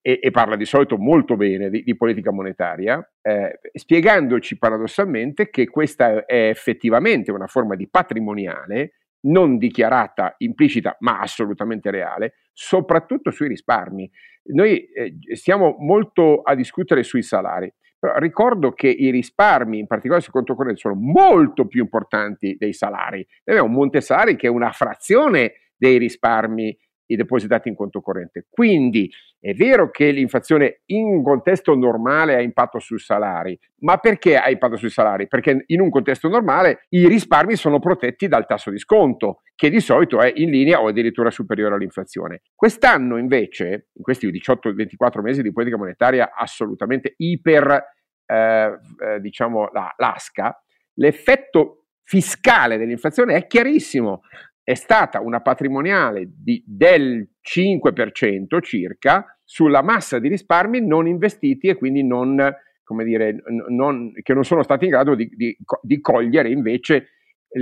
e, 0.00 0.20
e, 0.22 0.30
parla 0.30 0.56
di 0.56 0.64
solito 0.64 0.96
molto 0.96 1.36
bene 1.36 1.70
di, 1.70 1.82
di 1.82 1.96
politica 1.96 2.30
monetaria, 2.30 3.04
eh, 3.20 3.58
spiegandoci 3.72 4.58
paradossalmente 4.58 5.50
che 5.50 5.68
questa 5.68 6.24
è 6.24 6.48
effettivamente 6.48 7.32
una 7.32 7.46
forma 7.46 7.74
di 7.74 7.88
patrimoniale 7.88 8.92
non 9.26 9.58
dichiarata, 9.58 10.34
implicita, 10.38 10.96
ma 11.00 11.18
assolutamente 11.18 11.90
reale, 11.90 12.34
soprattutto 12.52 13.30
sui 13.30 13.48
risparmi. 13.48 14.08
Noi 14.52 14.84
eh, 14.84 15.16
stiamo 15.34 15.76
molto 15.80 16.42
a 16.42 16.54
discutere 16.54 17.02
sui 17.02 17.22
salari. 17.22 17.72
Però 17.98 18.18
ricordo 18.18 18.72
che 18.72 18.88
i 18.88 19.10
risparmi, 19.10 19.78
in 19.78 19.86
particolare 19.86 20.22
sul 20.22 20.32
conto 20.32 20.54
corrente, 20.54 20.80
sono 20.80 20.94
molto 20.94 21.66
più 21.66 21.82
importanti 21.82 22.56
dei 22.58 22.72
salari. 22.72 23.26
Noi 23.44 23.56
abbiamo 23.56 23.68
un 23.68 23.74
monte 23.74 24.00
salari 24.00 24.36
che 24.36 24.46
è 24.46 24.50
una 24.50 24.72
frazione 24.72 25.52
dei 25.76 25.98
risparmi 25.98 26.76
i 27.06 27.16
depositati 27.16 27.68
in 27.68 27.74
conto 27.74 28.00
corrente. 28.00 28.46
Quindi 28.48 29.10
è 29.38 29.52
vero 29.54 29.90
che 29.90 30.10
l'inflazione 30.10 30.82
in 30.86 31.06
un 31.06 31.22
contesto 31.22 31.74
normale 31.74 32.34
ha 32.34 32.40
impatto 32.40 32.78
sui 32.78 32.98
salari, 32.98 33.58
ma 33.80 33.98
perché 33.98 34.36
ha 34.36 34.50
impatto 34.50 34.76
sui 34.76 34.90
salari? 34.90 35.28
Perché 35.28 35.64
in 35.66 35.80
un 35.80 35.90
contesto 35.90 36.28
normale 36.28 36.86
i 36.90 37.06
risparmi 37.06 37.54
sono 37.54 37.78
protetti 37.78 38.28
dal 38.28 38.46
tasso 38.46 38.70
di 38.70 38.78
sconto, 38.78 39.42
che 39.54 39.70
di 39.70 39.80
solito 39.80 40.20
è 40.20 40.32
in 40.34 40.50
linea 40.50 40.80
o 40.80 40.88
addirittura 40.88 41.30
superiore 41.30 41.74
all'inflazione. 41.74 42.42
Quest'anno 42.54 43.18
invece, 43.18 43.88
in 43.92 44.02
questi 44.02 44.28
18-24 44.28 45.20
mesi 45.20 45.42
di 45.42 45.52
politica 45.52 45.76
monetaria 45.76 46.32
assolutamente 46.34 47.14
iper, 47.16 47.84
eh, 48.26 48.78
eh, 48.98 49.20
diciamo, 49.20 49.70
la, 49.72 49.92
lasca, 49.96 50.60
l'effetto 50.94 51.84
fiscale 52.02 52.78
dell'inflazione 52.78 53.34
è 53.34 53.46
chiarissimo 53.46 54.22
è 54.66 54.74
stata 54.74 55.20
una 55.20 55.40
patrimoniale 55.42 56.28
di, 56.36 56.60
del 56.66 57.24
5% 57.40 58.60
circa 58.60 59.38
sulla 59.44 59.80
massa 59.80 60.18
di 60.18 60.26
risparmi 60.26 60.84
non 60.84 61.06
investiti 61.06 61.68
e 61.68 61.76
quindi 61.76 62.04
non, 62.04 62.52
come 62.82 63.04
dire, 63.04 63.36
non, 63.68 64.10
che 64.20 64.34
non 64.34 64.44
sono 64.44 64.64
stati 64.64 64.86
in 64.86 64.90
grado 64.90 65.14
di, 65.14 65.28
di, 65.28 65.56
di, 65.82 66.00
cogliere 66.00 66.50
invece 66.50 67.10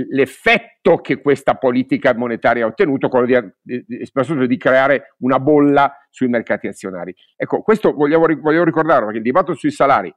l'effetto 0.09 0.97
che 0.97 1.21
questa 1.21 1.53
politica 1.53 2.15
monetaria 2.15 2.65
ha 2.65 2.69
ottenuto, 2.69 3.07
quello 3.07 3.27
di, 3.61 3.77
di, 3.85 4.47
di 4.47 4.57
creare 4.57 5.13
una 5.19 5.39
bolla 5.39 6.07
sui 6.09 6.27
mercati 6.27 6.65
azionari. 6.65 7.13
Ecco, 7.35 7.61
questo 7.61 7.93
voglio 7.93 8.25
ricordarlo 8.25 9.05
perché 9.05 9.17
il 9.17 9.23
dibattito 9.23 9.53
sui 9.53 9.69
salari, 9.69 10.11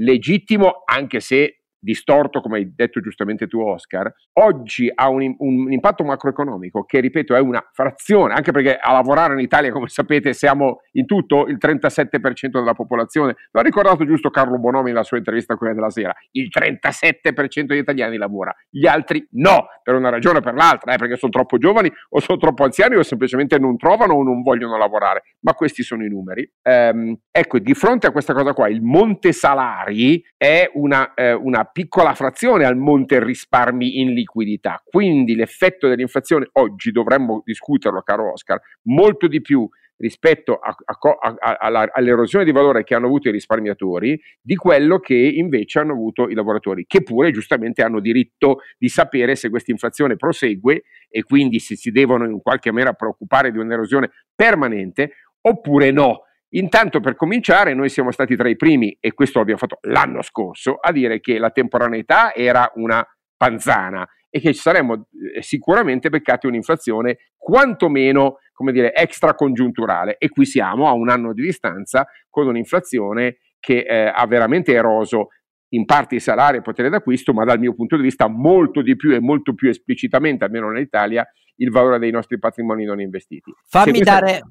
legittimo 0.00 0.82
anche 0.86 1.20
se 1.20 1.61
distorto, 1.82 2.40
come 2.40 2.58
hai 2.58 2.72
detto 2.74 3.00
giustamente 3.00 3.48
tu 3.48 3.60
Oscar, 3.60 4.12
oggi 4.34 4.90
ha 4.94 5.08
un, 5.08 5.34
un, 5.38 5.72
impatto 5.72 6.04
macroeconomico 6.04 6.84
che, 6.84 7.00
ripeto, 7.00 7.34
è 7.34 7.40
una 7.40 7.62
frazione, 7.72 8.34
anche 8.34 8.52
perché 8.52 8.76
a 8.76 8.92
lavorare 8.92 9.34
in 9.34 9.40
Italia, 9.40 9.72
come 9.72 9.88
sapete, 9.88 10.32
siamo 10.32 10.82
in 10.92 11.06
tutto 11.06 11.46
il 11.46 11.58
37% 11.60 12.50
della 12.50 12.74
popolazione. 12.74 13.34
Lo 13.50 13.60
ha 13.60 13.64
ricordato 13.64 14.04
giusto 14.06 14.30
Carlo 14.30 14.58
Bonomi 14.58 14.90
nella 14.90 15.02
sua 15.02 15.18
intervista 15.18 15.56
quella 15.56 15.74
della 15.74 15.90
sera. 15.90 16.14
Il 16.30 16.50
37% 16.56 17.62
degli 17.64 17.78
italiani 17.78 18.16
lavora, 18.16 18.54
gli 18.70 18.86
altri 18.86 19.26
no, 19.32 19.66
per 19.82 19.94
una 19.94 20.08
ragione 20.08 20.38
o 20.38 20.40
per 20.40 20.54
l'altra, 20.54 20.94
eh, 20.94 20.96
perché 20.98 21.16
sono 21.16 21.32
troppo 21.32 21.58
giovani 21.58 21.92
o 22.10 22.20
sono 22.20 22.38
troppo 22.38 22.62
anziani 22.62 22.94
o 22.94 23.02
semplicemente 23.02 23.58
non 23.58 23.76
trovano 23.76 24.14
o 24.14 24.22
non 24.22 24.42
vogliono 24.42 24.78
lavorare. 24.78 25.22
Ma 25.40 25.54
questi 25.54 25.82
sono 25.82 26.04
i 26.04 26.08
numeri. 26.08 26.48
Ehm, 26.62 27.16
ecco, 27.30 27.58
di 27.58 27.74
fronte 27.74 28.06
a 28.06 28.12
questa 28.12 28.34
cosa 28.34 28.52
qua, 28.52 28.68
il 28.68 28.82
monte 28.82 29.32
salari 29.32 30.22
è 30.36 30.70
una, 30.74 31.14
eh, 31.14 31.32
una 31.32 31.64
piccola 31.72 32.14
frazione 32.14 32.64
al 32.64 32.76
monte 32.76 33.22
risparmi 33.22 34.00
in 34.00 34.12
liquidità. 34.12 34.82
Quindi 34.84 35.34
l'effetto 35.34 35.88
dell'inflazione 35.88 36.48
oggi 36.52 36.90
dovremmo 36.92 37.42
discuterlo, 37.44 38.02
caro 38.02 38.32
Oscar, 38.32 38.60
molto 38.82 39.26
di 39.26 39.40
più 39.40 39.68
rispetto 40.02 40.56
a, 40.56 40.74
a, 40.84 41.36
a, 41.60 41.90
all'erosione 41.92 42.44
di 42.44 42.50
valore 42.50 42.82
che 42.82 42.94
hanno 42.94 43.06
avuto 43.06 43.28
i 43.28 43.32
risparmiatori 43.32 44.20
di 44.40 44.56
quello 44.56 44.98
che 44.98 45.14
invece 45.14 45.78
hanno 45.78 45.92
avuto 45.92 46.28
i 46.28 46.34
lavoratori, 46.34 46.84
che 46.86 47.02
pure 47.02 47.30
giustamente 47.30 47.82
hanno 47.82 48.00
diritto 48.00 48.58
di 48.78 48.88
sapere 48.88 49.36
se 49.36 49.48
questa 49.48 49.70
inflazione 49.70 50.16
prosegue 50.16 50.82
e 51.08 51.22
quindi 51.22 51.60
se 51.60 51.76
si 51.76 51.92
devono 51.92 52.28
in 52.28 52.40
qualche 52.42 52.70
maniera 52.70 52.94
preoccupare 52.94 53.52
di 53.52 53.58
un'erosione 53.58 54.10
permanente 54.34 55.12
oppure 55.42 55.92
no. 55.92 56.22
Intanto 56.54 57.00
per 57.00 57.14
cominciare 57.14 57.74
noi 57.74 57.88
siamo 57.88 58.10
stati 58.10 58.36
tra 58.36 58.48
i 58.48 58.56
primi, 58.56 58.96
e 59.00 59.12
questo 59.12 59.38
l'abbiamo 59.38 59.60
fatto 59.60 59.78
l'anno 59.82 60.22
scorso, 60.22 60.74
a 60.74 60.92
dire 60.92 61.20
che 61.20 61.38
la 61.38 61.50
temporaneità 61.50 62.34
era 62.34 62.70
una 62.74 63.04
panzana 63.36 64.06
e 64.28 64.40
che 64.40 64.52
ci 64.52 64.60
saremmo 64.60 65.06
eh, 65.34 65.42
sicuramente 65.42 66.08
beccati 66.08 66.46
un'inflazione 66.46 67.18
quantomeno, 67.36 68.38
come 68.52 68.72
dire, 68.72 68.94
extracongiunturale. 68.94 70.16
E 70.18 70.28
qui 70.28 70.44
siamo 70.44 70.88
a 70.88 70.92
un 70.92 71.08
anno 71.08 71.32
di 71.32 71.42
distanza 71.42 72.06
con 72.28 72.46
un'inflazione 72.46 73.38
che 73.58 73.80
eh, 73.80 74.12
ha 74.14 74.26
veramente 74.26 74.72
eroso 74.72 75.28
in 75.70 75.86
parte 75.86 76.16
i 76.16 76.20
salari 76.20 76.54
e 76.54 76.56
il 76.58 76.62
potere 76.62 76.90
d'acquisto, 76.90 77.32
ma 77.32 77.44
dal 77.44 77.58
mio 77.58 77.74
punto 77.74 77.96
di 77.96 78.02
vista 78.02 78.28
molto 78.28 78.82
di 78.82 78.94
più 78.94 79.14
e 79.14 79.20
molto 79.20 79.54
più 79.54 79.70
esplicitamente, 79.70 80.44
almeno 80.44 80.70
nell'Italia, 80.70 81.26
il 81.56 81.70
valore 81.70 81.98
dei 81.98 82.10
nostri 82.10 82.38
patrimoni 82.38 82.84
non 82.84 83.00
investiti. 83.00 83.52
Fammi, 83.66 84.00
dare, 84.00 84.42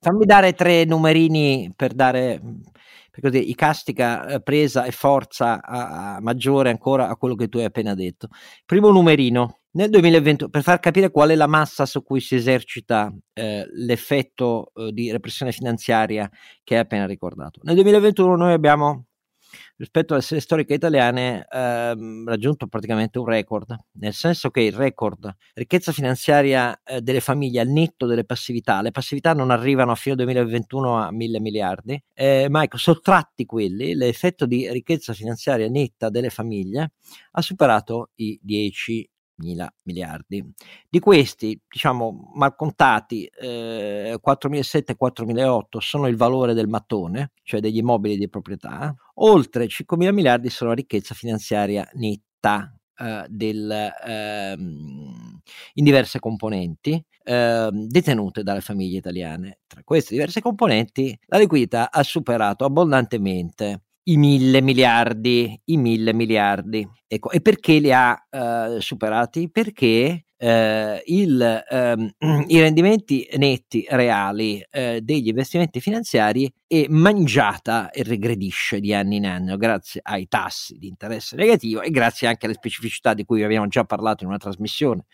fammi 0.00 0.24
dare, 0.24 0.52
tre 0.52 0.84
numerini 0.84 1.72
per 1.74 1.92
dare 1.94 2.40
per 3.20 3.30
così, 3.30 3.50
icastica 3.50 4.26
eh, 4.26 4.40
presa 4.40 4.84
e 4.84 4.92
forza 4.92 5.60
a, 5.60 6.16
a 6.16 6.20
maggiore 6.20 6.70
ancora 6.70 7.08
a 7.08 7.16
quello 7.16 7.34
che 7.34 7.48
tu 7.48 7.58
hai 7.58 7.64
appena 7.64 7.94
detto. 7.94 8.28
Primo 8.64 8.90
numerino, 8.90 9.58
nel 9.72 9.90
2020, 9.90 10.48
per 10.50 10.62
far 10.62 10.78
capire 10.78 11.10
qual 11.10 11.30
è 11.30 11.34
la 11.34 11.48
massa 11.48 11.84
su 11.84 12.02
cui 12.04 12.20
si 12.20 12.36
esercita 12.36 13.12
eh, 13.32 13.66
l'effetto 13.72 14.70
eh, 14.74 14.92
di 14.92 15.10
repressione 15.10 15.50
finanziaria 15.52 16.30
che 16.62 16.74
hai 16.74 16.80
appena 16.80 17.06
ricordato. 17.06 17.60
Nel 17.64 17.74
2021 17.74 18.36
noi 18.36 18.52
abbiamo 18.52 19.07
rispetto 19.76 20.14
alle 20.14 20.22
serie 20.22 20.42
storiche 20.42 20.74
italiane 20.74 21.46
ehm, 21.50 22.28
raggiunto 22.28 22.66
praticamente 22.66 23.18
un 23.18 23.26
record, 23.26 23.76
nel 23.92 24.12
senso 24.12 24.50
che 24.50 24.60
il 24.60 24.72
record 24.72 25.34
ricchezza 25.54 25.92
finanziaria 25.92 26.80
eh, 26.84 27.00
delle 27.00 27.20
famiglie 27.20 27.60
al 27.60 27.68
netto 27.68 28.06
delle 28.06 28.24
passività, 28.24 28.82
le 28.82 28.90
passività 28.90 29.32
non 29.32 29.50
arrivano 29.50 29.92
a 29.92 29.94
fine 29.94 30.16
2021 30.16 30.98
a 30.98 31.12
mille 31.12 31.40
miliardi, 31.40 32.02
eh, 32.14 32.48
ma 32.48 32.62
ecco, 32.62 32.76
sottratti 32.76 33.44
quelli, 33.44 33.94
l'effetto 33.94 34.46
di 34.46 34.70
ricchezza 34.70 35.12
finanziaria 35.12 35.68
netta 35.68 36.10
delle 36.10 36.30
famiglie 36.30 36.92
ha 37.32 37.42
superato 37.42 38.10
i 38.16 38.38
10 38.42 39.10
mila 39.38 39.72
miliardi. 39.84 40.44
Di 40.88 40.98
questi, 41.00 41.60
diciamo, 41.68 42.32
mal 42.34 42.54
contati, 42.54 43.24
eh, 43.24 44.18
4.700 44.22 44.92
e 44.92 44.96
4.008 44.96 45.78
sono 45.78 46.06
il 46.06 46.16
valore 46.16 46.54
del 46.54 46.68
mattone, 46.68 47.32
cioè 47.42 47.60
degli 47.60 47.78
immobili 47.78 48.16
di 48.16 48.28
proprietà, 48.28 48.94
oltre 49.14 49.66
5.000 49.66 50.12
miliardi 50.12 50.50
sono 50.50 50.70
la 50.70 50.76
ricchezza 50.76 51.14
finanziaria 51.14 51.88
netta 51.94 52.72
eh, 52.96 53.26
del, 53.28 53.70
eh, 53.70 54.56
in 54.56 55.84
diverse 55.84 56.18
componenti 56.18 57.02
eh, 57.22 57.70
detenute 57.72 58.42
dalle 58.42 58.60
famiglie 58.60 58.98
italiane. 58.98 59.60
Tra 59.66 59.82
queste 59.84 60.14
diverse 60.14 60.40
componenti 60.40 61.16
la 61.26 61.38
liquidità 61.38 61.90
ha 61.90 62.02
superato 62.02 62.64
abbondantemente 62.64 63.82
i 64.08 64.16
mille 64.16 64.60
miliardi, 64.62 65.60
i 65.66 65.76
mille 65.76 66.12
miliardi. 66.12 66.86
Ecco, 67.06 67.30
e 67.30 67.40
perché 67.40 67.78
li 67.78 67.92
ha 67.92 68.16
eh, 68.30 68.80
superati? 68.80 69.50
Perché 69.50 70.27
eh, 70.38 71.02
il, 71.06 71.64
ehm, 71.68 72.10
i 72.46 72.60
rendimenti 72.60 73.28
netti 73.36 73.84
reali 73.90 74.64
eh, 74.70 75.00
degli 75.02 75.28
investimenti 75.28 75.80
finanziari 75.80 76.50
è 76.66 76.86
mangiata 76.88 77.90
e 77.90 78.02
regredisce 78.02 78.78
di 78.78 78.92
anno 78.94 79.14
in 79.14 79.26
anno 79.26 79.56
grazie 79.56 80.00
ai 80.04 80.28
tassi 80.28 80.76
di 80.78 80.86
interesse 80.86 81.34
negativo 81.34 81.80
e 81.80 81.90
grazie 81.90 82.28
anche 82.28 82.46
alle 82.46 82.54
specificità 82.54 83.14
di 83.14 83.24
cui 83.24 83.42
abbiamo 83.42 83.66
già 83.66 83.84
parlato 83.84 84.22
in 84.22 84.28
una 84.28 84.38
trasmissione 84.38 85.06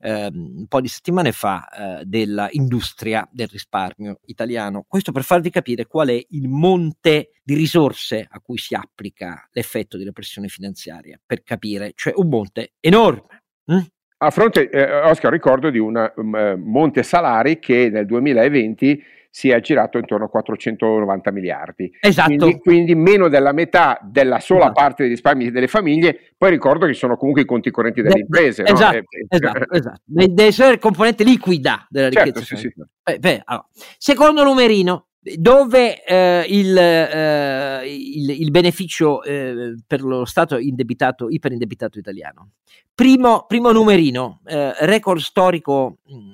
eh, 0.00 0.30
un 0.32 0.66
po' 0.68 0.80
di 0.80 0.88
settimane 0.88 1.32
fa 1.32 1.68
eh, 2.00 2.04
dell'industria 2.04 3.28
del 3.32 3.48
risparmio 3.48 4.20
italiano. 4.26 4.84
Questo 4.86 5.12
per 5.12 5.24
farvi 5.24 5.50
capire 5.50 5.86
qual 5.86 6.08
è 6.08 6.26
il 6.30 6.48
monte 6.48 7.32
di 7.42 7.54
risorse 7.54 8.26
a 8.28 8.40
cui 8.40 8.58
si 8.58 8.74
applica 8.74 9.48
l'effetto 9.52 9.96
di 9.96 10.04
repressione 10.04 10.48
finanziaria, 10.48 11.18
per 11.24 11.42
capire, 11.42 11.92
cioè 11.94 12.12
un 12.16 12.28
monte 12.28 12.74
enorme. 12.80 13.44
Hm? 13.64 13.80
A 14.20 14.30
fronte, 14.30 14.68
eh, 14.68 15.00
Oscar, 15.02 15.30
ricordo 15.30 15.70
di 15.70 15.78
un 15.78 16.12
um, 16.16 16.60
monte 16.64 17.04
salari 17.04 17.60
che 17.60 17.88
nel 17.88 18.04
2020 18.04 19.00
si 19.30 19.50
è 19.50 19.54
aggirato 19.54 19.98
intorno 19.98 20.24
a 20.24 20.28
490 20.28 21.30
miliardi. 21.30 21.92
Esatto. 22.00 22.34
Quindi, 22.34 22.58
quindi 22.58 22.94
meno 22.96 23.28
della 23.28 23.52
metà 23.52 24.00
della 24.02 24.40
sola 24.40 24.64
esatto. 24.64 24.80
parte 24.80 25.02
dei 25.02 25.12
risparmi 25.12 25.52
delle 25.52 25.68
famiglie. 25.68 26.32
Poi 26.36 26.50
ricordo 26.50 26.86
che 26.86 26.94
sono 26.94 27.16
comunque 27.16 27.42
i 27.42 27.44
conti 27.44 27.70
correnti 27.70 28.02
delle 28.02 28.18
imprese. 28.18 28.64
Esatto, 28.64 28.96
no? 28.96 29.02
Eh, 29.08 29.26
esatto, 29.28 29.70
esatto. 29.70 30.00
Deve 30.04 30.44
essere 30.44 30.78
componente 30.78 31.22
liquida 31.22 31.86
della 31.88 32.10
certo, 32.10 32.40
ricchezza. 32.40 32.56
Sì, 32.56 32.72
sì. 32.74 32.84
Beh, 33.04 33.18
beh, 33.20 33.42
allora. 33.44 33.66
Secondo 33.98 34.42
numerino, 34.42 35.06
dove 35.36 36.04
eh, 36.04 36.44
il, 36.48 36.76
eh, 36.76 37.84
il, 37.86 38.30
il, 38.30 38.50
beneficio 38.50 39.22
eh, 39.22 39.74
per 39.86 40.02
lo 40.02 40.24
Stato 40.24 40.56
indebitato, 40.58 41.28
iperindebitato 41.28 41.98
italiano. 41.98 42.50
Primo, 42.94 43.44
primo 43.46 43.70
numerino, 43.72 44.40
eh, 44.46 44.74
record 44.86 45.20
storico 45.20 45.98
mh, 46.04 46.14
mm, 46.16 46.32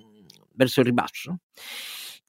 verso 0.55 0.81
il 0.81 0.87
ribasso. 0.87 1.39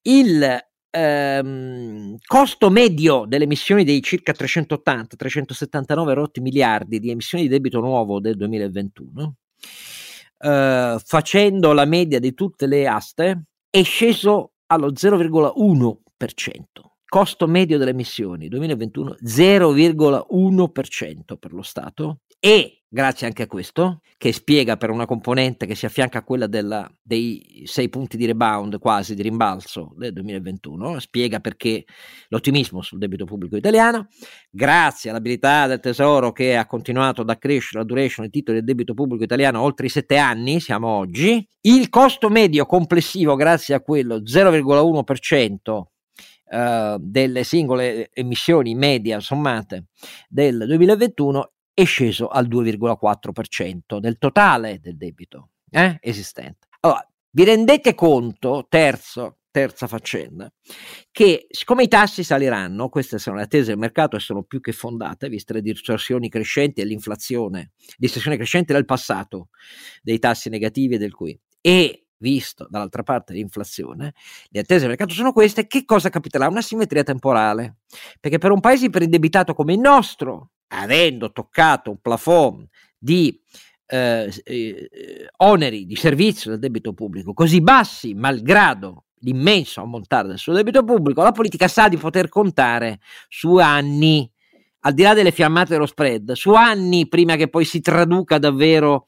Il 0.01 0.65
ehm, 0.89 2.17
costo 2.25 2.69
medio 2.69 3.25
delle 3.27 3.43
emissioni 3.43 3.83
dei 3.83 4.01
circa 4.01 4.33
380-379 4.33 6.13
rotti 6.13 6.39
miliardi 6.39 6.99
di 6.99 7.09
emissioni 7.09 7.43
di 7.43 7.49
debito 7.49 7.79
nuovo 7.79 8.19
del 8.19 8.35
2021, 8.37 9.35
eh, 10.39 10.97
facendo 11.03 11.73
la 11.73 11.85
media 11.85 12.19
di 12.19 12.33
tutte 12.33 12.67
le 12.67 12.87
aste, 12.87 13.43
è 13.69 13.83
sceso 13.83 14.53
allo 14.67 14.91
0,1 14.91 16.03
costo 17.07 17.47
medio 17.47 17.77
delle 17.77 17.91
emissioni 17.91 18.49
2021 18.49 19.15
0,1% 19.23 21.37
per 21.39 21.53
lo 21.53 21.61
Stato. 21.61 22.19
E 22.39 22.83
grazie 22.87 23.25
anche 23.25 23.43
a 23.43 23.47
questo, 23.47 24.01
che 24.17 24.31
spiega 24.31 24.77
per 24.77 24.89
una 24.89 25.05
componente 25.05 25.65
che 25.65 25.75
si 25.75 25.85
affianca 25.85 26.19
a 26.19 26.23
quella 26.23 26.47
della, 26.47 26.89
dei 27.01 27.63
sei 27.65 27.89
punti 27.89 28.17
di 28.17 28.25
rebound 28.25 28.79
quasi 28.79 29.15
di 29.15 29.21
rimbalzo 29.21 29.93
del 29.95 30.13
2021, 30.13 30.99
spiega 30.99 31.39
perché 31.39 31.85
l'ottimismo 32.27 32.81
sul 32.81 32.99
debito 32.99 33.25
pubblico 33.25 33.55
italiano, 33.55 34.07
grazie 34.49 35.09
all'abilità 35.09 35.67
del 35.67 35.79
Tesoro 35.79 36.31
che 36.31 36.55
ha 36.55 36.67
continuato 36.67 37.21
ad 37.21 37.29
accrescere 37.29 37.79
la 37.79 37.85
duration 37.85 38.25
dei 38.25 38.31
titoli 38.31 38.57
del 38.57 38.67
debito 38.67 38.93
pubblico 38.93 39.23
italiano 39.23 39.61
oltre 39.61 39.87
i 39.87 39.89
sette 39.89 40.17
anni, 40.17 40.59
siamo 40.59 40.87
oggi, 40.87 41.47
il 41.61 41.89
costo 41.89 42.29
medio 42.29 42.65
complessivo 42.65 43.35
grazie 43.35 43.73
a 43.73 43.81
quello 43.81 44.21
0,1% 44.21 45.83
Uh, 46.47 46.97
delle 46.99 47.43
singole 47.43 48.11
emissioni 48.13 48.75
media 48.75 49.19
sommate 49.19 49.85
del 50.29 50.63
2021 50.67 51.53
è 51.73 51.83
sceso 51.85 52.27
al 52.27 52.47
2,4% 52.47 53.97
del 53.97 54.17
totale 54.19 54.79
del 54.79 54.95
debito 54.95 55.49
eh, 55.71 55.97
esistente. 56.01 56.67
Allora, 56.81 57.05
vi 57.31 57.43
rendete 57.43 57.95
conto, 57.95 58.65
terzo, 58.69 59.39
terza 59.51 59.87
faccenda, 59.87 60.51
che 61.11 61.47
siccome 61.49 61.83
i 61.83 61.87
tassi 61.87 62.23
saliranno, 62.23 62.89
queste 62.89 63.17
sono 63.17 63.37
le 63.37 63.43
attese 63.43 63.71
del 63.71 63.77
mercato 63.77 64.15
e 64.15 64.19
sono 64.19 64.43
più 64.43 64.61
che 64.61 64.71
fondate, 64.71 65.27
viste 65.27 65.53
le 65.53 65.61
distorsioni 65.61 66.29
crescenti 66.29 66.79
e 66.79 66.85
l'inflazione, 66.85 67.71
distorsione 67.97 68.37
crescente 68.37 68.71
del 68.71 68.85
passato, 68.85 69.49
dei 70.01 70.19
tassi 70.19 70.49
negativi 70.49 70.95
e 70.95 70.97
del 70.97 71.13
qui, 71.13 71.37
e 71.59 72.04
visto 72.25 72.65
dall'altra 72.67 73.03
parte 73.03 73.33
l'inflazione, 73.33 74.15
le 74.49 74.59
attese 74.59 74.79
del 74.79 74.89
mercato 74.89 75.13
sono 75.13 75.31
queste, 75.31 75.67
che 75.67 75.85
cosa 75.85 76.09
capiterà? 76.09 76.47
Una 76.47 76.63
simmetria 76.63 77.03
temporale, 77.03 77.77
perché 78.19 78.39
per 78.39 78.49
un 78.49 78.59
paese 78.59 78.85
iperindebitato 78.85 79.53
come 79.53 79.73
il 79.73 79.79
nostro, 79.79 80.49
avendo 80.69 81.31
toccato 81.31 81.91
un 81.91 81.99
plafond 82.01 82.67
di 82.97 83.39
eh, 83.85 84.33
eh, 84.43 84.89
oneri 85.37 85.85
di 85.85 85.95
servizio 85.95 86.49
del 86.49 86.59
debito 86.59 86.93
pubblico 86.93 87.33
così 87.33 87.61
bassi, 87.61 88.15
malgrado 88.15 89.03
l'immenso 89.19 89.81
ammontare 89.81 90.27
del 90.29 90.39
suo 90.39 90.53
debito 90.53 90.83
pubblico, 90.83 91.21
la 91.21 91.31
politica 91.31 91.67
sa 91.67 91.87
di 91.87 91.97
poter 91.97 92.27
contare 92.27 92.99
su 93.29 93.57
anni, 93.57 94.27
al 94.79 94.93
di 94.93 95.03
là 95.03 95.13
delle 95.13 95.31
fiammate 95.31 95.73
dello 95.73 95.85
spread, 95.85 96.31
su 96.31 96.53
anni 96.53 97.07
prima 97.07 97.35
che 97.35 97.49
poi 97.49 97.65
si 97.65 97.81
traduca 97.81 98.39
davvero 98.39 99.05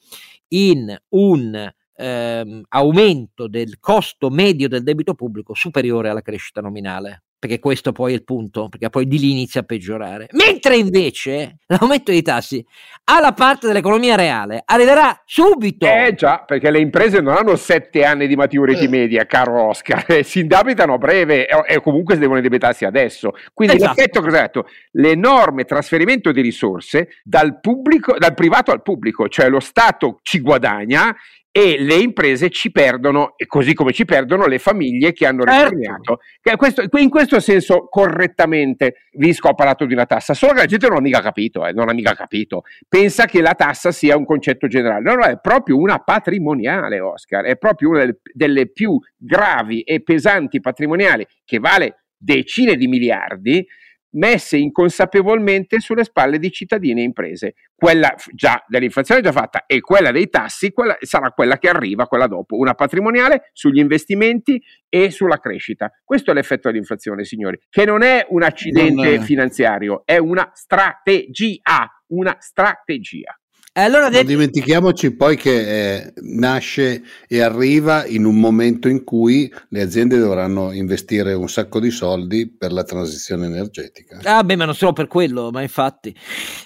in 0.49 0.95
un 1.09 1.73
ehm, 1.97 2.63
aumento 2.69 3.47
del 3.47 3.79
costo 3.79 4.29
medio 4.29 4.69
del 4.69 4.83
debito 4.83 5.15
pubblico 5.15 5.53
superiore 5.53 6.09
alla 6.09 6.21
crescita 6.21 6.61
nominale 6.61 7.23
perché 7.39 7.59
questo 7.59 7.91
poi 7.91 8.13
è 8.13 8.15
il 8.15 8.23
punto, 8.23 8.67
perché 8.67 8.89
poi 8.89 9.07
di 9.07 9.19
lì 9.19 9.31
inizia 9.31 9.61
a 9.61 9.63
peggiorare. 9.63 10.27
Mentre 10.31 10.75
invece 10.75 11.57
l'aumento 11.67 12.11
dei 12.11 12.23
tassi 12.23 12.65
alla 13.05 13.33
parte 13.33 13.67
dell'economia 13.67 14.15
reale 14.15 14.63
arriverà 14.65 15.21
subito. 15.23 15.85
Eh 15.85 16.13
già, 16.15 16.43
perché 16.45 16.71
le 16.71 16.79
imprese 16.79 17.21
non 17.21 17.35
hanno 17.35 17.55
sette 17.55 18.03
anni 18.03 18.27
di 18.27 18.35
maturity 18.35 18.85
eh. 18.85 18.89
media, 18.89 19.25
caro 19.25 19.67
Oscar, 19.67 20.03
si 20.25 20.39
indebitano 20.39 20.93
a 20.93 20.97
breve 20.97 21.47
e, 21.47 21.79
comunque 21.81 22.17
devono 22.17 22.37
indebitarsi 22.37 22.85
adesso. 22.85 23.33
Quindi 23.53 23.75
esatto. 23.75 23.93
l'effetto 23.95 24.21
cos'è 24.21 24.41
detto? 24.41 24.67
L'enorme 24.93 25.63
trasferimento 25.65 26.31
di 26.31 26.41
risorse 26.41 27.09
dal, 27.23 27.59
pubblico, 27.59 28.17
dal 28.17 28.33
privato 28.33 28.71
al 28.71 28.81
pubblico, 28.81 29.29
cioè 29.29 29.47
lo 29.47 29.59
Stato 29.59 30.19
ci 30.23 30.39
guadagna 30.39 31.15
e 31.57 31.75
le 31.79 31.95
imprese 31.95 32.51
ci 32.51 32.69
perdono, 32.69 33.33
così 33.47 33.73
come 33.73 33.91
ci 33.91 34.05
perdono 34.05 34.45
le 34.45 34.59
famiglie 34.59 35.11
che 35.11 35.25
hanno 35.25 35.41
certo. 35.41 35.75
risparmiato. 35.75 36.19
Certo. 36.43 36.97
in 36.99 37.09
questo 37.09 37.39
senso, 37.39 37.87
correttamente, 37.89 39.07
Visco 39.13 39.47
ha 39.47 39.55
parlato 39.55 39.85
di 39.85 39.93
una 39.93 40.05
tassa, 40.05 40.35
solo 40.35 40.53
che 40.53 40.59
la 40.59 40.65
gente 40.67 40.87
non 40.87 40.97
ha 40.97 41.01
mica 41.01 41.19
capito, 41.19 41.65
eh, 41.65 41.73
non 41.73 41.89
ha 41.89 41.93
mica 41.93 42.13
capito. 42.13 42.61
Pensa 42.87 43.25
che 43.25 43.41
la 43.41 43.55
tassa 43.55 43.91
sia 43.91 44.15
un 44.15 44.25
concetto 44.25 44.67
generale. 44.67 45.01
No, 45.01 45.15
no, 45.15 45.23
è 45.23 45.39
proprio 45.39 45.79
una 45.79 45.97
patrimoniale, 45.97 46.99
Oscar, 46.99 47.45
è 47.45 47.57
proprio 47.57 47.89
una 47.89 47.99
delle, 48.01 48.19
delle 48.31 48.69
più 48.69 48.95
gravi 49.17 49.81
e 49.81 50.03
pesanti 50.03 50.59
patrimoniali 50.59 51.25
che 51.43 51.57
vale 51.57 52.03
decine 52.19 52.75
di 52.75 52.85
miliardi 52.85 53.65
messe 54.11 54.57
inconsapevolmente 54.57 55.79
sulle 55.79 56.03
spalle 56.03 56.39
di 56.39 56.51
cittadini 56.51 57.01
e 57.01 57.03
imprese. 57.03 57.53
Quella 57.75 58.13
già 58.33 58.63
dell'inflazione 58.67 59.21
già 59.21 59.31
fatta 59.31 59.65
e 59.65 59.81
quella 59.81 60.11
dei 60.11 60.29
tassi 60.29 60.71
quella, 60.71 60.97
sarà 61.01 61.31
quella 61.31 61.57
che 61.57 61.69
arriva, 61.69 62.07
quella 62.07 62.27
dopo, 62.27 62.57
una 62.57 62.73
patrimoniale 62.73 63.49
sugli 63.53 63.79
investimenti 63.79 64.61
e 64.89 65.11
sulla 65.11 65.39
crescita. 65.39 65.91
Questo 66.03 66.31
è 66.31 66.33
l'effetto 66.33 66.69
dell'inflazione, 66.69 67.23
signori, 67.23 67.59
che 67.69 67.85
non 67.85 68.01
è 68.01 68.25
un 68.29 68.43
accidente 68.43 69.15
è. 69.15 69.19
finanziario, 69.19 70.03
è 70.05 70.17
una 70.17 70.49
strategia, 70.53 71.87
una 72.07 72.35
strategia. 72.39 73.37
Allora, 73.79 74.09
non 74.09 74.25
dimentichiamoci 74.25 75.15
poi 75.15 75.37
che 75.37 75.97
eh, 75.97 76.13
nasce 76.21 77.03
e 77.27 77.41
arriva 77.41 78.07
in 78.07 78.25
un 78.25 78.39
momento 78.39 78.87
in 78.87 79.03
cui 79.03 79.53
le 79.69 79.81
aziende 79.81 80.17
dovranno 80.17 80.71
investire 80.71 81.33
un 81.33 81.47
sacco 81.47 81.79
di 81.79 81.91
soldi 81.91 82.49
per 82.49 82.71
la 82.71 82.83
transizione 82.83 83.45
energetica. 83.45 84.19
Ah, 84.23 84.43
beh, 84.43 84.55
ma 84.55 84.65
non 84.65 84.73
solo 84.73 84.93
per 84.93 85.05
quello, 85.05 85.51
ma 85.51 85.61
infatti. 85.61 86.15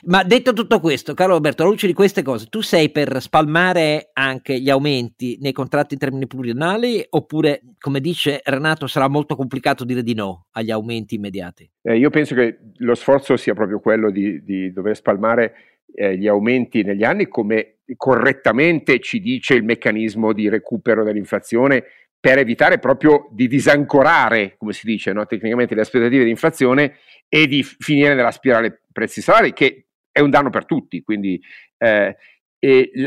Ma 0.04 0.24
detto 0.24 0.54
tutto 0.54 0.80
questo, 0.80 1.14
caro 1.14 1.34
Roberto, 1.34 1.64
alla 1.64 1.72
luce 1.72 1.86
di 1.86 1.94
queste 1.94 2.22
cose, 2.22 2.46
tu 2.48 2.62
sei 2.62 2.92
per 2.92 3.22
spalmare 3.22 4.12
anche 4.14 4.58
gli 4.62 4.70
aumenti 4.70 5.38
nei 5.42 5.52
contratti 5.52 5.96
in 5.96 6.00
termini 6.00 6.28
pluriannali 6.28 7.08
oppure, 7.10 7.62
come 7.78 8.00
dice 8.00 8.40
Renato, 8.42 8.88
sarà 8.88 9.10
molto 9.10 9.36
complicato 9.36 9.84
dire 9.84 10.02
di 10.02 10.14
no 10.14 10.46
agli 10.52 10.72
aumenti 10.72 11.16
immediati? 11.16 11.70
Eh, 11.82 11.98
io 11.98 12.10
penso 12.10 12.36
che 12.36 12.58
lo 12.78 12.96
sforzo 12.96 13.36
sia 13.36 13.54
proprio 13.54 13.82
quello 13.82 14.12
di, 14.12 14.42
di 14.46 14.72
dover 14.72 14.96
spalmare 14.96 15.71
eh, 15.94 16.18
gli 16.18 16.28
aumenti 16.28 16.84
negli 16.84 17.04
anni, 17.04 17.28
come 17.28 17.78
correttamente 17.96 19.00
ci 19.00 19.20
dice 19.20 19.54
il 19.54 19.64
meccanismo 19.64 20.34
di 20.34 20.50
recupero 20.50 21.04
dell'inflazione, 21.04 21.84
per 22.20 22.38
evitare 22.38 22.78
proprio 22.78 23.28
di 23.32 23.48
disancorare, 23.48 24.56
come 24.58 24.74
si 24.74 24.86
dice 24.86 25.12
no? 25.12 25.26
tecnicamente, 25.26 25.74
le 25.74 25.82
aspettative 25.82 26.24
di 26.24 26.30
inflazione 26.30 26.98
e 27.28 27.48
di 27.48 27.64
finire 27.64 28.14
nella 28.14 28.32
spirale 28.32 28.84
prezzi 28.92 29.22
salari, 29.22 29.54
che 29.54 29.88
è 30.12 30.20
un 30.20 30.30
danno 30.30 30.52
per 30.52 30.66
tutti. 30.66 31.02
Quindi, 31.02 31.42
eh, 31.78 32.16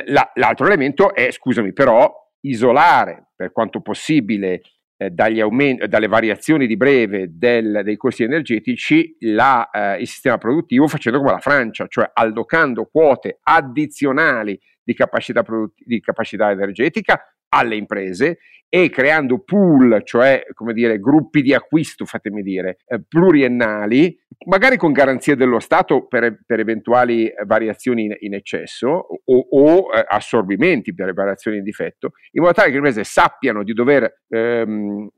la, 0.07 0.31
l'altro 0.35 0.67
elemento 0.67 1.15
è, 1.15 1.31
scusami, 1.31 1.73
però, 1.73 2.13
isolare 2.41 3.29
per 3.37 3.53
quanto 3.53 3.81
possibile 3.81 4.61
eh, 4.97 5.41
aumenti, 5.41 5.87
dalle 5.89 6.07
variazioni 6.07 6.67
di 6.67 6.77
breve 6.77 7.29
del, 7.33 7.81
dei 7.83 7.97
costi 7.97 8.23
energetici 8.23 9.17
la, 9.21 9.69
eh, 9.71 10.01
il 10.01 10.07
sistema 10.07 10.39
produttivo 10.39 10.87
facendo 10.87 11.19
come 11.19 11.33
la 11.33 11.39
Francia, 11.39 11.87
cioè 11.89 12.11
allocando 12.13 12.87
quote 12.87 13.39
addizionali 13.43 14.59
di 14.83 14.95
capacità, 14.95 15.43
produtt- 15.43 15.83
di 15.85 16.01
capacità 16.01 16.51
energetica 16.51 17.21
alle 17.55 17.77
imprese 17.77 18.39
e 18.75 18.91
creando 18.91 19.39
pool, 19.45 20.03
cioè 20.03 20.43
come 20.53 20.73
dire, 20.73 20.99
gruppi 20.99 21.43
di 21.43 21.55
acquisto, 21.55 22.05
fatemi 22.05 22.43
dire, 22.43 22.79
eh, 22.87 23.01
pluriennali, 23.07 24.19
magari 24.47 24.77
con 24.77 24.91
garanzie 24.91 25.37
dello 25.37 25.61
Stato 25.61 26.09
per, 26.09 26.41
per 26.45 26.59
eventuali 26.59 27.33
variazioni 27.47 28.07
in, 28.07 28.17
in 28.19 28.35
eccesso 28.35 28.89
o, 28.89 29.47
o 29.51 29.95
eh, 29.95 30.05
assorbimenti 30.09 30.93
per 30.93 31.15
variazioni 31.15 31.59
in 31.59 31.63
difetto, 31.63 32.15
in 32.33 32.43
modo 32.43 32.55
tale 32.55 32.67
che 32.67 32.73
le 32.73 32.79
imprese 32.79 33.05
sappiano 33.05 33.63
di 33.63 33.73
dover 33.75 34.23
ehm, 34.29 35.09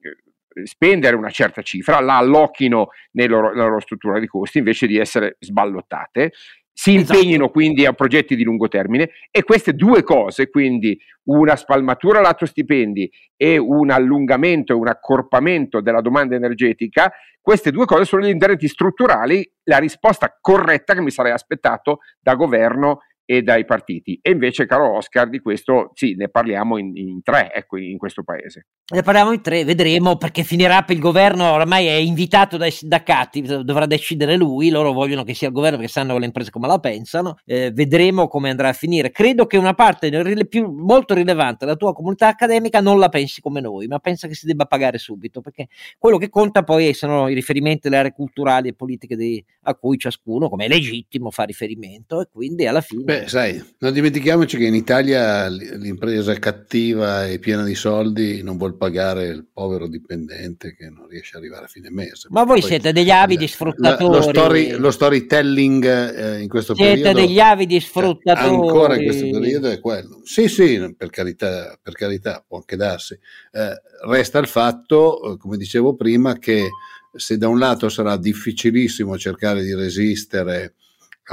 spendere 0.64 1.16
una 1.16 1.30
certa 1.30 1.62
cifra, 1.62 2.00
la 2.00 2.18
allocchino 2.18 2.88
nella 3.12 3.36
loro, 3.36 3.50
nella 3.52 3.68
loro 3.68 3.80
struttura 3.80 4.18
di 4.18 4.26
costi 4.26 4.58
invece 4.58 4.86
di 4.86 4.98
essere 4.98 5.36
sballottate 5.38 6.32
si 6.78 6.94
esatto. 6.94 7.14
impegnino 7.14 7.44
esatto. 7.44 7.52
quindi 7.52 7.86
a 7.86 7.94
progetti 7.94 8.36
di 8.36 8.44
lungo 8.44 8.68
termine 8.68 9.08
e 9.30 9.44
queste 9.44 9.72
due 9.72 10.02
cose, 10.02 10.50
quindi 10.50 10.98
una 11.24 11.56
spalmatura 11.56 12.20
lato 12.20 12.44
stipendi 12.44 13.10
e 13.34 13.56
un 13.56 13.90
allungamento 13.90 14.74
e 14.74 14.76
un 14.76 14.86
accorpamento 14.86 15.80
della 15.80 16.02
domanda 16.02 16.36
energetica, 16.36 17.10
queste 17.40 17.70
due 17.70 17.86
cose 17.86 18.04
sono 18.04 18.26
gli 18.26 18.28
interventi 18.28 18.68
strutturali, 18.68 19.50
la 19.64 19.78
risposta 19.78 20.36
corretta 20.38 20.92
che 20.92 21.00
mi 21.00 21.10
sarei 21.10 21.32
aspettato 21.32 22.00
da 22.20 22.34
governo 22.34 22.98
e 23.26 23.42
dai 23.42 23.64
partiti. 23.64 24.18
E 24.22 24.30
invece, 24.30 24.66
caro 24.66 24.96
Oscar, 24.96 25.28
di 25.28 25.40
questo 25.40 25.90
sì, 25.94 26.14
ne 26.14 26.28
parliamo 26.28 26.78
in, 26.78 26.96
in 26.96 27.22
tre 27.22 27.52
ecco, 27.52 27.76
in 27.76 27.98
questo 27.98 28.22
paese. 28.22 28.68
Ne 28.94 29.02
parliamo 29.02 29.32
in 29.32 29.42
tre, 29.42 29.64
vedremo 29.64 30.16
perché 30.16 30.44
finirà 30.44 30.82
per 30.82 30.94
il 30.94 31.02
governo, 31.02 31.50
ormai 31.50 31.86
è 31.86 31.94
invitato 31.94 32.56
dai 32.56 32.70
sindacati, 32.70 33.42
dovrà 33.42 33.84
decidere 33.86 34.36
lui, 34.36 34.70
loro 34.70 34.92
vogliono 34.92 35.24
che 35.24 35.34
sia 35.34 35.48
il 35.48 35.52
governo 35.52 35.76
perché 35.78 35.90
sanno 35.90 36.16
le 36.16 36.24
imprese 36.24 36.50
come 36.50 36.68
la 36.68 36.78
pensano, 36.78 37.36
eh, 37.44 37.72
vedremo 37.72 38.28
come 38.28 38.48
andrà 38.48 38.68
a 38.68 38.72
finire. 38.72 39.10
Credo 39.10 39.46
che 39.46 39.56
una 39.56 39.74
parte 39.74 40.08
più, 40.46 40.70
molto 40.70 41.14
rilevante 41.14 41.64
della 41.64 41.76
tua 41.76 41.92
comunità 41.92 42.28
accademica 42.28 42.80
non 42.80 43.00
la 43.00 43.08
pensi 43.08 43.40
come 43.40 43.60
noi, 43.60 43.88
ma 43.88 43.98
pensa 43.98 44.28
che 44.28 44.34
si 44.34 44.46
debba 44.46 44.66
pagare 44.66 44.98
subito, 44.98 45.40
perché 45.40 45.66
quello 45.98 46.16
che 46.16 46.28
conta 46.28 46.62
poi 46.62 46.94
sono 46.94 47.26
i 47.26 47.34
riferimenti 47.34 47.88
alle 47.88 47.96
aree 47.96 48.12
culturali 48.12 48.68
e 48.68 48.74
politiche 48.74 49.16
di, 49.16 49.44
a 49.62 49.74
cui 49.74 49.98
ciascuno, 49.98 50.48
come 50.48 50.66
è 50.66 50.68
legittimo, 50.68 51.32
fa 51.32 51.42
riferimento 51.42 52.20
e 52.20 52.28
quindi 52.32 52.68
alla 52.68 52.80
fine... 52.80 53.15
Beh, 53.20 53.28
sai, 53.28 53.64
non 53.78 53.92
dimentichiamoci 53.92 54.56
che 54.56 54.66
in 54.66 54.74
Italia 54.74 55.48
l'impresa 55.48 56.34
cattiva 56.34 57.26
e 57.26 57.38
piena 57.38 57.64
di 57.64 57.74
soldi, 57.74 58.42
non 58.42 58.56
vuol 58.56 58.76
pagare 58.76 59.26
il 59.26 59.46
povero 59.52 59.86
dipendente 59.86 60.74
che 60.74 60.88
non 60.88 61.06
riesce 61.08 61.36
ad 61.36 61.42
arrivare 61.42 61.64
a 61.64 61.68
fine 61.68 61.90
mese. 61.90 62.28
Ma 62.30 62.44
voi 62.44 62.62
siete 62.62 62.92
degli 62.92 63.10
avidi 63.10 63.46
sfruttatori. 63.46 64.16
Lo, 64.16 64.22
story, 64.22 64.70
lo 64.72 64.90
storytelling 64.90 65.84
eh, 65.84 66.40
in 66.40 66.48
questo 66.48 66.74
siete 66.74 66.90
periodo. 66.90 67.18
Siete 67.18 67.26
degli 67.26 67.40
avidi 67.40 67.80
sfruttatori. 67.80 68.54
Ancora 68.54 68.96
in 68.96 69.04
questo 69.04 69.30
periodo 69.30 69.68
è 69.68 69.80
quello. 69.80 70.20
Sì, 70.24 70.48
sì, 70.48 70.94
per 70.96 71.10
carità, 71.10 71.78
per 71.80 71.94
carità 71.94 72.44
può 72.46 72.58
anche 72.58 72.76
darsi. 72.76 73.18
Eh, 73.52 73.80
resta 74.06 74.38
il 74.38 74.46
fatto, 74.46 75.32
eh, 75.32 75.36
come 75.38 75.56
dicevo 75.56 75.94
prima, 75.94 76.38
che 76.38 76.68
se 77.14 77.38
da 77.38 77.48
un 77.48 77.58
lato 77.58 77.88
sarà 77.88 78.16
difficilissimo 78.16 79.16
cercare 79.16 79.62
di 79.62 79.74
resistere 79.74 80.74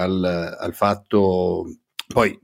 al, 0.01 0.57
al 0.59 0.73
fatto, 0.73 1.65
poi 2.07 2.39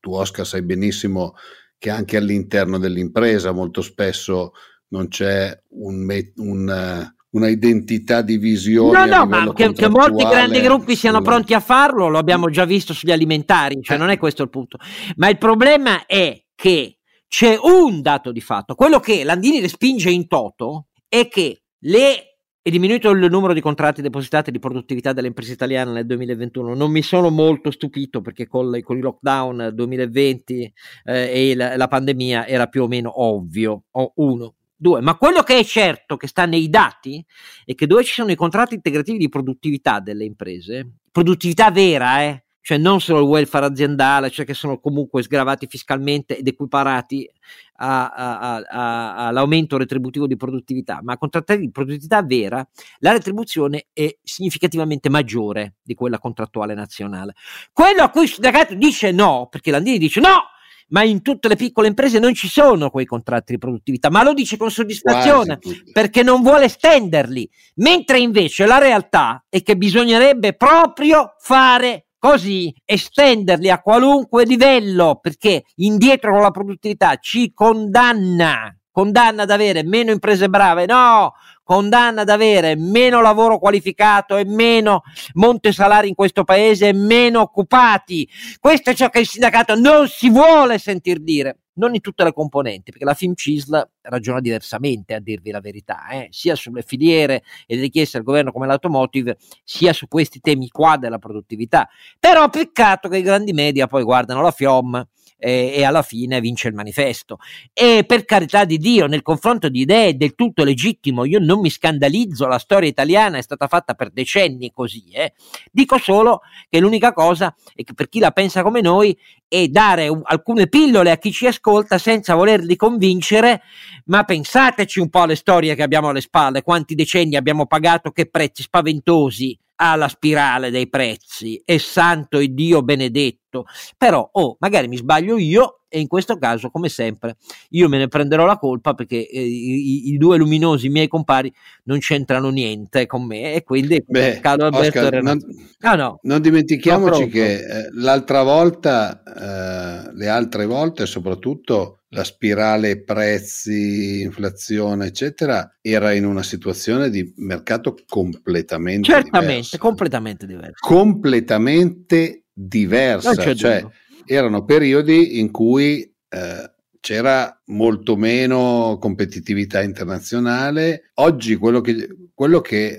tu 0.00 0.12
Oscar 0.12 0.46
sai 0.46 0.62
benissimo 0.62 1.34
che 1.78 1.90
anche 1.90 2.16
all'interno 2.16 2.78
dell'impresa 2.78 3.52
molto 3.52 3.82
spesso 3.82 4.52
non 4.88 5.08
c'è 5.08 5.56
un, 5.70 6.06
un, 6.36 7.12
una 7.30 7.48
identità 7.48 8.22
di 8.22 8.38
visione. 8.38 9.06
No, 9.06 9.16
no, 9.16 9.26
ma 9.26 9.52
che, 9.52 9.72
che, 9.72 9.88
molti 9.88 10.24
grandi 10.24 10.60
gruppi 10.60 10.96
siano 10.96 11.20
pronti 11.20 11.54
a 11.54 11.60
farlo, 11.60 12.08
lo 12.08 12.18
abbiamo 12.18 12.48
già 12.50 12.64
visto 12.64 12.94
sugli 12.94 13.12
alimentari, 13.12 13.80
cioè 13.82 13.96
eh. 13.96 14.00
non 14.00 14.10
è 14.10 14.18
questo 14.18 14.42
il 14.42 14.50
punto. 14.50 14.78
Ma 15.16 15.28
il 15.28 15.38
problema 15.38 16.06
è 16.06 16.42
che 16.54 16.98
c'è 17.28 17.58
un 17.60 18.00
dato 18.00 18.32
di 18.32 18.40
fatto, 18.40 18.74
quello 18.74 19.00
che 19.00 19.22
Landini 19.22 19.60
respinge 19.60 20.10
in 20.10 20.26
toto 20.26 20.86
è 21.08 21.28
che 21.28 21.62
le 21.80 22.27
è 22.60 22.70
diminuito 22.70 23.10
il 23.10 23.30
numero 23.30 23.52
di 23.52 23.60
contratti 23.60 24.02
depositati 24.02 24.50
di 24.50 24.58
produttività 24.58 25.12
delle 25.12 25.28
imprese 25.28 25.52
italiane 25.52 25.92
nel 25.92 26.06
2021. 26.06 26.74
Non 26.74 26.90
mi 26.90 27.02
sono 27.02 27.30
molto 27.30 27.70
stupito 27.70 28.20
perché 28.20 28.46
con, 28.46 28.78
con 28.82 28.96
il 28.96 29.02
lockdown 29.02 29.70
2020 29.72 30.72
eh, 31.04 31.50
e 31.50 31.54
la, 31.54 31.76
la, 31.76 31.88
pandemia 31.88 32.46
era 32.46 32.66
più 32.66 32.82
o 32.82 32.88
meno 32.88 33.22
ovvio. 33.22 33.84
O 33.92 34.12
uno. 34.16 34.54
Due, 34.80 35.00
ma 35.00 35.16
quello 35.16 35.42
che 35.42 35.58
è 35.58 35.64
certo 35.64 36.16
che 36.16 36.28
sta 36.28 36.46
nei 36.46 36.68
dati 36.68 37.24
è 37.64 37.74
che 37.74 37.88
dove 37.88 38.04
ci 38.04 38.12
sono 38.12 38.30
i 38.30 38.36
contratti 38.36 38.74
integrativi 38.74 39.18
di 39.18 39.28
produttività 39.28 39.98
delle 39.98 40.24
imprese, 40.24 40.98
produttività 41.10 41.72
vera, 41.72 42.22
eh, 42.22 42.44
cioè 42.60 42.78
non 42.78 43.00
solo 43.00 43.20
il 43.20 43.26
welfare 43.26 43.66
aziendale, 43.66 44.30
cioè 44.30 44.44
che 44.44 44.54
sono 44.54 44.78
comunque 44.78 45.22
sgravati 45.22 45.66
fiscalmente 45.66 46.36
ed 46.36 46.46
equiparati 46.46 47.28
a, 47.76 48.10
a, 48.10 48.56
a, 48.56 49.26
all'aumento 49.28 49.76
retributivo 49.78 50.26
di 50.26 50.36
produttività, 50.36 51.00
ma 51.02 51.14
a 51.14 51.18
contrattare 51.18 51.60
di 51.60 51.70
produttività 51.70 52.22
vera, 52.22 52.66
la 52.98 53.12
retribuzione 53.12 53.86
è 53.92 54.14
significativamente 54.22 55.08
maggiore 55.08 55.76
di 55.82 55.94
quella 55.94 56.18
contrattuale 56.18 56.74
nazionale. 56.74 57.34
Quello 57.72 58.02
a 58.02 58.10
cui 58.10 58.24
il 58.24 58.28
sindacato 58.28 58.74
dice 58.74 59.12
no, 59.12 59.48
perché 59.50 59.70
Landini 59.70 59.98
dice 59.98 60.20
no, 60.20 60.42
ma 60.88 61.02
in 61.02 61.22
tutte 61.22 61.48
le 61.48 61.56
piccole 61.56 61.88
imprese 61.88 62.18
non 62.18 62.34
ci 62.34 62.48
sono 62.48 62.90
quei 62.90 63.04
contratti 63.04 63.52
di 63.52 63.58
produttività, 63.58 64.10
ma 64.10 64.22
lo 64.22 64.32
dice 64.32 64.56
con 64.56 64.70
soddisfazione 64.70 65.58
perché 65.92 66.22
non 66.22 66.42
vuole 66.42 66.66
estenderli, 66.66 67.48
mentre 67.76 68.18
invece 68.18 68.66
la 68.66 68.78
realtà 68.78 69.44
è 69.48 69.62
che 69.62 69.76
bisognerebbe 69.76 70.54
proprio 70.54 71.34
fare 71.38 72.07
così 72.18 72.74
estenderli 72.84 73.70
a 73.70 73.80
qualunque 73.80 74.44
livello, 74.44 75.18
perché 75.20 75.64
indietro 75.76 76.32
con 76.32 76.42
la 76.42 76.50
produttività 76.50 77.16
ci 77.16 77.52
condanna, 77.52 78.76
condanna 78.90 79.42
ad 79.42 79.50
avere 79.50 79.84
meno 79.84 80.10
imprese 80.10 80.48
brave, 80.48 80.86
no, 80.86 81.34
condanna 81.62 82.22
ad 82.22 82.30
avere 82.30 82.76
meno 82.76 83.20
lavoro 83.20 83.58
qualificato 83.58 84.36
e 84.36 84.44
meno 84.44 85.02
monte 85.34 85.70
salari 85.72 86.08
in 86.08 86.14
questo 86.14 86.42
paese 86.44 86.88
e 86.88 86.92
meno 86.94 87.40
occupati. 87.40 88.28
Questo 88.58 88.90
è 88.90 88.94
ciò 88.94 89.08
che 89.10 89.20
il 89.20 89.28
sindacato 89.28 89.74
non 89.74 90.08
si 90.08 90.30
vuole 90.30 90.78
sentir 90.78 91.20
dire 91.20 91.58
non 91.78 91.94
in 91.94 92.00
tutte 92.00 92.24
le 92.24 92.32
componenti, 92.32 92.90
perché 92.90 93.04
la 93.04 93.14
FIMCISL 93.14 93.90
ragiona 94.02 94.40
diversamente, 94.40 95.14
a 95.14 95.20
dirvi 95.20 95.50
la 95.50 95.60
verità, 95.60 96.08
eh? 96.08 96.28
sia 96.30 96.54
sulle 96.54 96.82
filiere 96.82 97.42
e 97.66 97.76
le 97.76 97.82
richieste 97.82 98.18
al 98.18 98.22
governo 98.22 98.52
come 98.52 98.66
l'automotive, 98.66 99.38
sia 99.64 99.92
su 99.92 100.08
questi 100.08 100.40
temi 100.40 100.68
qua 100.68 100.96
della 100.96 101.18
produttività. 101.18 101.88
Però 102.18 102.48
peccato 102.48 103.08
che 103.08 103.18
i 103.18 103.22
grandi 103.22 103.52
media 103.52 103.86
poi 103.86 104.02
guardano 104.02 104.42
la 104.42 104.50
FIOM 104.50 105.06
e, 105.38 105.72
e, 105.76 105.84
alla 105.84 106.02
fine 106.02 106.40
vince 106.40 106.68
il 106.68 106.74
manifesto. 106.74 107.38
E 107.72 108.04
per 108.06 108.24
carità 108.24 108.64
di 108.64 108.76
Dio, 108.76 109.06
nel 109.06 109.22
confronto 109.22 109.68
di 109.68 109.80
idee 109.80 110.08
è 110.08 110.14
del 110.14 110.34
tutto 110.34 110.64
legittimo, 110.64 111.24
io 111.24 111.38
non 111.38 111.60
mi 111.60 111.70
scandalizzo, 111.70 112.46
la 112.46 112.58
storia 112.58 112.88
italiana 112.88 113.38
è 113.38 113.42
stata 113.42 113.68
fatta 113.68 113.94
per 113.94 114.10
decenni 114.10 114.72
così, 114.72 115.10
eh. 115.12 115.34
dico 115.70 115.96
solo 115.98 116.40
che 116.68 116.80
l'unica 116.80 117.12
cosa 117.12 117.54
è 117.74 117.84
che 117.84 117.94
per 117.94 118.08
chi 118.08 118.18
la 118.18 118.32
pensa 118.32 118.62
come 118.62 118.80
noi 118.80 119.16
è 119.48 119.66
dare 119.68 120.08
un, 120.08 120.20
alcune 120.24 120.68
pillole 120.68 121.10
a 121.10 121.16
chi 121.16 121.32
ci 121.32 121.46
ascolta 121.46 121.98
senza 121.98 122.34
volerli 122.34 122.76
convincere, 122.76 123.62
ma 124.06 124.24
pensateci 124.24 125.00
un 125.00 125.08
po' 125.08 125.22
alle 125.22 125.36
storie 125.36 125.74
che 125.74 125.82
abbiamo 125.82 126.10
alle 126.10 126.20
spalle, 126.20 126.62
quanti 126.62 126.94
decenni 126.94 127.36
abbiamo 127.36 127.66
pagato, 127.66 128.10
che 128.10 128.28
prezzi 128.28 128.62
spaventosi 128.62 129.58
alla 129.80 130.08
spirale 130.08 130.70
dei 130.70 130.88
prezzi, 130.88 131.60
è 131.64 131.78
santo 131.78 132.38
e 132.38 132.48
Dio 132.48 132.82
benedetto, 132.82 133.64
però 133.96 134.28
oh, 134.30 134.56
magari 134.58 134.88
mi 134.88 134.96
sbaglio 134.96 135.38
io 135.38 135.77
e 135.88 136.00
in 136.00 136.06
questo 136.06 136.36
caso, 136.38 136.70
come 136.70 136.88
sempre, 136.88 137.36
io 137.70 137.88
me 137.88 137.98
ne 137.98 138.08
prenderò 138.08 138.44
la 138.44 138.58
colpa 138.58 138.94
perché 138.94 139.26
eh, 139.28 139.40
i, 139.40 140.08
i, 140.10 140.16
due 140.18 140.36
luminosi 140.36 140.88
miei 140.88 141.08
compari 141.08 141.52
non 141.84 141.98
c'entrano 141.98 142.50
niente 142.50 143.06
con 143.06 143.24
me 143.24 143.54
e 143.54 143.62
quindi 143.64 144.02
Beh, 144.06 144.40
Oscar, 144.42 145.22
non, 145.22 145.38
ah, 145.80 145.94
no, 145.94 146.18
non, 146.22 146.40
dimentichiamoci 146.40 147.28
che 147.28 147.54
eh, 147.54 147.88
l'altra 147.92 148.42
volta, 148.42 149.22
eh, 149.22 150.12
le 150.14 150.28
altre 150.28 150.66
volte 150.66 151.06
soprattutto 151.06 152.00
la 152.10 152.24
spirale 152.24 153.02
prezzi, 153.02 154.22
inflazione, 154.22 155.06
eccetera, 155.06 155.76
era 155.80 156.12
in 156.12 156.24
una 156.24 156.42
situazione 156.42 157.10
di 157.10 157.32
mercato 157.36 157.96
completamente 158.06 159.12
Certamente, 159.12 159.46
diversa. 159.46 159.78
completamente 159.78 160.46
diversa. 160.46 160.78
Completamente 160.80 162.44
diversa, 162.52 163.54
cioè. 163.54 163.86
Erano 164.28 164.64
periodi 164.64 165.40
in 165.40 165.50
cui 165.50 166.00
eh, 166.28 166.72
c'era 167.00 167.60
molto 167.66 168.16
meno 168.16 168.98
competitività 169.00 169.82
internazionale. 169.82 171.10
Oggi 171.14 171.56
quello 171.56 171.80
che, 171.80 172.08
quello 172.34 172.60
che 172.60 172.86
eh, 172.86 172.98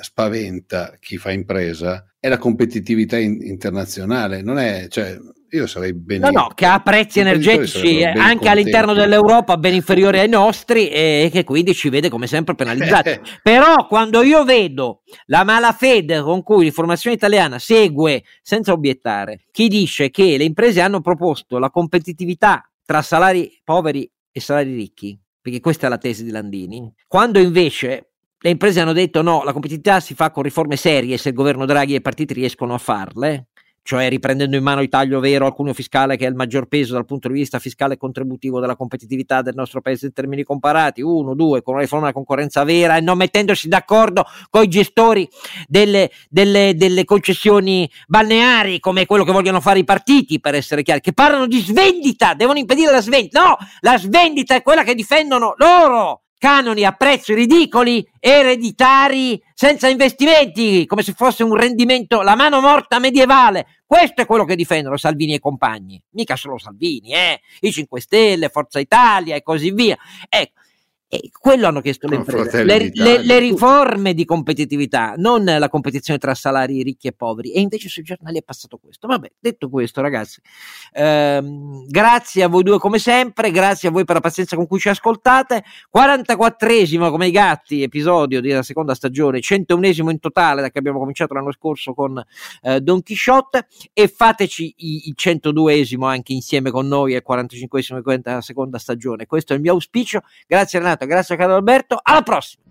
spaventa 0.00 0.96
chi 0.98 1.18
fa 1.18 1.32
impresa 1.32 2.06
è 2.18 2.28
la 2.28 2.38
competitività 2.38 3.18
in, 3.18 3.42
internazionale, 3.42 4.42
non 4.42 4.58
è, 4.58 4.86
cioè, 4.88 5.18
io 5.52 5.66
sarei 5.66 5.92
ben 5.92 6.20
no, 6.20 6.30
no, 6.30 6.50
che 6.54 6.64
ha 6.64 6.80
prezzi 6.80 7.20
energetici 7.20 8.02
anche 8.02 8.18
contenti. 8.18 8.48
all'interno 8.48 8.94
dell'Europa 8.94 9.58
ben 9.58 9.74
inferiori 9.74 10.18
ai 10.18 10.28
nostri 10.28 10.88
e 10.88 11.28
che 11.30 11.44
quindi 11.44 11.74
ci 11.74 11.90
vede 11.90 12.08
come 12.08 12.26
sempre 12.26 12.54
penalizzati. 12.54 13.20
Però 13.42 13.86
quando 13.86 14.22
io 14.22 14.44
vedo 14.44 15.02
la 15.26 15.44
malafede 15.44 16.22
con 16.22 16.42
cui 16.42 16.64
l'informazione 16.64 17.16
italiana 17.16 17.58
segue 17.58 18.24
senza 18.40 18.72
obiettare 18.72 19.44
chi 19.50 19.68
dice 19.68 20.10
che 20.10 20.38
le 20.38 20.44
imprese 20.44 20.80
hanno 20.80 21.02
proposto 21.02 21.58
la 21.58 21.70
competitività 21.70 22.66
tra 22.84 23.02
salari 23.02 23.60
poveri 23.62 24.10
e 24.30 24.40
salari 24.40 24.74
ricchi, 24.74 25.18
perché 25.40 25.60
questa 25.60 25.86
è 25.86 25.90
la 25.90 25.98
tesi 25.98 26.24
di 26.24 26.30
Landini, 26.30 26.92
quando 27.06 27.38
invece 27.38 28.12
le 28.38 28.50
imprese 28.50 28.80
hanno 28.80 28.92
detto 28.92 29.22
no, 29.22 29.44
la 29.44 29.52
competitività 29.52 30.00
si 30.00 30.14
fa 30.14 30.30
con 30.30 30.42
riforme 30.42 30.76
serie 30.76 31.16
se 31.16 31.28
il 31.28 31.34
governo 31.34 31.66
Draghi 31.66 31.92
e 31.92 31.98
i 31.98 32.00
partiti 32.00 32.32
riescono 32.34 32.74
a 32.74 32.78
farle, 32.78 33.48
cioè 33.82 34.08
riprendendo 34.08 34.56
in 34.56 34.62
mano 34.62 34.80
il 34.80 34.88
taglio 34.88 35.18
vero 35.20 35.46
al 35.46 35.54
cuneo 35.54 35.74
fiscale 35.74 36.16
che 36.16 36.24
è 36.24 36.28
il 36.28 36.34
maggior 36.34 36.66
peso 36.66 36.94
dal 36.94 37.04
punto 37.04 37.28
di 37.28 37.34
vista 37.34 37.58
fiscale 37.58 37.94
e 37.94 37.96
contributivo 37.96 38.60
della 38.60 38.76
competitività 38.76 39.42
del 39.42 39.54
nostro 39.54 39.80
paese 39.80 40.06
in 40.06 40.12
termini 40.12 40.44
comparati, 40.44 41.02
uno, 41.02 41.34
due, 41.34 41.62
con 41.62 41.74
una 41.74 41.82
riforma 41.82 42.06
della 42.06 42.16
concorrenza 42.16 42.62
vera 42.64 42.96
e 42.96 43.00
non 43.00 43.16
mettendosi 43.16 43.68
d'accordo 43.68 44.24
con 44.50 44.62
i 44.62 44.68
gestori 44.68 45.28
delle, 45.66 46.10
delle, 46.28 46.74
delle 46.76 47.04
concessioni 47.04 47.90
balneari 48.06 48.78
come 48.78 49.06
quello 49.06 49.24
che 49.24 49.32
vogliono 49.32 49.60
fare 49.60 49.80
i 49.80 49.84
partiti 49.84 50.40
per 50.40 50.54
essere 50.54 50.82
chiari, 50.82 51.00
che 51.00 51.12
parlano 51.12 51.46
di 51.46 51.60
svendita, 51.60 52.34
devono 52.34 52.58
impedire 52.58 52.92
la 52.92 53.00
svendita, 53.00 53.42
no, 53.42 53.56
la 53.80 53.98
svendita 53.98 54.54
è 54.54 54.62
quella 54.62 54.84
che 54.84 54.94
difendono 54.94 55.54
loro, 55.56 56.21
canoni 56.42 56.84
a 56.84 56.90
prezzi 56.90 57.34
ridicoli, 57.34 58.04
ereditari, 58.18 59.40
senza 59.54 59.86
investimenti, 59.86 60.86
come 60.86 61.02
se 61.02 61.12
fosse 61.12 61.44
un 61.44 61.54
rendimento, 61.54 62.20
la 62.20 62.34
mano 62.34 62.60
morta 62.60 62.98
medievale. 62.98 63.82
Questo 63.86 64.22
è 64.22 64.26
quello 64.26 64.44
che 64.44 64.56
difendono 64.56 64.96
Salvini 64.96 65.34
e 65.34 65.38
compagni. 65.38 66.02
Mica 66.14 66.34
solo 66.34 66.58
Salvini, 66.58 67.12
eh? 67.12 67.40
I 67.60 67.70
5 67.70 68.00
Stelle, 68.00 68.48
Forza 68.48 68.80
Italia 68.80 69.36
e 69.36 69.42
così 69.42 69.70
via. 69.70 69.96
Ecco. 70.28 70.61
E 71.14 71.28
quello 71.30 71.66
hanno 71.66 71.82
chiesto 71.82 72.08
le 72.08 72.16
imprese, 72.16 72.64
le, 72.64 72.90
le, 72.94 73.22
le, 73.22 73.38
riforme 73.38 74.14
di 74.14 74.24
competitività, 74.24 75.12
non 75.18 75.44
la 75.44 75.68
competizione 75.68 76.18
tra 76.18 76.34
salari 76.34 76.82
ricchi 76.82 77.06
e 77.06 77.12
poveri. 77.12 77.52
E 77.52 77.60
invece 77.60 77.90
sui 77.90 78.02
giornali 78.02 78.38
è 78.38 78.42
passato 78.42 78.78
questo. 78.78 79.08
Vabbè, 79.08 79.30
detto 79.38 79.68
questo, 79.68 80.00
ragazzi, 80.00 80.40
ehm, 80.94 81.84
grazie 81.86 82.44
a 82.44 82.48
voi 82.48 82.62
due 82.62 82.78
come 82.78 82.98
sempre, 82.98 83.50
grazie 83.50 83.90
a 83.90 83.92
voi 83.92 84.06
per 84.06 84.14
la 84.14 84.20
pazienza 84.22 84.56
con 84.56 84.66
cui 84.66 84.78
ci 84.78 84.88
ascoltate. 84.88 85.62
44esimo 85.94 87.10
come 87.10 87.26
i 87.26 87.30
gatti 87.30 87.82
episodio 87.82 88.40
della 88.40 88.62
seconda 88.62 88.94
stagione, 88.94 89.40
101esimo 89.40 90.08
in 90.08 90.18
totale 90.18 90.62
da 90.62 90.70
che 90.70 90.78
abbiamo 90.78 90.98
cominciato 90.98 91.34
l'anno 91.34 91.52
scorso 91.52 91.92
con 91.92 92.24
eh, 92.62 92.80
Don 92.80 93.02
Quixote 93.02 93.66
e 93.92 94.08
fateci 94.08 94.74
il 94.78 95.14
102esimo 95.14 96.04
anche 96.04 96.32
insieme 96.32 96.70
con 96.70 96.88
noi 96.88 97.14
e 97.14 97.22
45esimo 97.22 98.00
della 98.00 98.40
seconda 98.40 98.78
stagione. 98.78 99.26
Questo 99.26 99.52
è 99.52 99.56
il 99.56 99.60
mio 99.60 99.72
auspicio. 99.72 100.22
Grazie 100.46 100.78
Renato 100.78 101.00
grazie 101.04 101.34
a 101.34 101.38
Carlo 101.38 101.54
Alberto, 101.54 101.98
alla 102.02 102.22
prossima! 102.22 102.62